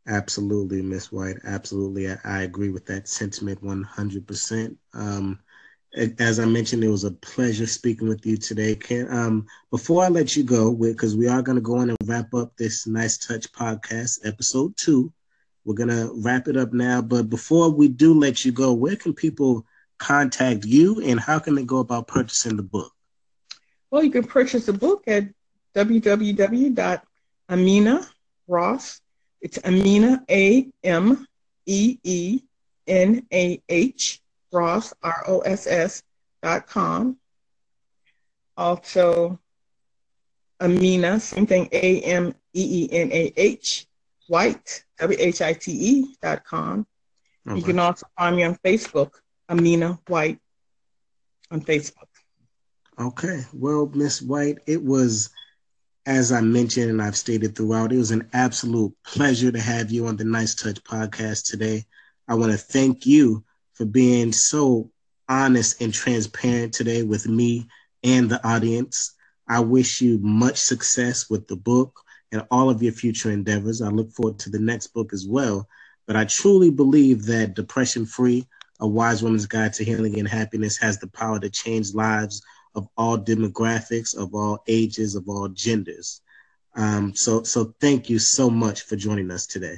Absolutely, 0.08 0.82
Miss 0.82 1.12
White. 1.12 1.38
Absolutely. 1.46 2.12
I, 2.12 2.18
I, 2.26 2.42
agree 2.42 2.70
with 2.70 2.86
that 2.88 3.08
sentiment 3.08 3.64
100%. 3.64 4.76
Um, 4.94 5.40
as 6.20 6.40
I 6.40 6.46
mentioned, 6.46 6.84
it 6.84 6.90
was 6.90 7.04
a 7.04 7.12
pleasure 7.12 7.68
speaking 7.68 8.10
with 8.10 8.26
you 8.26 8.36
today. 8.36 8.76
Can 8.76 9.08
um 9.14 9.46
before 9.70 10.04
I 10.04 10.08
let 10.10 10.36
you 10.36 10.44
go, 10.44 10.74
because 10.74 11.16
we 11.16 11.28
are 11.28 11.42
going 11.42 11.56
to 11.56 11.62
go 11.62 11.82
in 11.82 11.90
and 11.90 11.98
wrap 12.06 12.34
up 12.34 12.58
this 12.58 12.88
nice 12.88 13.18
touch 13.18 13.52
podcast 13.52 14.26
episode 14.26 14.76
two. 14.76 15.14
We're 15.66 15.76
gonna 15.76 16.10
wrap 16.16 16.48
it 16.48 16.58
up 16.58 16.74
now, 16.74 17.02
but 17.02 17.30
before 17.30 17.70
we 17.70 17.88
do 17.88 18.14
let 18.14 18.44
you 18.44 18.52
go, 18.52 18.74
where 18.74 18.98
can 18.98 19.14
people 19.14 19.66
contact 19.98 20.66
you, 20.66 21.00
and 21.02 21.20
how 21.20 21.40
can 21.40 21.56
they 21.56 21.64
go 21.64 21.78
about 21.78 22.08
purchasing 22.08 22.58
the 22.58 22.64
book? 22.64 22.92
Well, 23.90 24.04
you 24.04 24.12
can 24.12 24.26
purchase 24.26 24.66
the 24.66 24.74
book 24.74 25.04
at 25.08 25.30
www.ameenah 25.76 26.82
Ross. 28.48 29.00
It's 29.44 29.58
Ameenah 29.58 30.24
A 30.32 30.72
M 30.86 31.28
E 31.66 32.00
E 32.02 32.42
N 32.88 33.28
A 33.34 33.62
H 33.68 34.22
Ross, 34.54 34.94
R 35.04 35.26
O 35.28 35.40
S 35.42 35.68
S 35.68 36.02
dot 36.42 36.66
com. 36.66 37.18
Also, 38.56 39.38
Ameenah, 40.62 41.20
same 41.20 41.46
thing, 41.46 41.68
A 41.74 42.00
M 42.04 42.34
E 42.54 42.86
E 42.86 42.90
N 42.94 43.12
A 43.12 43.34
H, 43.36 43.86
White, 44.28 44.86
W 45.00 45.18
H 45.20 45.42
I 45.42 45.52
T 45.52 45.72
E 45.72 46.16
dot 46.22 46.46
com. 46.46 46.88
Okay. 47.46 47.60
You 47.60 47.66
can 47.66 47.80
also 47.80 48.08
find 48.18 48.38
me 48.38 48.44
on 48.44 48.56
Facebook, 48.64 49.12
Ameenah 49.50 50.00
White 50.08 50.40
on 51.52 51.60
Facebook. 51.60 52.08
Okay. 52.98 53.44
Well, 53.52 53.92
Miss 53.94 54.22
White, 54.22 54.60
it 54.68 54.82
was, 54.82 55.32
as 56.06 56.32
I 56.32 56.42
mentioned 56.42 56.90
and 56.90 57.02
I've 57.02 57.16
stated 57.16 57.56
throughout, 57.56 57.94
it 57.94 57.98
was 57.98 58.12
an 58.12 58.30
absolute 58.34 58.94
pleasure 59.06 59.52
to 59.52 59.60
have 59.60 59.90
you 59.92 60.08
on 60.08 60.18
the 60.18 60.26
Nice 60.26 60.56
Touch 60.56 60.84
podcast 60.84 61.50
today. 61.50 61.86
I 62.28 62.36
want 62.36 62.52
to 62.52 62.58
thank 62.58 63.06
you 63.06 63.44
for 63.74 63.86
being 63.86 64.34
so 64.34 64.92
honest 65.30 65.82
and 65.82 65.94
transparent 65.94 66.74
today 66.74 67.04
with 67.04 67.28
me 67.28 67.68
and 68.04 68.30
the 68.30 68.46
audience. 68.46 69.14
I 69.48 69.62
wish 69.62 70.02
you 70.02 70.20
much 70.20 70.58
success 70.58 71.30
with 71.30 71.48
the 71.48 71.56
book 71.56 72.02
and 72.34 72.46
all 72.52 72.70
of 72.70 72.84
your 72.84 72.94
future 72.94 73.32
endeavors. 73.32 73.82
I 73.82 73.88
look 73.88 74.12
forward 74.12 74.40
to 74.40 74.50
the 74.50 74.60
next 74.60 74.88
book 74.88 75.14
as 75.14 75.26
well. 75.26 75.68
But 76.06 76.18
I 76.18 76.26
truly 76.26 76.70
believe 76.70 77.26
that 77.28 77.54
Depression 77.54 78.06
Free, 78.06 78.46
A 78.82 78.88
Wise 78.88 79.24
Woman's 79.24 79.46
Guide 79.46 79.74
to 79.76 79.86
Healing 79.86 80.20
and 80.20 80.28
Happiness, 80.28 80.78
has 80.78 80.98
the 81.00 81.08
power 81.08 81.40
to 81.40 81.50
change 81.50 81.94
lives 81.94 82.42
of 82.76 82.88
all 82.98 83.18
demographics, 83.18 84.16
of 84.16 84.34
all 84.34 84.64
ages, 84.68 85.16
of 85.16 85.28
all 85.30 85.48
genders. 85.50 86.22
Um, 86.76 87.16
so, 87.16 87.44
so 87.44 87.74
thank 87.80 88.10
you 88.10 88.20
so 88.20 88.50
much 88.50 88.82
for 88.82 88.96
joining 88.96 89.32
us 89.32 89.46
today. 89.46 89.78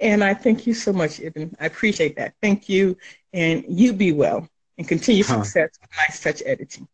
And 0.00 0.22
I 0.22 0.34
thank 0.34 0.66
you 0.66 0.74
so 0.74 0.92
much, 0.92 1.20
Ibn. 1.20 1.56
I 1.58 1.66
appreciate 1.66 2.16
that. 2.16 2.34
Thank 2.42 2.68
you. 2.68 2.96
And 3.32 3.64
you 3.68 3.92
be 3.92 4.12
well 4.12 4.48
and 4.76 4.86
continue 4.86 5.24
huh. 5.24 5.42
success 5.42 5.70
with 5.80 5.90
Nice 5.96 6.20
Touch 6.22 6.42
Editing. 6.44 6.86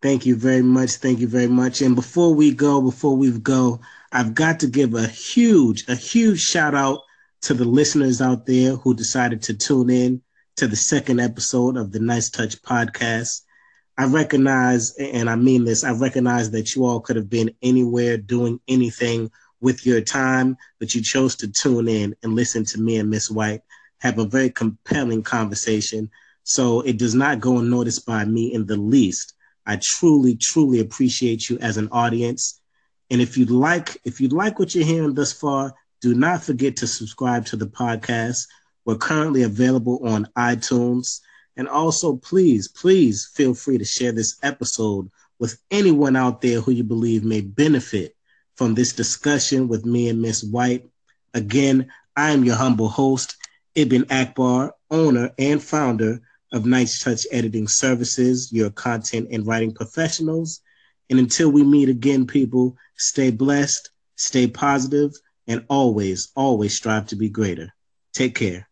Thank 0.00 0.26
you 0.26 0.36
very 0.36 0.62
much. 0.62 0.90
Thank 0.92 1.18
you 1.18 1.26
very 1.26 1.48
much. 1.48 1.80
And 1.80 1.96
before 1.96 2.34
we 2.34 2.52
go, 2.52 2.80
before 2.80 3.16
we 3.16 3.36
go, 3.38 3.80
I've 4.12 4.34
got 4.34 4.60
to 4.60 4.68
give 4.68 4.94
a 4.94 5.06
huge, 5.06 5.88
a 5.88 5.94
huge 5.94 6.40
shout 6.40 6.74
out 6.74 7.00
to 7.42 7.54
the 7.54 7.64
listeners 7.64 8.20
out 8.20 8.46
there 8.46 8.76
who 8.76 8.94
decided 8.94 9.42
to 9.42 9.54
tune 9.54 9.90
in 9.90 10.22
to 10.56 10.66
the 10.66 10.76
second 10.76 11.20
episode 11.20 11.76
of 11.76 11.92
the 11.92 12.00
Nice 12.00 12.30
Touch 12.30 12.60
podcast. 12.62 13.42
I 13.98 14.06
recognize, 14.06 14.94
and 14.96 15.28
I 15.28 15.34
mean 15.34 15.64
this, 15.64 15.82
I 15.82 15.90
recognize 15.90 16.52
that 16.52 16.74
you 16.74 16.86
all 16.86 17.00
could 17.00 17.16
have 17.16 17.28
been 17.28 17.52
anywhere 17.62 18.16
doing 18.16 18.60
anything 18.68 19.28
with 19.60 19.84
your 19.84 20.00
time, 20.00 20.56
but 20.78 20.94
you 20.94 21.02
chose 21.02 21.34
to 21.36 21.48
tune 21.48 21.88
in 21.88 22.14
and 22.22 22.36
listen 22.36 22.64
to 22.66 22.80
me 22.80 22.98
and 22.98 23.10
Miss 23.10 23.28
White 23.28 23.62
have 23.98 24.20
a 24.20 24.24
very 24.24 24.50
compelling 24.50 25.24
conversation. 25.24 26.08
So 26.44 26.80
it 26.82 26.96
does 26.96 27.16
not 27.16 27.40
go 27.40 27.58
unnoticed 27.58 28.06
by 28.06 28.24
me 28.24 28.54
in 28.54 28.66
the 28.66 28.76
least. 28.76 29.34
I 29.66 29.80
truly, 29.82 30.36
truly 30.36 30.78
appreciate 30.78 31.50
you 31.50 31.58
as 31.58 31.76
an 31.76 31.88
audience. 31.90 32.60
And 33.10 33.20
if 33.20 33.36
you'd 33.36 33.50
like, 33.50 34.00
if 34.04 34.20
you'd 34.20 34.32
like 34.32 34.60
what 34.60 34.76
you're 34.76 34.84
hearing 34.84 35.14
thus 35.14 35.32
far, 35.32 35.74
do 36.00 36.14
not 36.14 36.44
forget 36.44 36.76
to 36.76 36.86
subscribe 36.86 37.46
to 37.46 37.56
the 37.56 37.66
podcast. 37.66 38.46
We're 38.84 38.96
currently 38.96 39.42
available 39.42 39.98
on 40.06 40.28
iTunes. 40.38 41.20
And 41.58 41.68
also, 41.68 42.16
please, 42.16 42.68
please 42.68 43.30
feel 43.34 43.52
free 43.52 43.78
to 43.78 43.84
share 43.84 44.12
this 44.12 44.38
episode 44.42 45.10
with 45.40 45.60
anyone 45.70 46.14
out 46.14 46.40
there 46.40 46.60
who 46.60 46.70
you 46.70 46.84
believe 46.84 47.24
may 47.24 47.40
benefit 47.40 48.16
from 48.54 48.74
this 48.74 48.92
discussion 48.92 49.68
with 49.68 49.84
me 49.84 50.08
and 50.08 50.22
Miss 50.22 50.44
White. 50.44 50.88
Again, 51.34 51.90
I 52.16 52.30
am 52.30 52.44
your 52.44 52.54
humble 52.56 52.88
host, 52.88 53.36
Ibn 53.74 54.06
Akbar, 54.10 54.74
owner 54.90 55.30
and 55.38 55.62
founder 55.62 56.20
of 56.52 56.64
Nice 56.64 57.02
Touch 57.02 57.26
Editing 57.30 57.68
Services, 57.68 58.52
your 58.52 58.70
content 58.70 59.28
and 59.32 59.46
writing 59.46 59.72
professionals. 59.74 60.60
And 61.10 61.18
until 61.18 61.50
we 61.50 61.64
meet 61.64 61.88
again, 61.88 62.26
people, 62.26 62.76
stay 62.96 63.30
blessed, 63.30 63.90
stay 64.16 64.46
positive, 64.46 65.12
and 65.48 65.64
always, 65.68 66.28
always 66.36 66.74
strive 66.74 67.06
to 67.08 67.16
be 67.16 67.28
greater. 67.28 67.74
Take 68.12 68.36
care. 68.36 68.67